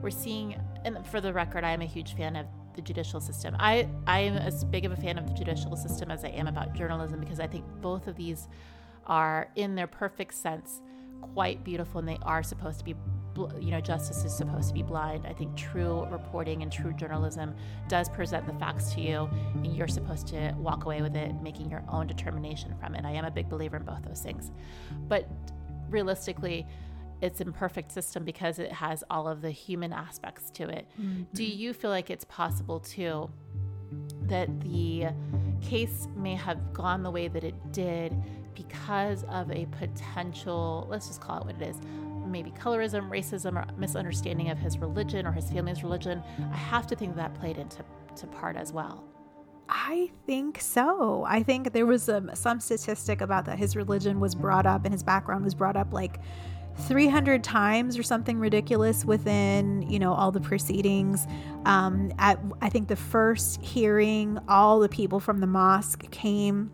we're 0.02 0.12
seeing 0.12 0.60
and 0.86 1.06
for 1.08 1.20
the 1.20 1.34
record 1.34 1.64
i 1.64 1.72
am 1.72 1.82
a 1.82 1.86
huge 1.86 2.16
fan 2.16 2.36
of 2.36 2.46
the 2.76 2.82
judicial 2.82 3.20
system. 3.20 3.56
I, 3.60 3.88
I 4.08 4.20
am 4.22 4.38
as 4.38 4.64
big 4.64 4.86
of 4.86 4.92
a 4.92 4.96
fan 4.96 5.18
of 5.18 5.28
the 5.28 5.34
judicial 5.34 5.76
system 5.76 6.12
as 6.12 6.24
I 6.24 6.30
am 6.30 6.48
about 6.48 6.74
journalism 6.74 7.20
because 7.20 7.40
I 7.40 7.48
think 7.48 7.66
both 7.82 8.08
of 8.08 8.16
these 8.16 8.48
are, 9.06 9.50
in 9.56 9.76
their 9.76 9.88
perfect 9.88 10.34
sense, 10.34 10.82
quite 11.34 11.64
beautiful 11.64 12.00
and 12.00 12.08
they 12.08 12.18
are 12.24 12.44
supposed 12.44 12.80
to 12.80 12.86
be 12.86 12.96
you 13.60 13.72
know 13.72 13.82
justice 13.82 14.24
is 14.24 14.36
supposed 14.36 14.68
to 14.68 14.74
be 14.74 14.84
blind. 14.84 15.26
I 15.26 15.34
think 15.34 15.56
true 15.56 16.06
reporting 16.12 16.62
and 16.62 16.72
true 16.72 16.94
journalism 16.94 17.56
does 17.88 18.08
present 18.10 18.46
the 18.46 18.54
facts 18.54 18.94
to 18.94 19.02
you 19.02 19.30
and 19.56 19.76
you're 19.76 19.88
supposed 19.88 20.28
to 20.28 20.54
walk 20.58 20.86
away 20.86 21.02
with 21.02 21.16
it 21.16 21.34
making 21.42 21.70
your 21.72 21.84
own 21.90 22.06
determination 22.06 22.76
from 22.80 22.94
it. 22.94 23.06
I 23.06 23.12
am 23.12 23.26
a 23.26 23.32
big 23.32 23.50
believer 23.50 23.78
in 23.78 23.84
both 23.84 24.04
those 24.04 24.22
things. 24.22 24.52
But 25.08 25.28
realistically 25.90 26.68
it's 27.24 27.40
imperfect 27.40 27.90
system 27.92 28.26
because 28.26 28.60
it 28.60 28.72
has 28.72 29.02
all 29.10 29.30
of 29.30 29.42
the 29.42 29.50
human 29.50 29.94
aspects 29.94 30.50
to 30.52 30.68
it. 30.68 30.86
Mm-hmm. 31.00 31.24
Do 31.34 31.46
you 31.46 31.74
feel 31.74 31.90
like 31.90 32.10
it's 32.10 32.26
possible 32.26 32.82
too 32.82 33.32
that 34.24 34.60
the 34.60 35.08
case 35.62 36.10
may 36.18 36.36
have 36.36 36.74
gone 36.74 37.02
the 37.02 37.12
way 37.12 37.30
that 37.30 37.46
it 37.46 37.56
did 37.72 38.14
because 38.54 39.24
of 39.30 39.50
a 39.52 39.66
potential, 39.68 40.86
let's 40.90 41.08
just 41.08 41.22
call 41.22 41.40
it 41.40 41.46
what 41.46 41.62
it 41.62 41.70
is, 41.70 41.78
maybe 42.28 42.52
colorism, 42.52 43.10
racism, 43.10 43.56
or 43.56 43.66
misunderstanding 43.78 44.50
of 44.50 44.58
his 44.58 44.78
religion 44.78 45.26
or 45.26 45.32
his 45.32 45.50
family's 45.50 45.82
religion? 45.82 46.22
I 46.52 46.58
have 46.58 46.88
to 46.88 46.96
think 46.96 47.16
that 47.16 47.34
played 47.36 47.58
into 47.58 47.86
to 48.18 48.28
part 48.28 48.58
as 48.58 48.74
well. 48.74 49.06
I 49.70 50.12
think 50.28 50.60
so. 50.60 51.24
I 51.26 51.42
think 51.42 51.72
there 51.72 51.86
was 51.86 52.10
um, 52.10 52.30
some 52.34 52.60
statistic 52.60 53.22
about 53.22 53.46
that 53.46 53.58
his 53.58 53.76
religion 53.78 54.20
was 54.20 54.36
brought 54.36 54.66
up 54.66 54.84
and 54.84 54.94
his 54.94 55.04
background 55.04 55.46
was 55.46 55.56
brought 55.56 55.78
up 55.78 55.94
like 55.94 56.20
300 56.80 57.44
times 57.44 57.98
or 57.98 58.04
something 58.04 58.40
ridiculous 58.40 59.06
within 59.06 59.84
you 59.90 60.00
know 60.00 60.14
all 60.14 60.32
the 60.32 60.42
proceedings 60.42 61.28
um, 61.66 62.12
at 62.18 62.40
i 62.62 62.70
think 62.70 62.88
the 62.88 62.96
first 62.96 63.62
hearing 63.62 64.40
all 64.48 64.80
the 64.80 64.90
people 64.90 65.20
from 65.20 65.40
the 65.40 65.48
mosque 65.48 66.10
came 66.12 66.72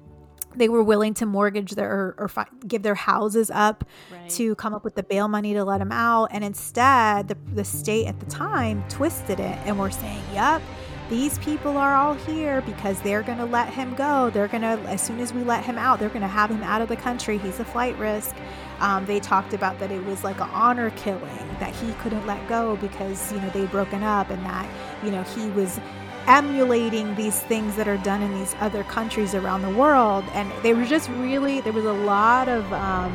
they 0.55 0.67
were 0.67 0.81
willing 0.81 1.13
to 1.13 1.25
mortgage 1.25 1.71
their 1.71 1.91
or, 1.91 2.15
or 2.17 2.27
fi- 2.27 2.47
give 2.67 2.81
their 2.81 2.95
houses 2.95 3.51
up 3.51 3.83
right. 4.11 4.29
to 4.29 4.55
come 4.55 4.73
up 4.73 4.83
with 4.83 4.95
the 4.95 5.03
bail 5.03 5.27
money 5.27 5.53
to 5.53 5.63
let 5.63 5.79
him 5.79 5.91
out 5.91 6.29
and 6.31 6.43
instead 6.43 7.27
the, 7.27 7.37
the 7.53 7.63
state 7.63 8.07
at 8.07 8.19
the 8.19 8.25
time 8.25 8.83
twisted 8.89 9.39
it 9.39 9.57
and 9.65 9.77
were 9.77 9.91
saying 9.91 10.23
yep 10.33 10.61
these 11.09 11.39
people 11.39 11.75
are 11.75 11.95
all 11.95 12.13
here 12.13 12.61
because 12.61 13.01
they're 13.01 13.23
going 13.23 13.39
to 13.39 13.45
let 13.45 13.73
him 13.73 13.95
go. 13.95 14.29
They're 14.29 14.47
going 14.47 14.61
to, 14.61 14.79
as 14.87 15.01
soon 15.01 15.19
as 15.19 15.33
we 15.33 15.43
let 15.43 15.65
him 15.65 15.75
out, 15.75 15.99
they're 15.99 16.09
going 16.09 16.21
to 16.21 16.27
have 16.27 16.51
him 16.51 16.61
out 16.61 16.83
of 16.83 16.87
the 16.87 16.95
country. 16.95 17.39
He's 17.39 17.59
a 17.59 17.65
flight 17.65 17.97
risk. 17.97 18.35
Um, 18.79 19.05
they 19.05 19.19
talked 19.19 19.53
about 19.53 19.79
that 19.79 19.91
it 19.91 20.05
was 20.05 20.23
like 20.23 20.39
an 20.39 20.49
honor 20.51 20.89
killing 20.91 21.47
that 21.59 21.75
he 21.75 21.91
couldn't 21.93 22.25
let 22.25 22.47
go 22.47 22.77
because, 22.77 23.31
you 23.31 23.39
know, 23.39 23.49
they'd 23.49 23.69
broken 23.71 24.03
up 24.03 24.29
and 24.29 24.43
that, 24.45 24.69
you 25.03 25.11
know, 25.11 25.23
he 25.23 25.49
was 25.49 25.79
emulating 26.27 27.15
these 27.15 27.39
things 27.39 27.75
that 27.75 27.87
are 27.87 27.97
done 27.97 28.21
in 28.21 28.31
these 28.39 28.55
other 28.59 28.83
countries 28.85 29.35
around 29.35 29.63
the 29.63 29.69
world. 29.69 30.23
And 30.33 30.51
they 30.63 30.73
were 30.73 30.85
just 30.85 31.09
really, 31.09 31.59
there 31.61 31.73
was 31.73 31.85
a 31.85 31.93
lot 31.93 32.47
of, 32.47 32.71
um, 32.71 33.11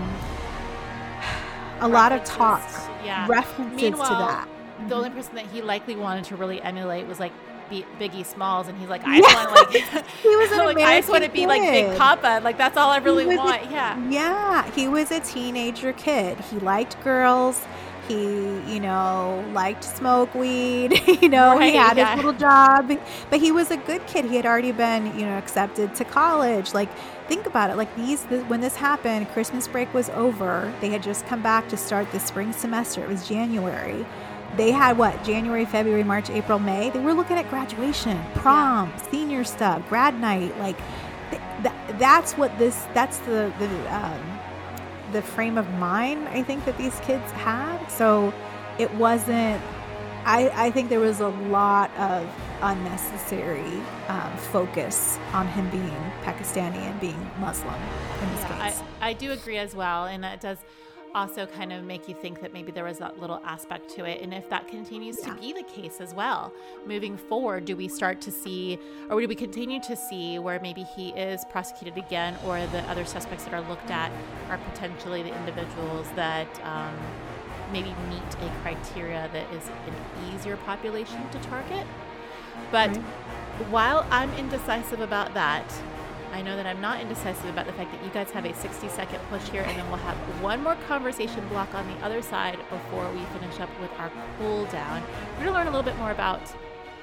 a 1.81 1.89
references, 1.89 1.93
lot 1.93 2.13
of 2.13 2.25
talk, 2.25 2.71
yeah. 3.05 3.27
references 3.27 3.83
Meanwhile, 3.83 4.09
to 4.09 4.15
that. 4.15 4.49
The 4.89 4.95
only 4.95 5.11
person 5.11 5.35
that 5.35 5.47
he 5.47 5.63
likely 5.63 5.97
wanted 5.97 6.25
to 6.25 6.37
really 6.37 6.61
emulate 6.61 7.07
was 7.07 7.21
like 7.21 7.33
Biggie 7.71 8.25
Smalls, 8.25 8.69
and 8.69 8.79
he's 8.79 8.89
like, 8.89 9.03
I 9.05 9.21
just 9.21 9.35
want 9.35 9.73
to 9.73 9.79
like, 9.79 10.07
he 10.23 10.37
was 10.37 10.51
like, 10.57 10.77
I 10.79 10.99
just 10.99 11.11
want 11.11 11.25
to 11.25 11.31
be 11.31 11.47
like 11.47 11.63
Big 11.63 11.97
Papa. 11.97 12.41
Like 12.43 12.59
that's 12.59 12.77
all 12.77 12.91
I 12.91 12.99
really 12.99 13.27
want. 13.27 13.67
A, 13.67 13.71
yeah. 13.71 14.09
Yeah. 14.09 14.71
He 14.73 14.89
was 14.89 15.11
a 15.11 15.21
teenager 15.21 15.93
kid. 15.93 16.39
He 16.41 16.59
liked 16.59 17.03
girls. 17.03 17.65
He, 18.09 18.25
you 18.71 18.81
know, 18.81 19.43
liked 19.55 19.83
smoke 19.83 20.35
weed. 20.35 21.01
you 21.23 21.29
know, 21.29 21.57
right, 21.57 21.73
he 21.73 21.77
had 21.77 21.97
yeah. 21.97 22.15
his 22.15 22.17
little 22.23 22.39
job, 22.39 22.91
but 23.31 23.41
he 23.41 23.51
was 23.51 23.71
a 23.71 23.79
good 23.79 24.07
kid. 24.07 24.27
He 24.27 24.37
had 24.37 24.45
already 24.45 24.73
been, 24.73 25.07
you 25.19 25.25
know, 25.25 25.39
accepted 25.39 25.95
to 25.95 26.05
college. 26.05 26.75
Like, 26.75 26.91
think 27.29 27.47
about 27.47 27.71
it. 27.71 27.77
Like 27.77 27.95
these, 27.97 28.25
this, 28.25 28.45
when 28.45 28.61
this 28.61 28.77
happened, 28.77 29.31
Christmas 29.31 29.67
break 29.67 29.93
was 29.95 30.11
over. 30.11 30.71
They 30.83 30.91
had 30.91 31.03
just 31.03 31.27
come 31.27 31.43
back 31.43 31.67
to 31.71 31.79
start 31.79 32.11
the 32.13 32.21
spring 32.21 32.53
semester. 32.53 33.03
It 33.03 33.09
was 33.09 33.27
January 33.27 34.05
they 34.57 34.71
had 34.71 34.97
what 34.99 35.23
January, 35.25 35.65
February, 35.65 36.05
March, 36.05 36.31
April, 36.31 36.59
May. 36.59 36.91
They 36.91 37.01
were 37.01 37.15
looking 37.15 37.37
at 37.37 37.49
graduation, 37.51 38.23
prom, 38.35 38.91
yeah. 38.91 39.11
senior 39.11 39.45
stuff, 39.45 39.87
grad 39.89 40.19
night. 40.21 40.57
Like 40.59 40.77
th- 41.31 41.43
th- 41.63 41.99
that's 41.99 42.35
what 42.35 42.57
this. 42.59 42.87
That's 42.95 43.19
the 43.19 43.53
the 43.59 43.95
um, 43.95 44.41
the 45.13 45.23
frame 45.23 45.59
of 45.59 45.69
mind 45.75 46.29
I 46.29 46.43
think 46.43 46.65
that 46.65 46.77
these 46.79 46.99
kids 47.01 47.31
had. 47.33 47.87
So 47.89 48.33
it 48.79 48.93
wasn't. 48.95 49.63
I 50.25 50.51
I 50.55 50.71
think 50.71 50.89
there 50.89 51.01
was 51.01 51.21
a 51.21 51.29
lot 51.29 51.91
of 51.97 52.29
unnecessary 52.63 53.81
um, 54.09 54.37
focus 54.53 55.19
on 55.33 55.47
him 55.49 55.69
being 55.71 56.13
Pakistani 56.23 56.79
and 56.79 56.99
being 57.01 57.31
Muslim 57.39 57.75
in 58.23 58.31
this 58.31 58.41
yeah, 58.41 58.71
case. 58.71 58.83
I, 59.01 59.11
I 59.11 59.13
do 59.13 59.33
agree 59.33 59.59
as 59.59 59.75
well, 59.75 60.07
and 60.07 60.25
it 60.25 60.41
does 60.41 60.59
also 61.15 61.47
kind 61.47 61.73
of 61.73 61.85
make 61.85 62.09
you 62.09 62.15
think 62.15 62.41
that 62.41 62.53
maybe 62.53 62.73
there 62.73 62.85
was 62.85 62.99
that 62.99 63.21
little 63.21 63.41
aspect 63.45 63.89
to 63.91 64.05
it. 64.05 64.21
And 64.23 64.35
if 64.35 64.49
that 64.51 64.69
continues 64.69 65.19
yeah. 65.21 65.33
to 65.35 65.41
be 65.41 65.53
the 65.53 65.63
case 65.63 66.01
as 66.01 66.13
well, 66.13 66.53
moving 66.87 67.17
forward, 67.17 67.65
do 67.65 67.77
we 67.77 67.89
start 67.89 68.21
to 68.23 68.33
see, 68.33 68.79
or 69.11 69.21
do 69.21 69.29
we 69.29 69.35
continue 69.35 69.81
to 69.83 69.97
see 69.97 70.39
where 70.39 70.59
maybe 70.61 70.83
he 70.83 71.11
is 71.11 71.45
prosecuted 71.51 71.97
again, 71.97 72.37
or 72.45 72.59
the 72.67 72.81
other 72.91 73.05
suspects 73.05 73.45
that 73.45 73.55
are 73.55 73.69
looked 73.69 73.91
at 73.91 74.11
are 74.49 74.59
potentially 74.59 75.23
the 75.23 75.37
individuals 75.39 76.07
that 76.17 76.49
um, 76.65 76.95
maybe 77.73 77.95
meet 78.09 78.35
a 78.41 78.53
criteria 78.63 79.31
that 79.33 79.53
is 79.53 79.69
an 79.69 80.35
easier 80.35 80.57
population 80.59 81.29
to 81.31 81.39
target? 81.41 81.87
But 82.71 82.91
right. 82.91 82.99
while 83.71 84.07
I'm 84.11 84.33
indecisive 84.35 85.01
about 85.01 85.35
that, 85.35 85.65
I 86.35 86.43
know 86.43 86.57
that 86.57 86.67
I'm 86.67 86.81
not 86.81 87.01
indecisive 87.01 87.49
about 87.49 87.67
the 87.67 87.73
fact 87.75 87.93
that 87.93 88.05
you 88.05 88.11
guys 88.11 88.33
have 88.33 88.45
a 88.45 88.53
60 88.53 88.89
second 88.89 89.21
push 89.31 89.49
here, 89.51 89.63
and 89.63 89.79
then 89.79 89.87
we'll 89.87 89.99
have 89.99 90.17
one 90.43 90.65
more 90.65 90.75
conversation 90.89 91.47
block 91.49 91.73
on 91.77 91.87
the 91.87 91.95
other 92.05 92.23
side 92.23 92.59
before 92.71 93.09
we 93.13 93.21
finish 93.39 93.61
up 93.61 93.71
with 93.81 93.93
our 94.01 94.11
cool 94.37 94.65
down. 94.65 95.01
We're 95.39 95.45
going 95.45 95.47
to 95.47 95.53
learn 95.53 95.69
a 95.69 95.71
little 95.71 95.85
bit 95.85 95.97
more 95.97 96.11
about 96.11 96.53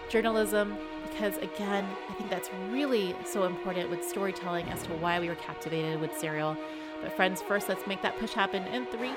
journalism 0.09 0.75
because, 1.09 1.37
again, 1.37 1.87
I 2.09 2.13
think 2.15 2.29
that's 2.29 2.49
really 2.71 3.15
so 3.23 3.45
important 3.45 3.89
with 3.89 4.05
storytelling 4.05 4.67
as 4.67 4.83
to 4.83 4.89
why 4.95 5.17
we 5.21 5.29
were 5.29 5.35
captivated 5.35 6.01
with 6.01 6.17
Serial. 6.17 6.57
But, 7.01 7.15
friends, 7.15 7.41
first, 7.41 7.69
let's 7.69 7.87
make 7.87 8.01
that 8.01 8.19
push 8.19 8.33
happen 8.33 8.63
in 8.63 8.85
three, 8.87 9.13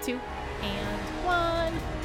two, 0.00 0.18
and 0.62 1.26
one. 1.26 1.97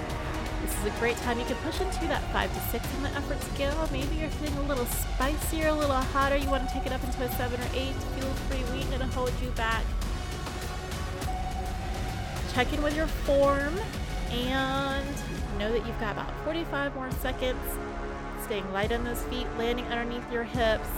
Is 0.83 0.93
a 0.93 0.99
great 0.99 1.15
time. 1.17 1.39
You 1.39 1.45
can 1.45 1.55
push 1.57 1.79
into 1.79 2.07
that 2.07 2.21
five 2.33 2.53
to 2.53 2.59
six 2.69 2.85
on 2.95 3.03
the 3.03 3.09
effort 3.11 3.41
scale. 3.53 3.87
Maybe 3.89 4.17
you're 4.17 4.29
feeling 4.29 4.57
a 4.65 4.67
little 4.67 4.85
spicier, 4.85 5.67
a 5.67 5.73
little 5.73 5.95
hotter. 5.95 6.35
You 6.35 6.49
want 6.49 6.67
to 6.67 6.73
take 6.73 6.85
it 6.85 6.91
up 6.91 7.01
into 7.05 7.23
a 7.23 7.31
seven 7.37 7.57
or 7.61 7.67
eight. 7.73 7.93
Feel 7.93 8.29
free. 8.49 8.63
We 8.73 8.81
ain't 8.81 8.91
gonna 8.91 9.07
hold 9.07 9.31
you 9.41 9.49
back. 9.51 9.85
Check 12.53 12.73
in 12.73 12.83
with 12.83 12.97
your 12.97 13.07
form 13.07 13.79
and 14.29 15.07
know 15.57 15.71
that 15.71 15.87
you've 15.87 15.99
got 16.01 16.13
about 16.13 16.31
45 16.43 16.95
more 16.95 17.11
seconds. 17.11 17.61
Staying 18.43 18.69
light 18.73 18.91
on 18.91 19.05
those 19.05 19.23
feet, 19.23 19.47
landing 19.57 19.85
underneath 19.85 20.29
your 20.33 20.43
hips. 20.43 20.89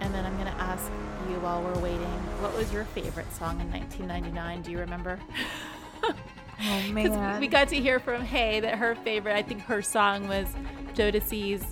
And 0.00 0.14
then 0.14 0.24
I'm 0.24 0.34
going 0.34 0.46
to 0.46 0.60
ask 0.62 0.90
you 1.28 1.36
while 1.40 1.62
we're 1.62 1.78
waiting, 1.80 2.00
what 2.40 2.56
was 2.56 2.72
your 2.72 2.84
favorite 2.84 3.32
song 3.32 3.60
in 3.60 3.70
1999? 3.70 4.62
Do 4.62 4.70
you 4.70 4.78
remember? 4.78 5.18
oh 6.02 6.14
man. 6.92 7.40
We 7.40 7.48
got 7.48 7.68
to 7.68 7.76
hear 7.76 7.98
from 8.00 8.22
Hae 8.22 8.60
that 8.60 8.78
her 8.78 8.94
favorite, 8.96 9.34
I 9.34 9.42
think 9.42 9.62
her 9.62 9.82
song 9.82 10.28
was 10.28 10.46
Jodeci's. 10.94 11.64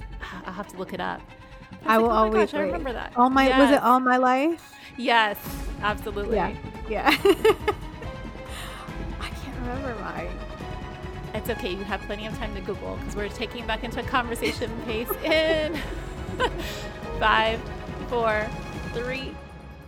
I'll 0.45 0.53
have 0.53 0.68
to 0.68 0.77
look 0.77 0.93
it 0.93 1.01
up. 1.01 1.20
I, 1.85 1.95
I 1.95 1.99
will 1.99 2.09
like, 2.09 2.14
oh 2.14 2.16
always. 2.16 2.53
Gosh, 2.53 2.61
I 2.61 2.62
remember 2.64 2.93
that. 2.93 3.12
All 3.16 3.31
my 3.31 3.49
yes. 3.49 3.59
was 3.59 3.70
it 3.70 3.83
all 3.83 4.01
my 4.01 4.16
life? 4.16 4.74
Yes, 4.97 5.39
absolutely. 5.83 6.37
Yeah, 6.37 6.57
yeah. 6.89 7.09
I 9.20 9.29
can't 9.29 9.57
remember 9.61 9.95
mine. 10.01 10.31
It's 11.35 11.51
okay. 11.51 11.70
You 11.70 11.85
have 11.85 12.01
plenty 12.03 12.27
of 12.27 12.37
time 12.39 12.55
to 12.55 12.61
Google 12.62 12.97
because 12.97 13.14
we're 13.14 13.29
taking 13.29 13.66
back 13.66 13.85
into 13.85 14.01
a 14.01 14.05
conversation 14.05 14.70
pace 14.85 15.11
in 15.22 15.79
five, 17.20 17.61
four, 18.09 18.48
three, 18.92 19.34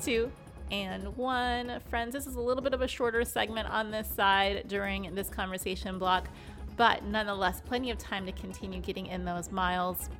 two, 0.03 0.31
and 0.73 1.17
one. 1.17 1.81
Friends, 1.89 2.13
this 2.13 2.27
is 2.27 2.35
a 2.35 2.41
little 2.41 2.63
bit 2.63 2.75
of 2.75 2.83
a 2.83 2.89
shorter 2.89 3.25
segment 3.25 3.69
on 3.69 3.93
this 3.93 4.09
side 4.09 4.65
during 4.67 5.15
this 5.15 5.29
conversation 5.29 5.99
block, 5.99 6.29
but 6.77 7.05
nonetheless, 7.05 7.61
plenty 7.65 7.91
of 7.91 7.99
time 7.99 8.27
to 8.27 8.33
continue 8.33 8.81
getting 8.81 9.07
in 9.07 9.25
those 9.25 9.53
miles. 9.53 10.11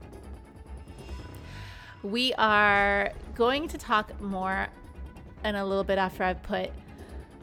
We 2.05 2.33
are 2.35 3.13
going 3.35 3.67
to 3.69 3.79
talk 3.79 4.21
more 4.21 4.69
in 5.45 5.57
a 5.57 5.67
little 5.67 5.85
bit 5.85 5.99
after 5.99 6.23
I've 6.23 6.43
put 6.45 6.71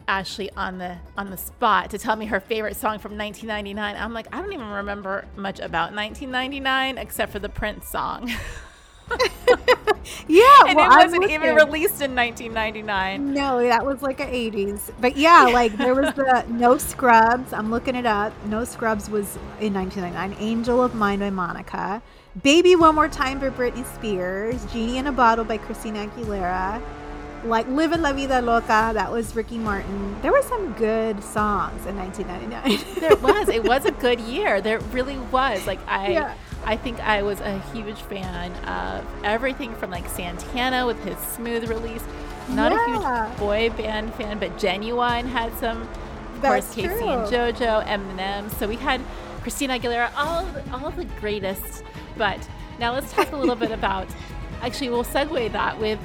Ashley 0.07 0.51
on 0.51 0.77
the 0.77 0.97
on 1.17 1.31
the 1.31 1.37
spot 1.37 1.89
to 1.89 1.97
tell 1.97 2.15
me 2.15 2.27
her 2.27 2.39
favorite 2.39 2.77
song 2.77 2.99
from 2.99 3.17
1999. 3.17 4.01
I'm 4.01 4.13
like, 4.13 4.33
I 4.33 4.39
don't 4.39 4.53
even 4.53 4.69
remember 4.69 5.25
much 5.35 5.59
about 5.59 5.93
1999 5.93 6.97
except 6.97 7.33
for 7.33 7.39
the 7.39 7.49
Prince 7.49 7.89
song. 7.89 8.31
yeah, 10.27 10.43
and 10.67 10.75
well, 10.75 10.91
it 10.91 11.03
wasn't 11.03 11.29
even 11.29 11.55
released 11.55 12.01
in 12.01 12.15
1999. 12.15 13.33
No, 13.33 13.61
that 13.61 13.85
was 13.85 14.01
like 14.01 14.19
a 14.19 14.25
80s. 14.25 14.91
But 14.99 15.17
yeah, 15.17 15.43
like 15.45 15.77
there 15.77 15.95
was 15.95 16.13
the 16.15 16.45
No 16.49 16.77
Scrubs. 16.77 17.53
I'm 17.53 17.71
looking 17.71 17.95
it 17.95 18.05
up. 18.05 18.33
No 18.45 18.63
Scrubs 18.63 19.09
was 19.09 19.35
in 19.59 19.73
1999. 19.73 20.35
Angel 20.39 20.83
of 20.83 20.95
Mine 20.95 21.19
by 21.19 21.29
Monica. 21.29 22.01
Baby 22.43 22.75
One 22.75 22.95
More 22.95 23.07
Time 23.07 23.39
by 23.39 23.49
Britney 23.49 23.85
Spears. 23.95 24.65
Genie 24.71 24.97
in 24.97 25.07
a 25.07 25.11
Bottle 25.11 25.45
by 25.45 25.57
Christina 25.57 26.07
Aguilera. 26.07 26.81
Like 27.45 27.67
Living 27.67 28.01
La 28.01 28.11
Vida 28.11 28.41
Loca, 28.41 28.91
that 28.93 29.11
was 29.11 29.35
Ricky 29.35 29.59
Martin. 29.59 30.19
There 30.23 30.31
were 30.31 30.41
some 30.41 30.73
good 30.73 31.23
songs 31.23 31.85
in 31.85 31.95
1999. 31.95 33.01
there 33.01 33.15
was. 33.17 33.49
It 33.49 33.63
was 33.63 33.85
a 33.85 33.91
good 33.91 34.19
year. 34.19 34.61
There 34.61 34.79
really 34.79 35.17
was. 35.31 35.67
Like 35.67 35.79
I 35.87 36.11
yeah. 36.11 36.35
I 36.66 36.76
think 36.76 36.99
I 36.99 37.22
was 37.22 37.39
a 37.41 37.59
huge 37.72 38.01
fan 38.01 38.51
of 38.66 39.05
everything 39.24 39.76
from 39.76 39.91
like 39.91 40.07
Santana 40.09 40.86
with 40.86 41.01
his 41.03 41.18
smooth 41.18 41.70
release. 41.70 42.03
Not 42.49 42.72
yeah. 42.72 43.26
a 43.26 43.28
huge 43.28 43.38
boy 43.39 43.70
band 43.70 44.13
fan, 44.16 44.39
but 44.39 44.57
Ginuwine 44.57 45.26
had 45.26 45.53
some. 45.57 45.84
Of 45.84 46.41
That's 46.41 46.74
course, 46.74 46.76
K-Ci 46.76 47.07
and 47.07 47.32
JoJo, 47.32 47.86
Eminem. 47.86 48.51
So 48.55 48.68
we 48.68 48.76
had 48.76 48.99
Christina 49.41 49.80
Aguilera, 49.80 50.11
all 50.18 50.45
all 50.74 50.89
the 50.91 51.05
greatest. 51.20 51.84
But 52.18 52.47
now 52.80 52.93
let's 52.93 53.11
talk 53.13 53.32
a 53.32 53.38
little 53.38 53.55
bit 53.55 53.72
about. 53.80 54.07
Actually, 54.61 54.89
we'll 54.89 55.03
segue 55.03 55.51
that 55.51 55.80
with 55.80 55.99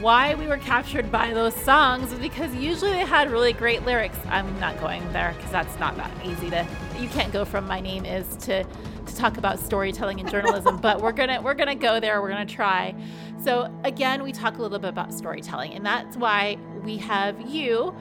why 0.00 0.34
we 0.34 0.46
were 0.46 0.56
captured 0.56 1.12
by 1.12 1.34
those 1.34 1.54
songs 1.54 2.12
because 2.14 2.54
usually 2.54 2.92
they 2.92 3.04
had 3.04 3.30
really 3.30 3.52
great 3.52 3.84
lyrics. 3.84 4.16
I'm 4.28 4.58
not 4.58 4.80
going 4.80 5.02
there 5.12 5.34
because 5.36 5.52
that's 5.52 5.78
not 5.78 5.96
that 5.96 6.10
easy 6.24 6.48
to. 6.50 6.66
You 6.98 7.08
can't 7.08 7.32
go 7.32 7.44
from 7.44 7.66
my 7.66 7.80
name 7.80 8.06
is 8.06 8.36
to 8.38 8.64
to 9.06 9.16
talk 9.16 9.38
about 9.38 9.58
storytelling 9.58 10.20
and 10.20 10.30
journalism, 10.30 10.76
but 10.78 11.00
we're 11.00 11.12
gonna 11.12 11.40
we're 11.42 11.54
gonna 11.54 11.74
go 11.74 12.00
there. 12.00 12.20
We're 12.20 12.30
gonna 12.30 12.46
try. 12.46 12.94
So 13.42 13.72
again, 13.84 14.22
we 14.22 14.32
talk 14.32 14.58
a 14.58 14.62
little 14.62 14.78
bit 14.78 14.90
about 14.90 15.12
storytelling, 15.12 15.74
and 15.74 15.84
that's 15.84 16.16
why 16.16 16.58
we 16.82 16.96
have 16.98 17.40
you, 17.48 17.94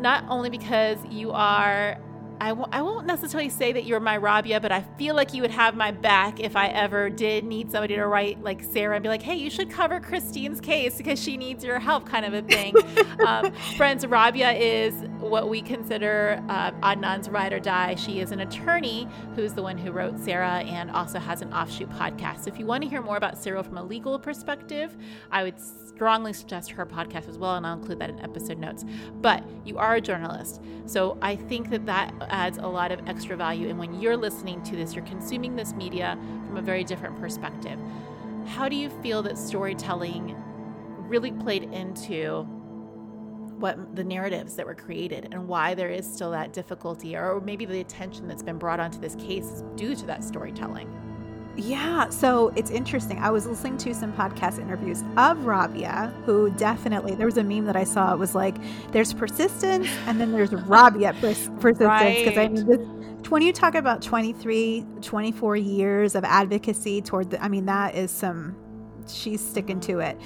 not 0.00 0.24
only 0.28 0.50
because 0.50 0.98
you 1.10 1.32
are 1.32 1.98
I 2.40 2.50
w- 2.50 2.68
I 2.70 2.82
won't 2.82 3.06
necessarily 3.06 3.48
say 3.48 3.72
that 3.72 3.84
you're 3.84 4.00
my 4.00 4.16
Rabia, 4.16 4.60
but 4.60 4.70
I 4.70 4.82
feel 4.96 5.14
like 5.14 5.34
you 5.34 5.42
would 5.42 5.50
have 5.50 5.74
my 5.74 5.90
back 5.90 6.40
if 6.40 6.56
I 6.56 6.68
ever 6.68 7.10
did 7.10 7.44
need 7.44 7.70
somebody 7.70 7.96
to 7.96 8.06
write 8.06 8.42
like 8.42 8.62
Sarah 8.62 8.96
and 8.96 9.02
be 9.02 9.08
like, 9.08 9.22
hey, 9.22 9.34
you 9.34 9.50
should 9.50 9.70
cover 9.70 10.00
Christine's 10.00 10.60
case 10.60 10.96
because 10.96 11.20
she 11.20 11.36
needs 11.36 11.64
your 11.64 11.78
help, 11.78 12.06
kind 12.06 12.24
of 12.24 12.34
a 12.34 12.42
thing. 12.42 12.74
um, 13.26 13.52
friends, 13.76 14.06
Rabia 14.06 14.52
is 14.52 14.94
what 15.28 15.48
we 15.48 15.62
consider 15.62 16.42
uh, 16.48 16.72
Adnan's 16.82 17.28
ride 17.28 17.52
or 17.52 17.60
die. 17.60 17.94
She 17.94 18.20
is 18.20 18.32
an 18.32 18.40
attorney 18.40 19.08
who's 19.34 19.52
the 19.52 19.62
one 19.62 19.78
who 19.78 19.92
wrote 19.92 20.18
Sarah 20.18 20.60
and 20.60 20.90
also 20.90 21.18
has 21.18 21.42
an 21.42 21.52
offshoot 21.52 21.90
podcast. 21.90 22.44
So 22.44 22.48
if 22.48 22.58
you 22.58 22.66
want 22.66 22.82
to 22.82 22.88
hear 22.88 23.02
more 23.02 23.16
about 23.16 23.38
Serial 23.38 23.62
from 23.62 23.78
a 23.78 23.82
legal 23.82 24.18
perspective, 24.18 24.96
I 25.30 25.44
would 25.44 25.58
strongly 25.60 26.32
suggest 26.32 26.70
her 26.70 26.86
podcast 26.86 27.28
as 27.28 27.38
well, 27.38 27.56
and 27.56 27.66
I'll 27.66 27.76
include 27.76 27.98
that 27.98 28.10
in 28.10 28.20
episode 28.20 28.58
notes. 28.58 28.84
But 29.20 29.42
you 29.64 29.78
are 29.78 29.96
a 29.96 30.00
journalist, 30.00 30.62
so 30.86 31.18
I 31.20 31.36
think 31.36 31.70
that 31.70 31.86
that 31.86 32.14
adds 32.28 32.58
a 32.58 32.66
lot 32.66 32.92
of 32.92 33.00
extra 33.08 33.36
value. 33.36 33.68
And 33.68 33.78
when 33.78 34.00
you're 34.00 34.16
listening 34.16 34.62
to 34.62 34.76
this, 34.76 34.94
you're 34.94 35.04
consuming 35.04 35.56
this 35.56 35.74
media 35.74 36.16
from 36.46 36.56
a 36.56 36.62
very 36.62 36.84
different 36.84 37.18
perspective. 37.18 37.78
How 38.46 38.68
do 38.68 38.76
you 38.76 38.90
feel 39.02 39.22
that 39.22 39.36
storytelling 39.36 40.36
really 41.08 41.32
played 41.32 41.64
into 41.64 42.46
what 43.58 43.96
the 43.96 44.04
narratives 44.04 44.54
that 44.54 44.66
were 44.66 44.74
created 44.74 45.28
and 45.32 45.48
why 45.48 45.74
there 45.74 45.90
is 45.90 46.10
still 46.10 46.30
that 46.30 46.52
difficulty 46.52 47.16
or 47.16 47.40
maybe 47.40 47.64
the 47.64 47.80
attention 47.80 48.28
that's 48.28 48.42
been 48.42 48.58
brought 48.58 48.80
onto 48.80 49.00
this 49.00 49.14
case 49.16 49.44
is 49.46 49.62
due 49.76 49.94
to 49.94 50.06
that 50.06 50.24
storytelling? 50.24 50.88
Yeah, 51.56 52.08
so 52.10 52.52
it's 52.54 52.70
interesting. 52.70 53.18
I 53.18 53.30
was 53.30 53.44
listening 53.44 53.78
to 53.78 53.92
some 53.92 54.12
podcast 54.12 54.60
interviews 54.60 55.02
of 55.16 55.44
Rabia, 55.44 56.14
who 56.24 56.50
definitely 56.50 57.16
there 57.16 57.26
was 57.26 57.36
a 57.36 57.42
meme 57.42 57.64
that 57.64 57.74
I 57.74 57.82
saw. 57.82 58.12
It 58.12 58.18
was 58.18 58.32
like 58.36 58.54
there's 58.92 59.12
persistence 59.12 59.88
and 60.06 60.20
then 60.20 60.30
there's 60.30 60.52
Rabia 60.68 61.14
pers- 61.14 61.50
persistence 61.58 62.18
because 62.18 62.36
right. 62.36 62.38
I 62.38 62.48
mean 62.48 62.66
this 62.66 62.78
when 63.28 63.42
you 63.42 63.52
talk 63.52 63.74
about 63.74 64.00
23 64.02 64.86
24 65.02 65.56
years 65.56 66.14
of 66.14 66.24
advocacy 66.24 67.02
toward 67.02 67.30
the, 67.30 67.42
I 67.42 67.48
mean 67.48 67.66
that 67.66 67.96
is 67.96 68.12
some 68.12 68.56
she's 69.08 69.44
sticking 69.44 69.80
to 69.80 69.98
it. 69.98 70.16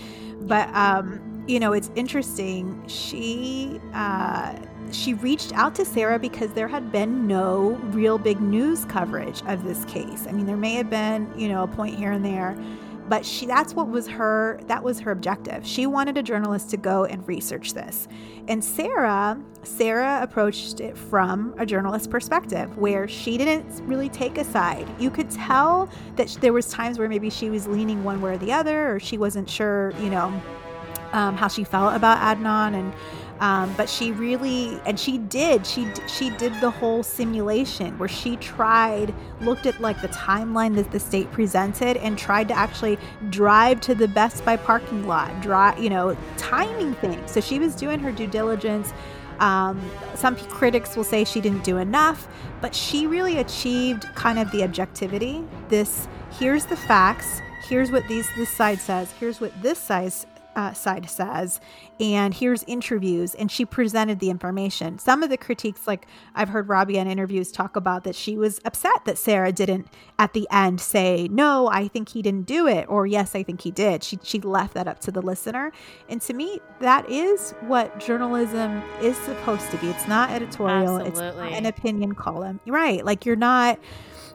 But 0.43 0.69
um 0.75 1.32
you 1.47 1.59
know, 1.59 1.73
it's 1.73 1.91
interesting. 1.97 2.83
She 2.87 3.81
uh, 3.95 4.55
she 4.93 5.15
reached 5.15 5.53
out 5.55 5.75
to 5.77 5.85
Sarah 5.85 6.19
because 6.19 6.53
there 6.53 6.69
had 6.69 6.93
been 6.93 7.27
no 7.27 7.71
real 7.91 8.19
big 8.19 8.41
news 8.41 8.85
coverage 8.85 9.43
of 9.47 9.65
this 9.65 9.85
case. 9.87 10.27
I 10.29 10.33
mean, 10.33 10.47
there 10.47 10.57
may 10.57 10.75
have 10.75 10.91
been, 10.91 11.33
you 11.37 11.49
know, 11.49 11.63
a 11.63 11.67
point 11.67 11.97
here 11.97 12.13
and 12.13 12.25
there, 12.25 12.57
but 13.09 13.27
she 13.27 13.47
that's 13.47 13.75
what 13.75 13.89
was 13.89 14.07
her 14.07 14.61
that 14.69 14.83
was 14.83 15.01
her 15.01 15.11
objective. 15.11 15.67
She 15.67 15.87
wanted 15.87 16.17
a 16.17 16.23
journalist 16.23 16.71
to 16.71 16.77
go 16.77 17.05
and 17.07 17.27
research 17.27 17.75
this. 17.75 18.07
And 18.47 18.63
Sarah, 18.63 19.41
Sarah 19.65 20.21
approached 20.23 20.81
it 20.81 20.97
from 20.97 21.55
a 21.59 21.67
journalist 21.67 22.11
perspective 22.11 22.77
where 22.79 23.09
she 23.09 23.37
didn't 23.37 23.85
really 23.87 24.09
take 24.09 24.39
a 24.39 24.45
side. 24.45 24.89
You 25.01 25.11
could 25.11 25.31
tell 25.31 25.89
that 26.17 26.37
there 26.41 26.53
was 26.53 26.69
times 26.69 26.99
where 26.99 27.09
maybe 27.09 27.31
she 27.31 27.51
was 27.51 27.67
leaning 27.67 28.05
one 28.05 28.21
way 28.21 28.35
or 28.35 28.39
the 28.39 28.53
other 28.53 28.95
or 28.95 29.01
she 29.01 29.19
wasn't 29.19 29.49
sure, 29.49 29.93
you 30.01 30.11
know, 30.11 30.41
um, 31.13 31.37
how 31.37 31.49
she 31.49 31.65
felt 31.65 31.95
about 31.95 32.19
Adnan 32.19 32.75
and 32.75 32.93
um, 33.43 33.75
but 33.77 33.89
she 33.89 34.13
really 34.13 34.81
and 34.87 34.99
she 34.99 35.19
did 35.19 35.67
she 35.67 35.89
she 36.07 36.31
did 36.31 36.55
the 36.61 36.71
whole 36.71 37.03
simulation 37.03 37.99
where 37.99 38.09
she 38.09 38.37
tried 38.37 39.13
looked 39.41 39.67
at 39.67 39.81
like 39.81 40.01
the 40.01 40.09
timeline 40.09 40.77
that 40.77 40.93
the 40.93 41.01
state 41.01 41.31
presented 41.33 41.97
and 41.97 42.17
tried 42.17 42.47
to 42.49 42.55
actually 42.55 42.99
drive 43.31 43.81
to 43.81 43.97
the 43.97 44.07
Best 44.07 44.45
Buy 44.45 44.57
parking 44.57 45.09
lot 45.09 45.41
drive 45.41 45.79
you 45.79 45.91
know 45.91 46.17
timing 46.37 46.95
things. 46.95 47.33
So 47.33 47.41
she 47.41 47.59
was 47.59 47.75
doing 47.75 47.99
her 47.99 48.13
due 48.13 48.29
diligence. 48.29 48.93
Um, 49.41 49.81
some 50.15 50.37
critics 50.37 50.95
will 50.95 51.03
say 51.03 51.25
she 51.25 51.41
didn't 51.41 51.65
do 51.65 51.79
enough 51.79 52.29
but 52.61 52.77
she 52.77 53.09
really 53.09 53.39
achieved 53.39 54.05
kind 54.15 54.39
of 54.39 54.53
the 54.53 54.63
objectivity. 54.63 55.43
This 55.69 56.07
here's 56.31 56.65
the 56.67 56.77
facts 56.77 57.41
here's 57.69 57.91
what 57.91 58.07
these 58.07 58.29
this 58.37 58.51
side 58.51 58.79
says 58.79 59.13
here's 59.19 59.41
what 59.41 59.53
this 59.63 59.79
side 59.79 60.13
uh, 60.57 60.73
side 60.73 61.09
says, 61.09 61.61
and 62.01 62.35
here's 62.35 62.63
interviews. 62.65 63.35
And 63.35 63.51
she 63.51 63.65
presented 63.65 64.19
the 64.19 64.31
information. 64.31 64.99
Some 64.99 65.23
of 65.23 65.31
the 65.31 65.37
critiques, 65.37 65.87
like 65.87 66.07
I've 66.35 66.49
heard 66.49 66.69
Rabia 66.69 67.01
in 67.01 67.09
interviews 67.09 67.53
talk 67.53 67.77
about, 67.77 68.05
that 68.05 68.15
she 68.15 68.37
was 68.37 68.61
upset 68.65 69.05
that 69.05 69.19
Sarah 69.19 69.53
didn't 69.53 69.87
at 70.19 70.33
the 70.33 70.47
end 70.51 70.81
say, 70.81 71.29
No, 71.31 71.69
I 71.69 71.89
think 71.89 72.11
he 72.11 72.23
didn't 72.23 72.47
do 72.47 72.67
it, 72.67 72.87
or 72.89 73.07
Yes, 73.07 73.35
I 73.35 73.43
think 73.43 73.61
he 73.61 73.71
did. 73.71 74.03
She, 74.03 74.19
she 74.23 74.41
left 74.41 74.75
that 74.75 74.89
up 74.89 75.01
to 75.01 75.11
the 75.11 75.23
listener. 75.23 75.73
And 76.09 76.21
to 76.23 76.33
me, 76.33 76.61
that 76.81 77.09
is 77.11 77.53
what 77.63 77.99
journalism 78.01 78.83
is 79.01 79.17
supposed 79.19 79.71
to 79.71 79.77
be. 79.79 79.89
It's 79.89 80.09
not 80.09 80.31
editorial, 80.31 80.99
Absolutely. 80.99 81.09
it's 81.09 81.19
not 81.19 81.53
an 81.53 81.67
opinion 81.67 82.15
column. 82.15 82.61
Right. 82.67 83.05
Like 83.05 83.27
you're 83.27 83.37
not 83.37 83.79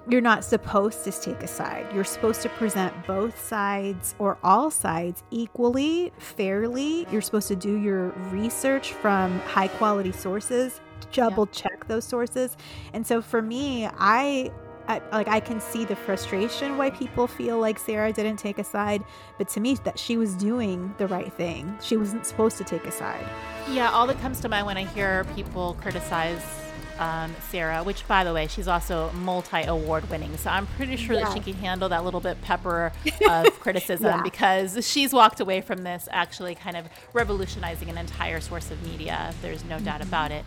you're 0.09 0.21
not 0.21 0.43
supposed 0.43 1.03
to 1.03 1.11
take 1.11 1.43
a 1.43 1.47
side. 1.47 1.85
You're 1.93 2.03
supposed 2.03 2.41
to 2.43 2.49
present 2.49 2.93
both 3.05 3.39
sides 3.43 4.15
or 4.19 4.37
all 4.43 4.71
sides 4.71 5.23
equally, 5.31 6.13
fairly. 6.17 7.05
You're 7.11 7.21
supposed 7.21 7.49
to 7.49 7.55
do 7.55 7.77
your 7.77 8.09
research 8.31 8.93
from 8.93 9.39
high 9.41 9.67
quality 9.67 10.13
sources, 10.13 10.79
double 11.11 11.47
yeah. 11.51 11.61
check 11.61 11.87
those 11.87 12.05
sources. 12.05 12.55
And 12.93 13.05
so 13.05 13.21
for 13.21 13.41
me, 13.41 13.85
I, 13.85 14.49
I, 14.87 15.01
like 15.11 15.27
I 15.27 15.41
can 15.41 15.59
see 15.59 15.83
the 15.83 15.95
frustration 15.95 16.77
why 16.77 16.91
people 16.91 17.27
feel 17.27 17.59
like 17.59 17.77
Sarah 17.77 18.13
didn't 18.13 18.37
take 18.37 18.59
a 18.59 18.63
side, 18.63 19.03
but 19.37 19.49
to 19.49 19.59
me 19.59 19.75
that 19.83 19.99
she 19.99 20.15
was 20.15 20.35
doing 20.35 20.93
the 20.97 21.07
right 21.07 21.33
thing. 21.33 21.77
She 21.81 21.97
wasn't 21.97 22.25
supposed 22.25 22.57
to 22.59 22.63
take 22.63 22.85
a 22.85 22.91
side. 22.91 23.25
Yeah, 23.69 23.91
all 23.91 24.07
that 24.07 24.19
comes 24.21 24.39
to 24.41 24.49
mind 24.49 24.65
when 24.65 24.77
I 24.77 24.85
hear 24.85 25.25
people 25.35 25.75
criticize 25.81 26.66
um, 26.99 27.35
Sarah, 27.49 27.83
which, 27.83 28.07
by 28.07 28.23
the 28.23 28.33
way, 28.33 28.47
she's 28.47 28.67
also 28.67 29.11
multi 29.11 29.63
award 29.63 30.09
winning. 30.09 30.35
So 30.37 30.49
I'm 30.49 30.67
pretty 30.67 30.95
sure 30.95 31.15
yeah. 31.15 31.25
that 31.25 31.33
she 31.33 31.39
can 31.39 31.53
handle 31.61 31.89
that 31.89 32.03
little 32.03 32.19
bit 32.19 32.41
pepper 32.41 32.91
of 33.29 33.59
criticism 33.59 34.05
yeah. 34.05 34.21
because 34.21 34.87
she's 34.87 35.13
walked 35.13 35.39
away 35.39 35.61
from 35.61 35.83
this 35.83 36.07
actually 36.11 36.55
kind 36.55 36.77
of 36.77 36.87
revolutionizing 37.13 37.89
an 37.89 37.97
entire 37.97 38.39
source 38.39 38.71
of 38.71 38.81
media. 38.83 39.27
If 39.29 39.41
there's 39.41 39.63
no 39.63 39.75
mm-hmm. 39.75 39.85
doubt 39.85 40.01
about 40.01 40.31
it. 40.31 40.45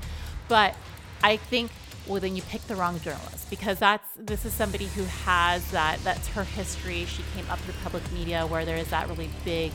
But 0.48 0.74
I 1.22 1.36
think 1.36 1.70
well 2.06 2.20
then 2.20 2.34
you 2.34 2.42
pick 2.42 2.62
the 2.66 2.74
wrong 2.74 2.98
journalist 3.00 3.48
because 3.50 3.78
that's 3.78 4.08
this 4.16 4.44
is 4.44 4.52
somebody 4.52 4.86
who 4.86 5.04
has 5.04 5.70
that 5.70 6.02
that's 6.02 6.28
her 6.28 6.44
history 6.44 7.04
she 7.04 7.22
came 7.34 7.48
up 7.50 7.58
through 7.60 7.74
public 7.82 8.02
media 8.12 8.46
where 8.46 8.64
there 8.64 8.78
is 8.78 8.88
that 8.88 9.06
really 9.08 9.28
big 9.44 9.70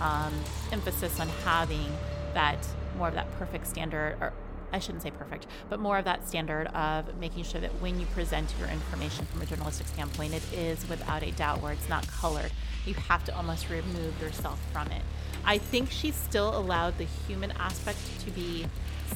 um, 0.00 0.32
emphasis 0.72 1.18
on 1.18 1.28
having 1.44 1.86
that 2.34 2.58
more 2.96 3.08
of 3.08 3.14
that 3.14 3.30
perfect 3.38 3.66
standard 3.66 4.16
or 4.20 4.32
I 4.72 4.78
shouldn't 4.78 5.02
say 5.02 5.10
perfect, 5.10 5.46
but 5.68 5.80
more 5.80 5.98
of 5.98 6.04
that 6.04 6.26
standard 6.28 6.66
of 6.68 7.16
making 7.18 7.44
sure 7.44 7.60
that 7.60 7.70
when 7.80 7.98
you 7.98 8.06
present 8.06 8.52
your 8.58 8.68
information 8.68 9.26
from 9.26 9.42
a 9.42 9.46
journalistic 9.46 9.86
standpoint, 9.88 10.34
it 10.34 10.42
is 10.52 10.88
without 10.88 11.22
a 11.22 11.30
doubt 11.32 11.60
where 11.62 11.72
it's 11.72 11.88
not 11.88 12.06
colored. 12.08 12.52
You 12.86 12.94
have 12.94 13.24
to 13.24 13.36
almost 13.36 13.68
remove 13.68 14.20
yourself 14.20 14.60
from 14.72 14.88
it. 14.88 15.02
I 15.44 15.58
think 15.58 15.90
she 15.90 16.10
still 16.10 16.56
allowed 16.56 16.98
the 16.98 17.06
human 17.26 17.52
aspect 17.52 17.98
to 18.24 18.30
be 18.30 18.66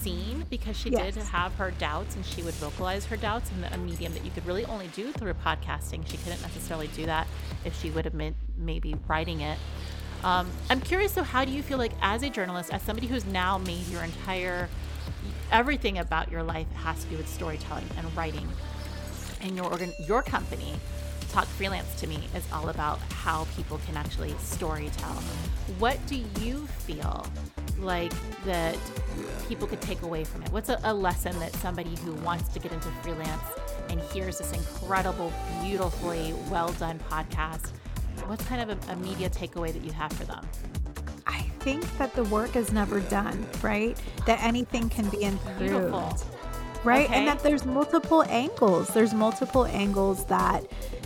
seen 0.01 0.45
because 0.51 0.77
she 0.77 0.91
yes. 0.91 1.15
did 1.15 1.23
have 1.25 1.55
her 1.55 1.71
doubts 1.73 2.17
and 2.17 2.25
she 2.25 2.43
would 2.43 2.55
vocalize 2.55 3.05
her 3.07 3.17
doubts 3.17 3.51
in 3.51 3.65
a 3.73 3.79
medium 3.79 4.13
that 4.13 4.25
you 4.25 4.31
could 4.31 4.45
really 4.47 4.65
only 4.67 4.89
do 4.89 5.13
through 5.13 5.35
podcasting. 5.35 6.07
She 6.09 6.17
couldn't 6.19 6.43
necessarily 6.43 6.89
do 6.89 7.07
that 7.07 7.27
if 7.65 7.81
she 7.81 7.91
would 7.91 8.05
have 8.05 8.17
been 8.17 8.35
maybe 8.57 8.97
writing 9.07 9.41
it. 9.41 9.59
Um, 10.23 10.51
I'm 10.71 10.81
curious, 10.81 11.13
though, 11.13 11.23
how 11.23 11.45
do 11.45 11.53
you 11.53 11.63
feel 11.63 11.77
like 11.77 11.93
as 12.01 12.23
a 12.23 12.31
journalist, 12.31 12.73
as 12.73 12.83
somebody 12.83 13.07
who's 13.07 13.27
now 13.27 13.59
made 13.59 13.87
your 13.89 14.03
entire 14.03 14.69
everything 15.55 15.99
about 15.99 16.33
your 16.33 16.43
life 16.43 16.71
has 16.73 17.03
to 17.05 17.11
do 17.11 17.17
with 17.17 17.29
storytelling 17.29 17.89
and 17.97 18.17
writing. 18.17 18.47
And 19.41 19.55
your 19.55 19.67
organ, 19.67 19.93
your 20.07 20.21
company, 20.21 20.75
Talk 21.31 21.47
Freelance 21.47 21.95
to 22.01 22.09
me 22.09 22.19
is 22.35 22.45
all 22.53 22.69
about 22.69 22.99
how 23.11 23.47
people 23.57 23.81
can 23.87 23.97
actually 23.97 24.33
storytell. 24.33 25.23
What 25.79 26.05
do 26.07 26.17
you 26.41 26.67
feel 26.67 27.25
like 27.79 28.13
that 28.45 28.77
people 29.49 29.69
could 29.69 29.81
take 29.81 30.03
away 30.03 30.25
from 30.25 30.43
it? 30.43 30.51
What's 30.51 30.71
a, 30.71 30.79
a 30.83 30.93
lesson 30.93 31.39
that 31.39 31.53
somebody 31.55 31.95
who 32.05 32.15
wants 32.15 32.49
to 32.49 32.59
get 32.59 32.73
into 32.73 32.89
freelance 33.03 33.43
and 33.91 34.01
hears 34.01 34.39
this 34.39 34.53
incredible, 34.53 35.33
beautifully 35.63 36.35
well 36.51 36.73
done 36.73 36.99
podcast? 37.11 37.71
What's 38.27 38.45
kind 38.47 38.69
of 38.69 38.89
a, 38.89 38.93
a 38.93 38.97
media 38.97 39.31
takeaway 39.31 39.73
that 39.73 39.85
you 39.85 39.93
have 39.93 40.13
for 40.13 40.25
them? 40.25 40.45
Think 41.65 41.99
that 41.99 42.15
the 42.15 42.25
work 42.25 42.57
is 42.57 42.73
never 42.73 43.01
done, 43.01 43.47
right? 43.63 43.99
That 44.27 44.43
anything 44.43 44.91
can 44.91 45.09
be 45.09 45.23
improved. 45.23 45.59
Beautiful. 45.59 46.17
Right? 46.85 47.07
Okay. 47.07 47.15
And 47.15 47.27
that 47.27 47.43
there's 47.43 47.65
multiple 47.65 48.23
angles. 48.29 48.89
There's 48.89 49.15
multiple 49.15 49.65
angles 49.65 50.27
that 50.27 50.63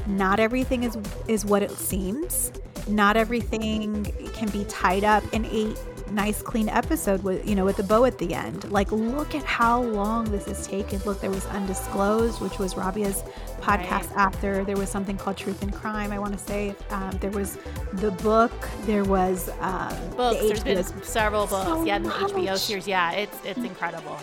not 0.08 0.40
everything 0.40 0.82
is 0.82 0.98
is 1.28 1.46
what 1.46 1.62
it 1.62 1.70
seems. 1.70 2.50
Not 2.88 3.16
everything 3.16 4.04
can 4.34 4.48
be 4.48 4.64
tied 4.64 5.04
up 5.04 5.22
in 5.32 5.44
eight 5.46 5.78
nice 6.12 6.42
clean 6.42 6.68
episode 6.68 7.22
with 7.22 7.46
you 7.46 7.54
know 7.54 7.64
with 7.64 7.76
the 7.76 7.82
bow 7.82 8.04
at 8.04 8.18
the 8.18 8.34
end. 8.34 8.70
Like 8.70 8.90
look 8.92 9.34
at 9.34 9.44
how 9.44 9.82
long 9.82 10.30
this 10.30 10.46
has 10.46 10.66
taken. 10.66 11.00
Look 11.04 11.20
there 11.20 11.30
was 11.30 11.46
undisclosed 11.46 12.40
which 12.40 12.58
was 12.58 12.76
rabia's 12.76 13.22
podcast 13.60 14.10
right. 14.10 14.16
after. 14.16 14.64
There 14.64 14.76
was 14.76 14.88
something 14.88 15.16
called 15.16 15.36
truth 15.36 15.62
and 15.62 15.72
crime 15.72 16.12
i 16.12 16.18
want 16.18 16.32
to 16.32 16.38
say. 16.38 16.74
Um, 16.90 17.10
there 17.20 17.30
was 17.30 17.58
the 17.94 18.10
book. 18.12 18.52
There 18.82 19.04
was 19.04 19.50
um, 19.60 19.94
books. 20.16 20.40
The 20.40 20.48
there's 20.64 20.92
been 20.92 21.02
several 21.02 21.46
books. 21.46 21.66
So 21.66 21.84
yeah 21.84 21.98
the 21.98 22.10
hbo 22.10 22.56
series. 22.56 22.86
Yeah 22.86 23.12
it's 23.12 23.38
it's 23.44 23.58
incredible 23.58 24.18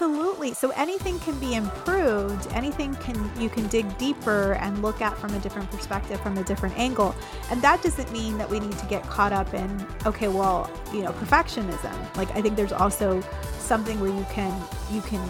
Absolutely. 0.00 0.54
So 0.54 0.70
anything 0.76 1.18
can 1.18 1.36
be 1.40 1.56
improved. 1.56 2.46
Anything 2.52 2.94
can 2.94 3.16
you 3.36 3.50
can 3.50 3.66
dig 3.66 3.98
deeper 3.98 4.52
and 4.60 4.80
look 4.80 5.00
at 5.00 5.18
from 5.18 5.34
a 5.34 5.40
different 5.40 5.68
perspective, 5.72 6.20
from 6.20 6.38
a 6.38 6.44
different 6.44 6.78
angle. 6.78 7.16
And 7.50 7.60
that 7.62 7.82
doesn't 7.82 8.12
mean 8.12 8.38
that 8.38 8.48
we 8.48 8.60
need 8.60 8.78
to 8.78 8.86
get 8.86 9.02
caught 9.02 9.32
up 9.32 9.52
in 9.54 9.84
okay, 10.06 10.28
well, 10.28 10.70
you 10.92 11.02
know, 11.02 11.10
perfectionism. 11.10 12.16
Like 12.16 12.30
I 12.36 12.40
think 12.40 12.54
there's 12.54 12.70
also 12.70 13.20
something 13.58 13.98
where 13.98 14.10
you 14.10 14.24
can 14.30 14.56
you 14.92 15.00
can 15.00 15.20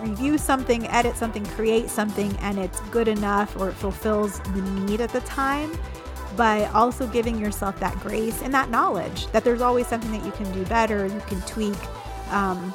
review 0.00 0.38
something, 0.38 0.86
edit 0.86 1.16
something, 1.16 1.44
create 1.46 1.90
something 1.90 2.36
and 2.36 2.56
it's 2.56 2.78
good 2.90 3.08
enough 3.08 3.56
or 3.56 3.70
it 3.70 3.74
fulfills 3.74 4.38
the 4.38 4.62
need 4.86 5.00
at 5.00 5.10
the 5.10 5.22
time 5.22 5.76
but 6.36 6.72
also 6.72 7.08
giving 7.08 7.36
yourself 7.36 7.80
that 7.80 7.98
grace 7.98 8.42
and 8.42 8.54
that 8.54 8.70
knowledge 8.70 9.26
that 9.32 9.42
there's 9.42 9.60
always 9.60 9.88
something 9.88 10.12
that 10.12 10.24
you 10.24 10.32
can 10.32 10.50
do 10.52 10.64
better, 10.66 11.04
you 11.04 11.22
can 11.26 11.40
tweak. 11.42 11.78
Um, 12.30 12.72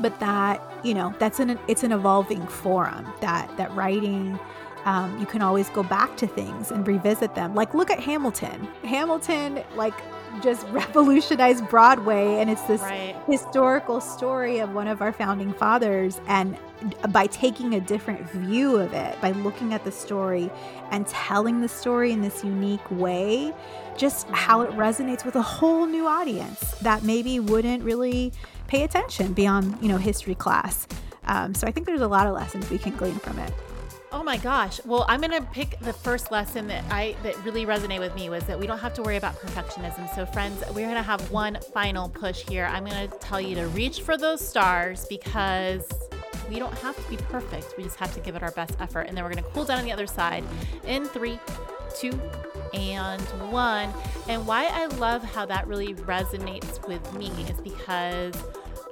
but 0.00 0.18
that 0.20 0.62
you 0.84 0.94
know 0.94 1.14
that's 1.18 1.40
an 1.40 1.58
it's 1.68 1.82
an 1.82 1.92
evolving 1.92 2.46
forum 2.46 3.06
that 3.20 3.54
that 3.56 3.74
writing 3.74 4.38
um, 4.84 5.18
you 5.18 5.24
can 5.24 5.40
always 5.40 5.70
go 5.70 5.82
back 5.82 6.14
to 6.18 6.26
things 6.26 6.70
and 6.70 6.86
revisit 6.86 7.34
them 7.34 7.54
like 7.54 7.74
look 7.74 7.90
at 7.90 8.00
hamilton 8.00 8.68
hamilton 8.82 9.62
like 9.76 9.94
just 10.42 10.66
revolutionized 10.70 11.66
broadway 11.68 12.36
and 12.40 12.50
it's 12.50 12.62
this 12.62 12.80
right. 12.82 13.16
historical 13.26 14.00
story 14.00 14.58
of 14.58 14.72
one 14.72 14.88
of 14.88 15.00
our 15.00 15.12
founding 15.12 15.52
fathers 15.52 16.20
and 16.26 16.58
by 17.10 17.26
taking 17.28 17.74
a 17.74 17.80
different 17.80 18.28
view 18.30 18.76
of 18.76 18.92
it 18.92 19.18
by 19.20 19.30
looking 19.30 19.72
at 19.72 19.84
the 19.84 19.92
story 19.92 20.50
and 20.90 21.06
telling 21.06 21.60
the 21.60 21.68
story 21.68 22.12
in 22.12 22.20
this 22.20 22.44
unique 22.44 22.90
way 22.90 23.54
just 23.96 24.28
how 24.30 24.60
it 24.60 24.70
resonates 24.72 25.24
with 25.24 25.36
a 25.36 25.42
whole 25.42 25.86
new 25.86 26.06
audience 26.06 26.72
that 26.80 27.02
maybe 27.04 27.38
wouldn't 27.38 27.82
really 27.82 28.32
pay 28.74 28.82
attention 28.82 29.32
beyond, 29.32 29.78
you 29.80 29.86
know, 29.86 29.98
history 29.98 30.34
class. 30.34 30.88
Um, 31.26 31.54
so 31.54 31.64
I 31.64 31.70
think 31.70 31.86
there's 31.86 32.00
a 32.00 32.08
lot 32.08 32.26
of 32.26 32.34
lessons 32.34 32.68
we 32.70 32.78
can 32.78 32.96
glean 32.96 33.14
from 33.20 33.38
it. 33.38 33.52
Oh 34.10 34.24
my 34.24 34.36
gosh. 34.36 34.80
Well, 34.84 35.04
I'm 35.08 35.20
going 35.20 35.30
to 35.30 35.48
pick 35.52 35.78
the 35.78 35.92
first 35.92 36.32
lesson 36.32 36.66
that 36.66 36.82
I 36.90 37.14
that 37.22 37.36
really 37.44 37.66
resonated 37.66 38.00
with 38.00 38.16
me 38.16 38.30
was 38.30 38.42
that 38.44 38.58
we 38.58 38.66
don't 38.66 38.78
have 38.78 38.92
to 38.94 39.02
worry 39.02 39.16
about 39.16 39.36
perfectionism. 39.36 40.12
So 40.16 40.26
friends, 40.26 40.64
we're 40.74 40.86
going 40.86 40.96
to 40.96 41.02
have 41.02 41.30
one 41.30 41.58
final 41.72 42.08
push 42.08 42.42
here. 42.48 42.66
I'm 42.66 42.84
going 42.84 43.08
to 43.08 43.16
tell 43.18 43.40
you 43.40 43.54
to 43.54 43.68
reach 43.68 44.00
for 44.00 44.16
those 44.16 44.46
stars 44.46 45.06
because 45.08 45.88
we 46.48 46.58
don't 46.58 46.76
have 46.78 46.96
to 46.96 47.08
be 47.08 47.16
perfect. 47.16 47.74
We 47.76 47.84
just 47.84 47.96
have 47.98 48.12
to 48.14 48.20
give 48.20 48.34
it 48.34 48.42
our 48.42 48.52
best 48.52 48.74
effort. 48.80 49.02
And 49.02 49.16
then 49.16 49.22
we're 49.22 49.30
going 49.30 49.44
to 49.44 49.50
cool 49.50 49.64
down 49.64 49.78
on 49.78 49.84
the 49.84 49.92
other 49.92 50.08
side 50.08 50.42
in 50.84 51.04
three, 51.04 51.38
two, 51.96 52.20
and 52.72 53.22
one. 53.52 53.92
And 54.28 54.44
why 54.48 54.66
I 54.66 54.86
love 54.86 55.22
how 55.22 55.46
that 55.46 55.68
really 55.68 55.94
resonates 55.94 56.84
with 56.88 57.14
me 57.14 57.28
is 57.48 57.60
because 57.60 58.34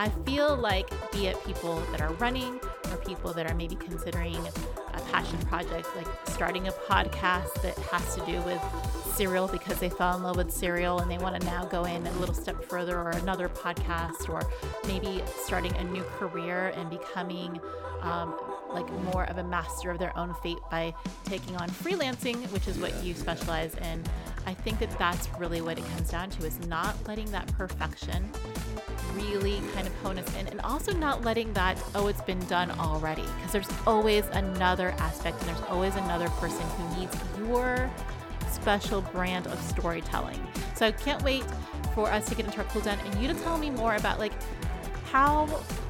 I 0.03 0.09
feel 0.27 0.57
like, 0.57 0.91
be 1.13 1.29
it 1.29 1.37
people 1.45 1.81
that 1.93 2.01
are 2.01 2.13
running 2.15 2.59
or 2.91 2.97
people 3.07 3.33
that 3.35 3.49
are 3.49 3.55
maybe 3.55 3.77
considering 3.77 4.35
a 4.35 5.01
passion 5.13 5.39
project, 5.47 5.87
like 5.95 6.09
starting 6.27 6.67
a 6.67 6.73
podcast 6.73 7.63
that 7.63 7.79
has 7.79 8.17
to 8.17 8.27
do 8.27 8.41
with 8.41 8.61
Serial 9.15 9.47
because 9.47 9.79
they 9.79 9.89
fell 9.89 10.17
in 10.17 10.25
love 10.25 10.37
with 10.37 10.51
Serial 10.51 10.99
and 10.99 11.09
they 11.09 11.19
want 11.19 11.41
to 11.41 11.47
now 11.47 11.67
go 11.67 11.85
in 11.85 12.05
a 12.05 12.13
little 12.15 12.35
step 12.35 12.65
further, 12.65 12.99
or 12.99 13.11
another 13.11 13.49
podcast, 13.49 14.29
or 14.29 14.43
maybe 14.89 15.23
starting 15.45 15.73
a 15.77 15.85
new 15.85 16.03
career 16.19 16.73
and 16.75 16.91
becoming 16.91 17.61
um, 18.01 18.35
like 18.73 18.91
more 19.05 19.23
of 19.27 19.39
a 19.39 19.45
master 19.45 19.93
of 19.93 20.01
their 20.01 20.19
own 20.19 20.35
fate 20.43 20.59
by 20.69 20.93
taking 21.27 21.55
on 21.59 21.71
freelancing, 21.71 22.43
which 22.51 22.67
is 22.67 22.77
what 22.77 22.93
you 23.05 23.15
specialize 23.15 23.77
in. 23.77 24.03
I 24.47 24.55
think 24.55 24.81
that 24.81 24.99
that's 24.99 25.29
really 25.39 25.61
what 25.61 25.79
it 25.79 25.85
comes 25.95 26.11
down 26.11 26.31
to 26.31 26.45
is 26.45 26.59
not 26.67 26.97
letting 27.07 27.31
that 27.31 27.47
perfection 27.53 28.29
really 29.15 29.61
kind 29.75 29.87
of 29.87 29.95
hone 29.97 30.19
us 30.19 30.37
in 30.37 30.49
and 30.49 30.61
also 30.63 30.93
not 30.93 31.23
letting 31.23 31.53
that, 31.55 31.83
oh, 31.95 32.07
it's 32.07 32.21
been 32.23 32.41
done 32.47 32.71
already. 32.73 33.23
Because 33.37 33.53
there's 33.53 33.69
always 33.87 34.27
another 34.29 34.91
aspect 34.99 35.39
and 35.41 35.49
there's 35.49 35.69
always 35.69 35.95
another 35.97 36.29
person 36.31 36.67
who 36.71 37.01
needs 37.01 37.17
your 37.39 37.91
special 38.51 39.01
brand 39.01 39.47
of 39.47 39.61
storytelling. 39.63 40.41
So 40.75 40.87
I 40.87 40.93
can't 40.93 41.23
wait 41.23 41.45
for 41.95 42.11
us 42.11 42.27
to 42.29 42.35
get 42.35 42.47
into 42.47 42.59
our 42.59 42.65
cool 42.65 42.83
down 42.83 42.99
and 43.01 43.21
you 43.21 43.29
to 43.29 43.35
tell 43.35 43.59
me 43.59 43.71
more 43.71 43.97
about 43.97 44.19
like 44.19 44.33
how 45.11 45.47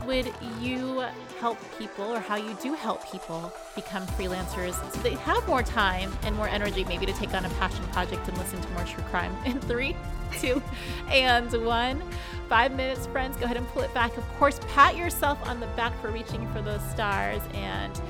would 0.06 0.32
you 0.60 1.04
help 1.38 1.58
people 1.78 2.04
or 2.04 2.20
how 2.20 2.36
you 2.36 2.56
do 2.62 2.74
help 2.74 3.08
people 3.10 3.52
become 3.74 4.06
freelancers 4.08 4.74
so 4.92 5.00
they 5.00 5.14
have 5.14 5.46
more 5.46 5.62
time 5.62 6.12
and 6.22 6.36
more 6.36 6.48
energy 6.48 6.84
maybe 6.84 7.06
to 7.06 7.12
take 7.12 7.34
on 7.34 7.44
a 7.44 7.48
passion 7.50 7.84
project 7.86 8.26
and 8.28 8.36
listen 8.38 8.60
to 8.60 8.68
more 8.70 8.84
true 8.84 9.02
crime? 9.04 9.34
In 9.44 9.60
three 9.60 9.96
two 10.38 10.62
and 11.08 11.50
one. 11.64 12.02
Five 12.48 12.74
minutes 12.74 13.06
friends 13.06 13.36
go 13.36 13.44
ahead 13.44 13.56
and 13.56 13.66
pull 13.68 13.82
it 13.82 13.92
back. 13.94 14.16
Of 14.16 14.28
course 14.38 14.58
pat 14.68 14.96
yourself 14.96 15.38
on 15.48 15.60
the 15.60 15.66
back 15.68 15.98
for 16.00 16.10
reaching 16.10 16.50
for 16.52 16.62
those 16.62 16.82
stars. 16.90 17.42
And 17.54 18.00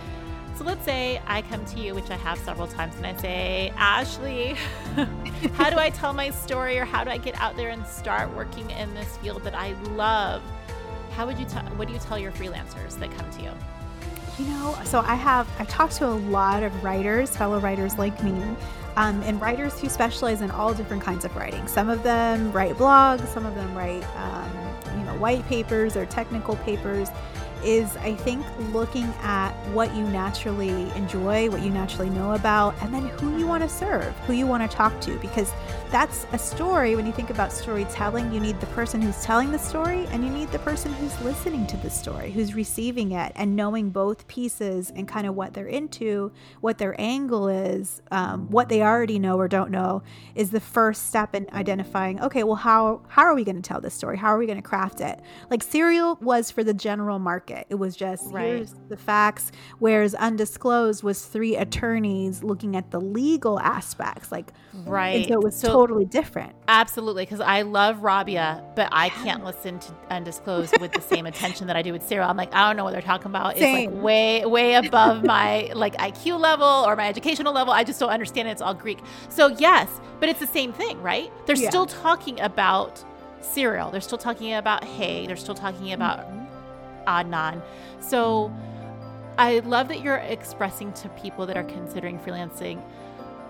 so 0.56 0.64
let's 0.64 0.84
say 0.84 1.20
I 1.26 1.42
come 1.42 1.64
to 1.66 1.80
you, 1.80 1.94
which 1.94 2.10
I 2.10 2.16
have 2.16 2.38
several 2.38 2.66
times, 2.66 2.94
and 2.96 3.06
I 3.06 3.16
say, 3.16 3.72
Ashley, 3.76 4.54
how 5.54 5.70
do 5.70 5.78
I 5.78 5.90
tell 5.90 6.12
my 6.12 6.30
story 6.30 6.78
or 6.78 6.84
how 6.84 7.04
do 7.04 7.10
I 7.10 7.16
get 7.16 7.34
out 7.40 7.56
there 7.56 7.70
and 7.70 7.86
start 7.86 8.34
working 8.36 8.70
in 8.70 8.92
this 8.94 9.16
field 9.18 9.44
that 9.44 9.54
I 9.54 9.72
love? 9.94 10.42
How 11.14 11.26
would 11.26 11.38
you 11.38 11.44
tell, 11.44 11.62
what 11.76 11.88
do 11.88 11.94
you 11.94 12.00
tell 12.00 12.18
your 12.18 12.32
freelancers 12.32 12.98
that 12.98 13.10
come 13.16 13.30
to 13.30 13.42
you? 13.42 13.50
You 14.38 14.46
know, 14.46 14.76
so 14.84 15.00
I 15.00 15.14
have, 15.14 15.46
I've 15.58 15.68
talked 15.68 15.96
to 15.96 16.06
a 16.06 16.16
lot 16.16 16.62
of 16.62 16.82
writers, 16.82 17.36
fellow 17.36 17.60
writers 17.60 17.98
like 17.98 18.22
me, 18.24 18.32
um, 18.96 19.22
and 19.22 19.40
writers 19.40 19.78
who 19.78 19.88
specialize 19.88 20.40
in 20.40 20.50
all 20.50 20.72
different 20.72 21.02
kinds 21.02 21.24
of 21.24 21.36
writing. 21.36 21.66
Some 21.68 21.90
of 21.90 22.02
them 22.02 22.50
write 22.50 22.74
blogs, 22.76 23.26
some 23.28 23.44
of 23.44 23.54
them 23.54 23.74
write, 23.74 24.04
um, 24.16 24.98
you 24.98 25.04
know, 25.04 25.14
white 25.16 25.46
papers 25.46 25.96
or 25.96 26.06
technical 26.06 26.56
papers 26.56 27.10
is 27.64 27.96
I 27.98 28.14
think 28.14 28.44
looking 28.72 29.04
at 29.22 29.52
what 29.72 29.94
you 29.94 30.04
naturally 30.04 30.90
enjoy, 30.96 31.50
what 31.50 31.62
you 31.62 31.70
naturally 31.70 32.10
know 32.10 32.32
about, 32.32 32.74
and 32.80 32.92
then 32.92 33.06
who 33.08 33.38
you 33.38 33.46
want 33.46 33.62
to 33.62 33.68
serve, 33.68 34.12
who 34.26 34.32
you 34.32 34.46
want 34.46 34.68
to 34.68 34.76
talk 34.76 35.00
to. 35.02 35.16
Because 35.18 35.52
that's 35.90 36.26
a 36.32 36.38
story. 36.38 36.96
When 36.96 37.06
you 37.06 37.12
think 37.12 37.30
about 37.30 37.52
storytelling, 37.52 38.32
you 38.32 38.40
need 38.40 38.60
the 38.60 38.66
person 38.68 39.02
who's 39.02 39.22
telling 39.22 39.52
the 39.52 39.58
story 39.58 40.06
and 40.06 40.24
you 40.24 40.30
need 40.30 40.50
the 40.50 40.58
person 40.60 40.92
who's 40.94 41.18
listening 41.20 41.66
to 41.66 41.76
the 41.78 41.90
story, 41.90 42.30
who's 42.30 42.54
receiving 42.54 43.12
it, 43.12 43.32
and 43.34 43.54
knowing 43.54 43.90
both 43.90 44.26
pieces 44.26 44.90
and 44.94 45.06
kind 45.06 45.26
of 45.26 45.34
what 45.34 45.52
they're 45.52 45.66
into, 45.66 46.32
what 46.60 46.78
their 46.78 46.98
angle 46.98 47.48
is, 47.48 48.00
um, 48.10 48.50
what 48.50 48.68
they 48.68 48.82
already 48.82 49.18
know 49.18 49.36
or 49.36 49.48
don't 49.48 49.70
know 49.70 50.02
is 50.34 50.50
the 50.50 50.60
first 50.60 51.08
step 51.08 51.34
in 51.34 51.46
identifying, 51.52 52.20
okay, 52.20 52.42
well, 52.42 52.56
how, 52.56 53.02
how 53.08 53.22
are 53.22 53.34
we 53.34 53.44
going 53.44 53.56
to 53.56 53.62
tell 53.62 53.80
this 53.80 53.94
story? 53.94 54.16
How 54.16 54.28
are 54.28 54.38
we 54.38 54.46
going 54.46 54.56
to 54.56 54.62
craft 54.62 55.00
it? 55.00 55.20
Like 55.50 55.62
Serial 55.62 56.18
was 56.22 56.50
for 56.50 56.64
the 56.64 56.74
general 56.74 57.18
market 57.18 57.51
It 57.68 57.76
was 57.76 57.96
just 57.96 58.32
right. 58.32 58.46
here's 58.46 58.74
the 58.88 58.96
facts. 58.96 59.52
Whereas 59.78 60.14
Undisclosed 60.14 61.02
was 61.02 61.24
three 61.24 61.56
attorneys 61.56 62.42
looking 62.42 62.76
at 62.76 62.90
the 62.90 63.00
legal 63.00 63.58
aspects. 63.60 64.32
Like 64.32 64.52
right. 64.84 65.16
And 65.16 65.26
so 65.26 65.34
it 65.34 65.42
was 65.42 65.56
so, 65.56 65.68
totally 65.68 66.04
different. 66.04 66.54
Absolutely. 66.68 67.24
Because 67.24 67.40
I 67.40 67.62
love 67.62 68.02
Rabia, 68.02 68.64
but 68.76 68.88
I 68.92 69.08
can't 69.10 69.44
listen 69.44 69.78
to 69.80 69.92
Undisclosed 70.10 70.80
with 70.80 70.92
the 70.92 71.00
same 71.00 71.26
attention 71.26 71.66
that 71.66 71.76
I 71.76 71.82
do 71.82 71.92
with 71.92 72.06
Serial. 72.06 72.28
I'm 72.28 72.36
like, 72.36 72.54
I 72.54 72.66
don't 72.66 72.76
know 72.76 72.84
what 72.84 72.92
they're 72.92 73.02
talking 73.02 73.26
about. 73.26 73.56
Same. 73.56 73.88
It's 73.88 73.94
like 73.94 74.02
way, 74.02 74.44
way 74.44 74.74
above 74.86 75.24
my 75.24 75.72
like 75.74 75.96
IQ 75.96 76.40
level 76.40 76.66
or 76.66 76.96
my 76.96 77.08
educational 77.08 77.52
level. 77.52 77.72
I 77.72 77.84
just 77.84 78.00
don't 78.00 78.10
understand 78.10 78.48
it. 78.48 78.52
It's 78.52 78.62
all 78.62 78.74
Greek. 78.74 78.98
So 79.28 79.48
yes, 79.48 80.00
but 80.20 80.28
it's 80.28 80.40
the 80.40 80.46
same 80.46 80.72
thing, 80.72 81.00
right? 81.02 81.30
They're 81.46 81.56
yeah. 81.56 81.68
still 81.68 81.86
talking 81.86 82.40
about 82.40 83.04
Serial. 83.40 83.90
They're 83.90 84.00
still 84.00 84.18
talking 84.18 84.54
about 84.54 84.84
Hae. 84.84 85.26
They're 85.26 85.36
still 85.36 85.54
talking 85.54 85.92
about. 85.92 86.41
Adnan. 87.06 87.62
So 88.00 88.52
I 89.38 89.60
love 89.60 89.88
that 89.88 90.02
you're 90.02 90.16
expressing 90.16 90.92
to 90.94 91.08
people 91.10 91.46
that 91.46 91.56
are 91.56 91.64
considering 91.64 92.18
freelancing 92.18 92.82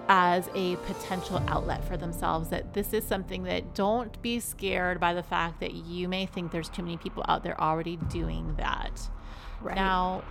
as 0.08 0.48
a 0.54 0.76
potential 0.76 1.42
outlet 1.48 1.84
for 1.84 1.96
themselves 1.96 2.48
that 2.50 2.74
this 2.74 2.92
is 2.92 3.04
something 3.04 3.44
that 3.44 3.74
don't 3.74 4.20
be 4.20 4.40
scared 4.40 4.98
by 4.98 5.14
the 5.14 5.22
fact 5.22 5.60
that 5.60 5.72
you 5.72 6.08
may 6.08 6.26
think 6.26 6.50
there's 6.50 6.68
too 6.68 6.82
many 6.82 6.96
people 6.96 7.24
out 7.28 7.42
there 7.42 7.58
already 7.60 7.96
doing 8.10 8.54
that. 8.56 9.08
Right. 9.60 9.76
Now, 9.76 10.24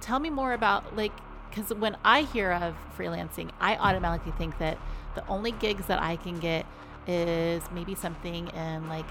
tell 0.00 0.20
me 0.20 0.30
more 0.30 0.52
about 0.52 0.96
like 0.96 1.12
because 1.50 1.74
when 1.74 1.96
I 2.04 2.22
hear 2.22 2.52
of 2.52 2.74
freelancing, 2.96 3.50
I 3.60 3.76
automatically 3.76 4.32
think 4.32 4.58
that 4.58 4.78
the 5.14 5.26
only 5.26 5.52
gigs 5.52 5.86
that 5.86 6.00
I 6.00 6.16
can 6.16 6.38
get 6.38 6.66
is 7.06 7.62
maybe 7.72 7.94
something 7.94 8.48
in 8.48 8.88
like 8.88 9.06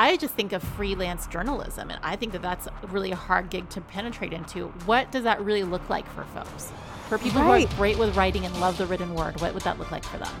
I 0.00 0.16
just 0.16 0.32
think 0.32 0.54
of 0.54 0.62
freelance 0.62 1.26
journalism, 1.26 1.90
and 1.90 2.00
I 2.02 2.16
think 2.16 2.32
that 2.32 2.40
that's 2.40 2.66
really 2.88 3.10
a 3.10 3.16
hard 3.16 3.50
gig 3.50 3.68
to 3.68 3.82
penetrate 3.82 4.32
into. 4.32 4.68
What 4.86 5.12
does 5.12 5.24
that 5.24 5.42
really 5.42 5.62
look 5.62 5.90
like 5.90 6.10
for 6.14 6.24
folks? 6.24 6.72
For 7.10 7.18
people 7.18 7.42
right. 7.42 7.66
who 7.66 7.74
are 7.74 7.76
great 7.76 7.98
with 7.98 8.16
writing 8.16 8.46
and 8.46 8.60
love 8.60 8.78
the 8.78 8.86
written 8.86 9.16
word, 9.16 9.40
what 9.40 9.52
would 9.52 9.64
that 9.64 9.80
look 9.80 9.90
like 9.90 10.04
for 10.04 10.16
them? 10.18 10.32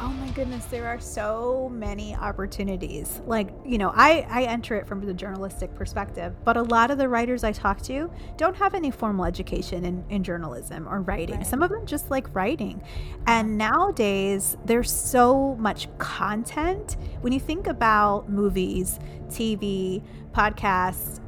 Oh 0.00 0.08
my 0.08 0.28
goodness, 0.30 0.64
there 0.64 0.88
are 0.88 0.98
so 0.98 1.70
many 1.72 2.16
opportunities. 2.16 3.22
Like, 3.26 3.50
you 3.64 3.78
know, 3.78 3.92
I, 3.94 4.26
I 4.28 4.42
enter 4.42 4.74
it 4.74 4.88
from 4.88 5.06
the 5.06 5.14
journalistic 5.14 5.72
perspective, 5.76 6.34
but 6.42 6.56
a 6.56 6.62
lot 6.62 6.90
of 6.90 6.98
the 6.98 7.08
writers 7.08 7.44
I 7.44 7.52
talk 7.52 7.80
to 7.82 8.10
don't 8.36 8.56
have 8.56 8.74
any 8.74 8.90
formal 8.90 9.24
education 9.24 9.84
in, 9.84 10.04
in 10.10 10.24
journalism 10.24 10.88
or 10.88 11.00
writing. 11.02 11.36
Right. 11.36 11.46
Some 11.46 11.62
of 11.62 11.70
them 11.70 11.86
just 11.86 12.10
like 12.10 12.34
writing. 12.34 12.82
And 13.28 13.56
nowadays, 13.56 14.56
there's 14.64 14.90
so 14.90 15.54
much 15.60 15.86
content. 15.98 16.96
When 17.20 17.32
you 17.32 17.38
think 17.38 17.68
about 17.68 18.28
movies, 18.28 18.98
TV, 19.28 20.02
podcasts, 20.32 21.20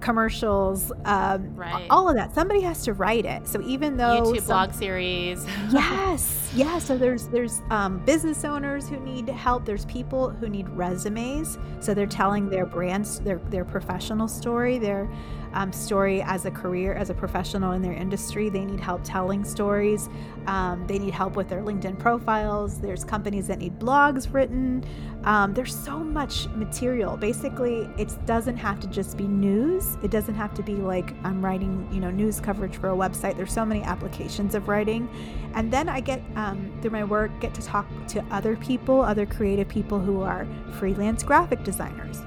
commercials, 0.00 0.92
um, 1.04 1.54
right. 1.54 1.86
all 1.90 2.08
of 2.08 2.16
that. 2.16 2.34
Somebody 2.34 2.60
has 2.62 2.82
to 2.84 2.92
write 2.92 3.24
it. 3.24 3.46
So 3.46 3.60
even 3.62 3.96
though 3.96 4.22
YouTube 4.22 4.38
some, 4.38 4.46
blog 4.46 4.72
series, 4.72 5.46
yes, 5.70 6.50
yeah. 6.54 6.78
So 6.78 6.96
there's 6.96 7.28
there's 7.28 7.62
um, 7.70 7.98
business 8.04 8.44
owners 8.44 8.88
who 8.88 8.98
need 9.00 9.28
help. 9.28 9.64
There's 9.64 9.84
people 9.86 10.30
who 10.30 10.48
need 10.48 10.68
resumes. 10.70 11.58
So 11.80 11.94
they're 11.94 12.06
telling 12.06 12.48
their 12.48 12.66
brands, 12.66 13.20
their 13.20 13.38
their 13.50 13.64
professional 13.64 14.28
story, 14.28 14.78
their 14.78 15.08
um, 15.54 15.72
story 15.72 16.20
as 16.22 16.44
a 16.44 16.50
career, 16.50 16.92
as 16.94 17.08
a 17.08 17.14
professional 17.14 17.72
in 17.72 17.80
their 17.80 17.92
industry. 17.92 18.48
They 18.50 18.64
need 18.64 18.80
help 18.80 19.02
telling 19.04 19.44
stories. 19.44 20.08
Um, 20.46 20.86
they 20.86 20.98
need 20.98 21.14
help 21.14 21.36
with 21.36 21.48
their 21.48 21.62
LinkedIn 21.62 21.98
profiles. 21.98 22.78
There's 22.78 23.04
companies 23.04 23.46
that 23.46 23.58
need 23.58 23.78
blogs 23.78 24.32
written. 24.34 24.84
Um, 25.22 25.54
there's 25.54 25.74
so 25.74 25.98
much 25.98 26.48
material. 26.48 27.16
Basically, 27.16 27.88
it 27.96 28.14
doesn't 28.26 28.58
have 28.58 28.78
to 28.80 28.86
just 28.88 29.16
be 29.16 29.26
news. 29.26 29.96
It 30.02 30.10
doesn't 30.10 30.34
have 30.34 30.52
to 30.54 30.62
be 30.62 30.74
like 30.74 31.14
I'm 31.24 31.42
writing, 31.42 31.88
you 31.90 32.00
know, 32.00 32.10
news 32.10 32.40
coverage 32.40 32.76
for 32.76 32.90
a 32.90 32.96
website. 32.96 33.36
There's 33.36 33.52
so 33.52 33.64
many 33.64 33.82
applications 33.82 34.54
of 34.54 34.68
writing, 34.68 35.08
and 35.54 35.72
then 35.72 35.88
I 35.88 36.00
get 36.00 36.20
um, 36.36 36.76
through 36.82 36.90
my 36.90 37.04
work 37.04 37.30
get 37.40 37.54
to 37.54 37.62
talk 37.62 37.86
to 38.08 38.22
other 38.30 38.56
people, 38.56 39.00
other 39.00 39.24
creative 39.24 39.68
people 39.68 39.98
who 39.98 40.20
are 40.20 40.46
freelance 40.78 41.22
graphic 41.22 41.64
designers 41.64 42.20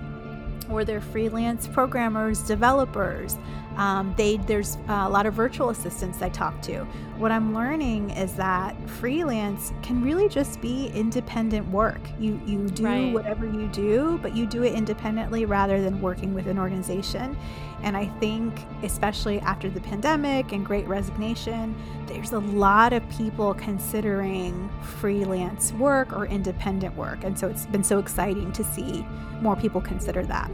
or 0.69 0.83
they're 0.85 1.01
freelance 1.01 1.67
programmers, 1.67 2.41
developers, 2.41 3.37
Um, 3.77 4.13
they 4.17 4.37
there's 4.37 4.75
a 4.87 5.07
lot 5.07 5.27
of 5.27 5.35
virtual 5.35 5.69
assistants 5.69 6.21
I 6.23 6.29
talk 6.29 6.61
to. 6.63 6.83
What 7.19 7.31
I'm 7.31 7.53
learning 7.53 8.09
is 8.09 8.33
that 8.33 8.75
freelance 8.89 9.71
can 9.83 10.01
really 10.01 10.27
just 10.27 10.59
be 10.61 10.87
independent 10.95 11.69
work. 11.69 12.01
You 12.19 12.41
you 12.45 12.67
do 12.69 12.85
right. 12.85 13.13
whatever 13.13 13.45
you 13.45 13.67
do, 13.67 14.19
but 14.23 14.35
you 14.35 14.47
do 14.47 14.63
it 14.63 14.73
independently 14.73 15.45
rather 15.45 15.79
than 15.79 16.01
working 16.01 16.33
with 16.33 16.47
an 16.47 16.57
organization. 16.57 17.37
And 17.83 17.95
I 17.95 18.07
think, 18.19 18.65
especially 18.83 19.39
after 19.41 19.69
the 19.69 19.79
pandemic 19.79 20.51
and 20.51 20.65
great 20.65 20.87
resignation, 20.87 21.75
there's 22.07 22.33
a 22.33 22.39
lot 22.39 22.91
of 22.91 23.07
people 23.09 23.53
considering 23.53 24.69
freelance 24.81 25.71
work 25.73 26.11
or 26.11 26.25
independent 26.25 26.95
work. 26.95 27.23
And 27.23 27.37
so 27.37 27.47
it's 27.47 27.65
been 27.67 27.83
so 27.83 27.99
exciting 27.99 28.51
to 28.53 28.63
see 28.63 29.05
more 29.41 29.55
people 29.55 29.79
consider 29.79 30.23
that. 30.25 30.49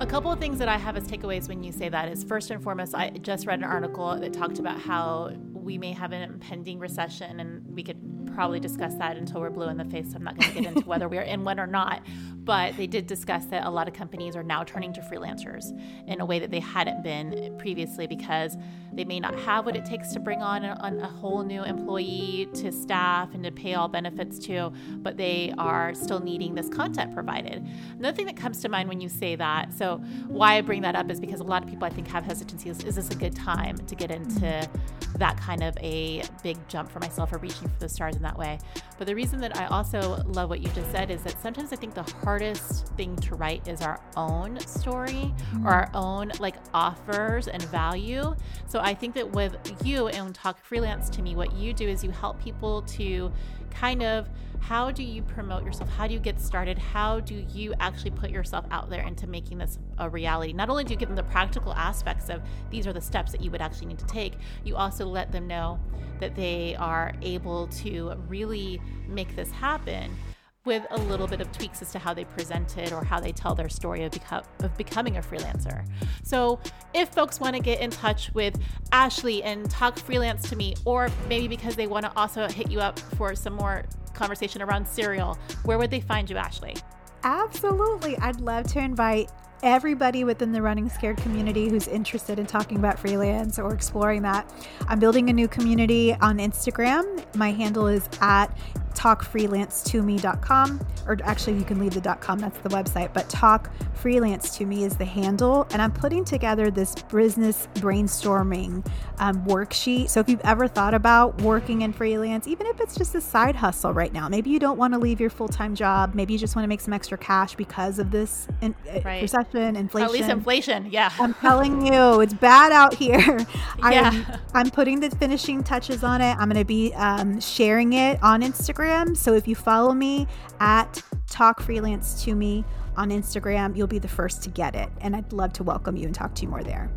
A 0.00 0.06
couple 0.06 0.30
of 0.30 0.40
things 0.40 0.58
that 0.58 0.68
I 0.68 0.76
have 0.76 0.96
as 0.96 1.06
takeaways 1.06 1.48
when 1.48 1.62
you 1.62 1.70
say 1.70 1.88
that 1.88 2.08
is 2.08 2.24
first 2.24 2.50
and 2.50 2.62
foremost, 2.62 2.94
I 2.94 3.10
just 3.10 3.46
read 3.46 3.60
an 3.60 3.64
article 3.64 4.18
that 4.18 4.32
talked 4.32 4.58
about 4.58 4.80
how 4.80 5.32
we 5.52 5.78
may 5.78 5.92
have 5.92 6.12
an 6.12 6.22
impending 6.22 6.78
recession, 6.78 7.40
and 7.40 7.64
we 7.74 7.82
could 7.82 7.96
probably 8.34 8.60
discuss 8.60 8.94
that 8.96 9.16
until 9.16 9.40
we're 9.40 9.50
blue 9.50 9.68
in 9.68 9.76
the 9.76 9.84
face. 9.84 10.10
So 10.10 10.16
I'm 10.16 10.24
not 10.24 10.36
going 10.36 10.52
to 10.52 10.60
get 10.60 10.76
into 10.76 10.88
whether 10.88 11.08
we're 11.08 11.22
in 11.22 11.44
one 11.44 11.58
or 11.58 11.66
not. 11.66 12.02
But 12.44 12.76
they 12.76 12.86
did 12.86 13.06
discuss 13.06 13.46
that 13.46 13.66
a 13.66 13.70
lot 13.70 13.88
of 13.88 13.94
companies 13.94 14.36
are 14.36 14.42
now 14.42 14.64
turning 14.64 14.92
to 14.94 15.00
freelancers 15.00 15.72
in 16.06 16.20
a 16.20 16.26
way 16.26 16.38
that 16.38 16.50
they 16.50 16.60
hadn't 16.60 17.02
been 17.02 17.56
previously 17.58 18.06
because 18.06 18.56
they 18.92 19.04
may 19.04 19.18
not 19.18 19.38
have 19.40 19.66
what 19.66 19.76
it 19.76 19.84
takes 19.84 20.12
to 20.12 20.20
bring 20.20 20.42
on 20.42 20.64
a, 20.64 20.78
a 21.02 21.06
whole 21.06 21.42
new 21.42 21.64
employee 21.64 22.48
to 22.54 22.70
staff 22.70 23.34
and 23.34 23.42
to 23.44 23.50
pay 23.50 23.74
all 23.74 23.88
benefits 23.88 24.38
to, 24.38 24.72
but 24.96 25.16
they 25.16 25.52
are 25.58 25.94
still 25.94 26.20
needing 26.20 26.54
this 26.54 26.68
content 26.68 27.12
provided. 27.14 27.66
Another 27.98 28.14
thing 28.14 28.26
that 28.26 28.36
comes 28.36 28.60
to 28.60 28.68
mind 28.68 28.88
when 28.88 29.00
you 29.00 29.08
say 29.08 29.36
that, 29.36 29.72
so 29.72 29.98
why 30.28 30.56
I 30.56 30.60
bring 30.60 30.82
that 30.82 30.94
up 30.94 31.10
is 31.10 31.18
because 31.20 31.40
a 31.40 31.44
lot 31.44 31.62
of 31.62 31.68
people 31.68 31.86
I 31.86 31.90
think 31.90 32.06
have 32.08 32.24
hesitancy. 32.24 32.68
Is, 32.68 32.84
is 32.84 32.96
this 32.96 33.08
a 33.08 33.16
good 33.16 33.34
time 33.34 33.76
to 33.78 33.94
get 33.94 34.10
into 34.10 34.68
that 35.16 35.36
kind 35.38 35.62
of 35.62 35.76
a 35.80 36.22
big 36.42 36.56
jump 36.68 36.90
for 36.90 37.00
myself 37.00 37.32
or 37.32 37.38
reaching 37.38 37.68
for 37.68 37.78
the 37.80 37.88
stars 37.88 38.16
in 38.16 38.22
that 38.22 38.38
way? 38.38 38.58
But 38.98 39.06
the 39.06 39.14
reason 39.14 39.40
that 39.40 39.56
I 39.56 39.66
also 39.66 40.22
love 40.26 40.50
what 40.50 40.60
you 40.60 40.68
just 40.70 40.90
said 40.92 41.10
is 41.10 41.22
that 41.22 41.40
sometimes 41.42 41.72
I 41.72 41.76
think 41.76 41.94
the 41.94 42.04
hardest 42.34 42.88
thing 42.96 43.14
to 43.14 43.36
write 43.36 43.68
is 43.68 43.80
our 43.80 44.00
own 44.16 44.58
story 44.58 45.12
mm-hmm. 45.12 45.64
or 45.64 45.70
our 45.70 45.90
own 45.94 46.32
like 46.40 46.56
offers 46.74 47.46
and 47.46 47.62
value. 47.66 48.34
So 48.66 48.80
I 48.80 48.92
think 48.92 49.14
that 49.14 49.30
with 49.30 49.56
you 49.84 50.08
and 50.08 50.34
Talk 50.34 50.58
Freelance 50.58 51.08
to 51.10 51.22
me, 51.22 51.36
what 51.36 51.52
you 51.52 51.72
do 51.72 51.88
is 51.88 52.02
you 52.02 52.10
help 52.10 52.42
people 52.42 52.82
to 52.82 53.30
kind 53.70 54.02
of 54.02 54.28
how 54.58 54.90
do 54.90 55.04
you 55.04 55.22
promote 55.22 55.64
yourself? 55.64 55.88
How 55.90 56.08
do 56.08 56.14
you 56.14 56.18
get 56.18 56.40
started? 56.40 56.76
How 56.76 57.20
do 57.20 57.46
you 57.52 57.72
actually 57.78 58.10
put 58.10 58.30
yourself 58.30 58.64
out 58.72 58.90
there 58.90 59.06
into 59.06 59.28
making 59.28 59.58
this 59.58 59.78
a 59.98 60.10
reality? 60.10 60.52
Not 60.52 60.68
only 60.68 60.82
do 60.82 60.92
you 60.92 60.98
give 60.98 61.08
them 61.08 61.14
the 61.14 61.22
practical 61.22 61.72
aspects 61.74 62.30
of 62.30 62.42
these 62.68 62.84
are 62.88 62.92
the 62.92 63.00
steps 63.00 63.30
that 63.30 63.42
you 63.42 63.52
would 63.52 63.62
actually 63.62 63.86
need 63.86 64.00
to 64.00 64.06
take, 64.06 64.38
you 64.64 64.74
also 64.74 65.06
let 65.06 65.30
them 65.30 65.46
know 65.46 65.78
that 66.18 66.34
they 66.34 66.74
are 66.80 67.12
able 67.22 67.68
to 67.68 68.14
really 68.26 68.80
make 69.06 69.36
this 69.36 69.52
happen 69.52 70.16
with 70.64 70.86
a 70.90 70.98
little 70.98 71.26
bit 71.26 71.40
of 71.40 71.52
tweaks 71.52 71.82
as 71.82 71.92
to 71.92 71.98
how 71.98 72.14
they 72.14 72.24
present 72.24 72.78
it 72.78 72.92
or 72.92 73.04
how 73.04 73.20
they 73.20 73.32
tell 73.32 73.54
their 73.54 73.68
story 73.68 74.04
of, 74.04 74.12
beco- 74.12 74.44
of 74.60 74.76
becoming 74.76 75.16
a 75.18 75.20
freelancer. 75.20 75.86
So, 76.22 76.58
if 76.94 77.10
folks 77.10 77.40
want 77.40 77.54
to 77.54 77.62
get 77.62 77.80
in 77.80 77.90
touch 77.90 78.32
with 78.34 78.58
Ashley 78.92 79.42
and 79.42 79.68
talk 79.70 79.98
freelance 79.98 80.48
to 80.50 80.56
me, 80.56 80.74
or 80.84 81.08
maybe 81.28 81.48
because 81.48 81.76
they 81.76 81.86
want 81.86 82.06
to 82.06 82.12
also 82.16 82.48
hit 82.48 82.70
you 82.70 82.80
up 82.80 82.98
for 82.98 83.34
some 83.34 83.54
more 83.54 83.84
conversation 84.14 84.62
around 84.62 84.86
Serial, 84.86 85.38
where 85.64 85.78
would 85.78 85.90
they 85.90 86.00
find 86.00 86.30
you, 86.30 86.36
Ashley? 86.36 86.76
Absolutely. 87.24 88.16
I'd 88.18 88.40
love 88.40 88.66
to 88.68 88.78
invite 88.78 89.30
everybody 89.62 90.24
within 90.24 90.52
the 90.52 90.60
running 90.60 90.90
scared 90.90 91.16
community 91.16 91.70
who's 91.70 91.88
interested 91.88 92.38
in 92.38 92.44
talking 92.44 92.76
about 92.76 92.98
freelance 92.98 93.58
or 93.58 93.72
exploring 93.72 94.20
that. 94.20 94.52
I'm 94.88 94.98
building 94.98 95.30
a 95.30 95.32
new 95.32 95.48
community 95.48 96.14
on 96.14 96.36
Instagram. 96.38 97.24
My 97.34 97.50
handle 97.50 97.86
is 97.86 98.06
at 98.20 98.54
talkfreelancetome.com 98.94 100.80
or 101.06 101.18
actually 101.24 101.58
you 101.58 101.64
can 101.64 101.78
leave 101.78 101.94
the 101.94 102.14
.com 102.20 102.38
that's 102.38 102.58
the 102.58 102.68
website 102.70 103.12
but 103.12 103.28
talk 103.28 103.70
freelance 103.94 104.56
to 104.56 104.66
me 104.66 104.84
is 104.84 104.96
the 104.96 105.04
handle. 105.04 105.66
And 105.72 105.80
i'm 105.80 105.92
putting 105.92 106.24
together 106.24 106.70
this 106.70 106.94
business 106.94 107.68
brainstorming 107.74 108.86
um, 109.18 109.44
worksheet. 109.46 110.10
So 110.10 110.20
if 110.20 110.28
you've 110.28 110.40
ever 110.40 110.66
thought 110.66 110.92
about 110.94 111.40
working 111.42 111.82
in 111.82 111.92
freelance 111.92 112.46
even 112.46 112.66
if 112.66 112.80
it's 112.80 112.96
just 112.96 113.14
a 113.14 113.20
side 113.20 113.56
hustle 113.56 113.92
right 113.92 114.12
now 114.12 114.28
maybe 114.28 114.50
you 114.50 114.58
don't 114.58 114.78
want 114.78 114.92
to 114.94 114.98
leave 114.98 115.20
your 115.20 115.30
full-time 115.30 115.74
job 115.74 116.14
maybe 116.14 116.32
you 116.32 116.38
just 116.38 116.56
want 116.56 116.64
to 116.64 116.68
make 116.68 116.80
some 116.80 116.92
extra 116.92 117.16
cash 117.16 117.54
because 117.54 117.98
of 117.98 118.10
this 118.10 118.46
in, 118.60 118.74
uh, 118.88 119.00
right. 119.04 119.22
recession 119.22 119.76
inflation. 119.76 120.06
At 120.06 120.12
least 120.12 120.28
inflation 120.28 120.88
yeah. 120.90 121.10
I'm 121.18 121.34
telling 121.34 121.86
you 121.86 122.20
it's 122.20 122.34
bad 122.34 122.72
out 122.72 122.94
here. 122.94 123.38
Yeah. 123.90 124.10
I'm, 124.10 124.40
I'm 124.54 124.70
putting 124.70 125.00
the 125.00 125.10
finishing 125.10 125.62
touches 125.62 126.02
on 126.02 126.22
it. 126.22 126.36
I'm 126.38 126.48
going 126.48 126.58
to 126.58 126.64
be 126.64 126.94
um, 126.94 127.38
sharing 127.38 127.92
it 127.92 128.18
on 128.22 128.40
instagram 128.40 128.83
Instagram. 128.84 129.16
So 129.16 129.34
if 129.34 129.48
you 129.48 129.54
follow 129.54 129.92
me 129.92 130.26
at 130.60 131.02
Talk 131.28 131.60
Freelance 131.60 132.22
to 132.24 132.34
Me 132.34 132.64
on 132.96 133.10
Instagram, 133.10 133.76
you'll 133.76 133.86
be 133.86 133.98
the 133.98 134.08
first 134.08 134.42
to 134.44 134.50
get 134.50 134.74
it. 134.74 134.88
And 135.00 135.16
I'd 135.16 135.32
love 135.32 135.52
to 135.54 135.62
welcome 135.62 135.96
you 135.96 136.06
and 136.06 136.14
talk 136.14 136.34
to 136.36 136.42
you 136.42 136.48
more 136.48 136.62
there. 136.62 136.90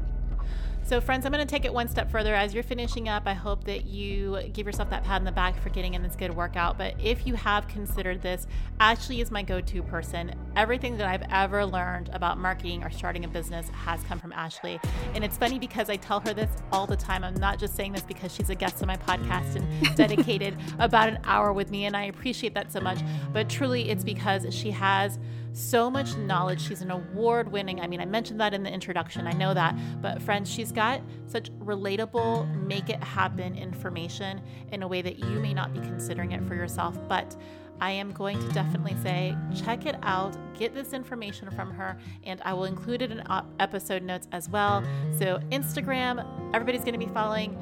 So, 0.87 1.01
friends, 1.01 1.25
I'm 1.25 1.33
going 1.33 1.45
to 1.45 1.51
take 1.51 1.65
it 1.65 1.73
one 1.73 1.89
step 1.89 2.09
further. 2.09 2.33
As 2.33 2.53
you're 2.53 2.63
finishing 2.63 3.09
up, 3.09 3.23
I 3.25 3.33
hope 3.33 3.65
that 3.65 3.87
you 3.87 4.39
give 4.53 4.65
yourself 4.65 4.89
that 4.91 5.03
pat 5.03 5.19
in 5.19 5.25
the 5.25 5.33
back 5.33 5.61
for 5.61 5.67
getting 5.67 5.95
in 5.95 6.01
this 6.01 6.15
good 6.15 6.33
workout. 6.33 6.77
But 6.77 6.95
if 6.97 7.27
you 7.27 7.35
have 7.35 7.67
considered 7.67 8.21
this, 8.21 8.47
Ashley 8.79 9.19
is 9.19 9.29
my 9.29 9.43
go 9.43 9.59
to 9.59 9.83
person. 9.83 10.33
Everything 10.55 10.95
that 10.95 11.05
I've 11.05 11.29
ever 11.29 11.65
learned 11.65 12.09
about 12.13 12.37
marketing 12.37 12.85
or 12.85 12.89
starting 12.89 13.25
a 13.25 13.27
business 13.27 13.67
has 13.67 14.01
come 14.03 14.17
from 14.17 14.31
Ashley. 14.31 14.79
And 15.13 15.25
it's 15.25 15.35
funny 15.35 15.59
because 15.59 15.89
I 15.89 15.97
tell 15.97 16.21
her 16.21 16.33
this 16.33 16.49
all 16.71 16.87
the 16.87 16.95
time. 16.95 17.25
I'm 17.25 17.35
not 17.35 17.59
just 17.59 17.75
saying 17.75 17.91
this 17.91 18.03
because 18.03 18.33
she's 18.33 18.49
a 18.49 18.55
guest 18.55 18.81
on 18.81 18.87
my 18.87 18.95
podcast 18.95 19.57
and 19.57 19.95
dedicated 19.97 20.57
about 20.79 21.09
an 21.09 21.19
hour 21.25 21.51
with 21.51 21.69
me. 21.69 21.83
And 21.83 21.97
I 21.97 22.05
appreciate 22.05 22.53
that 22.53 22.71
so 22.71 22.79
much. 22.79 22.99
But 23.33 23.49
truly, 23.49 23.89
it's 23.89 24.05
because 24.05 24.55
she 24.55 24.71
has 24.71 25.19
so 25.57 25.89
much 25.89 26.15
knowledge. 26.17 26.61
She's 26.67 26.81
an 26.81 26.91
award 26.91 27.51
winning, 27.51 27.81
I 27.81 27.87
mean, 27.87 27.99
I 27.99 28.05
mentioned 28.05 28.39
that 28.39 28.53
in 28.53 28.63
the 28.63 28.71
introduction, 28.71 29.27
I 29.27 29.31
know 29.31 29.53
that, 29.53 29.75
but 30.01 30.21
friends, 30.21 30.49
she's 30.51 30.71
got 30.71 31.01
such 31.25 31.51
relatable, 31.53 32.65
make 32.65 32.89
it 32.89 33.03
happen 33.03 33.55
information 33.55 34.41
in 34.71 34.83
a 34.83 34.87
way 34.87 35.01
that 35.01 35.19
you 35.19 35.39
may 35.39 35.53
not 35.53 35.73
be 35.73 35.79
considering 35.79 36.31
it 36.31 36.45
for 36.47 36.55
yourself. 36.55 36.97
But 37.07 37.35
I 37.79 37.91
am 37.91 38.11
going 38.11 38.39
to 38.39 38.47
definitely 38.53 38.95
say 39.03 39.35
check 39.55 39.85
it 39.85 39.95
out, 40.03 40.35
get 40.57 40.73
this 40.73 40.93
information 40.93 41.49
from 41.51 41.71
her, 41.71 41.97
and 42.23 42.41
I 42.43 42.53
will 42.53 42.65
include 42.65 43.01
it 43.01 43.11
in 43.11 43.23
episode 43.59 44.03
notes 44.03 44.27
as 44.31 44.49
well. 44.49 44.83
So, 45.17 45.39
Instagram, 45.51 46.25
everybody's 46.53 46.81
going 46.81 46.99
to 46.99 47.05
be 47.05 47.11
following 47.13 47.57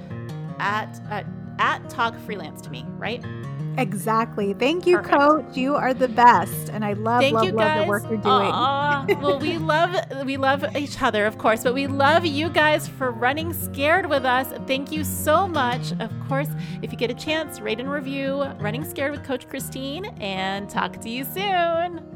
at, 0.59 1.01
at, 1.09 1.25
at 1.59 1.89
Talk 1.89 2.17
Freelance 2.19 2.61
to 2.61 2.69
me, 2.69 2.85
right? 2.97 3.23
Exactly. 3.78 4.53
Thank 4.53 4.88
you, 4.88 4.97
Perfect. 4.97 5.17
Coach. 5.17 5.57
You 5.57 5.76
are 5.76 5.93
the 5.93 6.07
best, 6.07 6.69
and 6.69 6.84
I 6.84 6.93
love 6.93 7.21
Thank 7.21 7.36
love, 7.36 7.51
love 7.51 7.82
the 7.82 7.88
work 7.88 8.03
you're 8.09 8.17
doing. 8.17 9.21
well, 9.21 9.39
we 9.39 9.57
love 9.57 9.95
we 10.26 10.38
love 10.38 10.65
each 10.76 11.01
other, 11.01 11.26
of 11.26 11.38
course, 11.38 11.63
but 11.63 11.73
we 11.73 11.88
love 11.88 12.26
you 12.26 12.49
guys 12.49 12.88
for 12.88 13.11
running 13.11 13.53
scared 13.53 14.05
with 14.05 14.26
us. 14.26 14.47
Thank 14.67 14.91
you 14.91 15.03
so 15.03 15.47
much. 15.47 15.91
Of 15.99 16.11
course, 16.28 16.49
if 16.82 16.91
you 16.91 16.97
get 16.97 17.11
a 17.11 17.15
chance, 17.15 17.59
rate 17.59 17.80
and 17.80 17.91
review 17.91 18.43
Running 18.59 18.84
Scared 18.84 19.11
with 19.11 19.23
Coach 19.23 19.47
Christine, 19.47 20.05
and 20.19 20.69
talk 20.69 20.99
to 21.01 21.09
you 21.09 21.23
soon. 21.23 22.14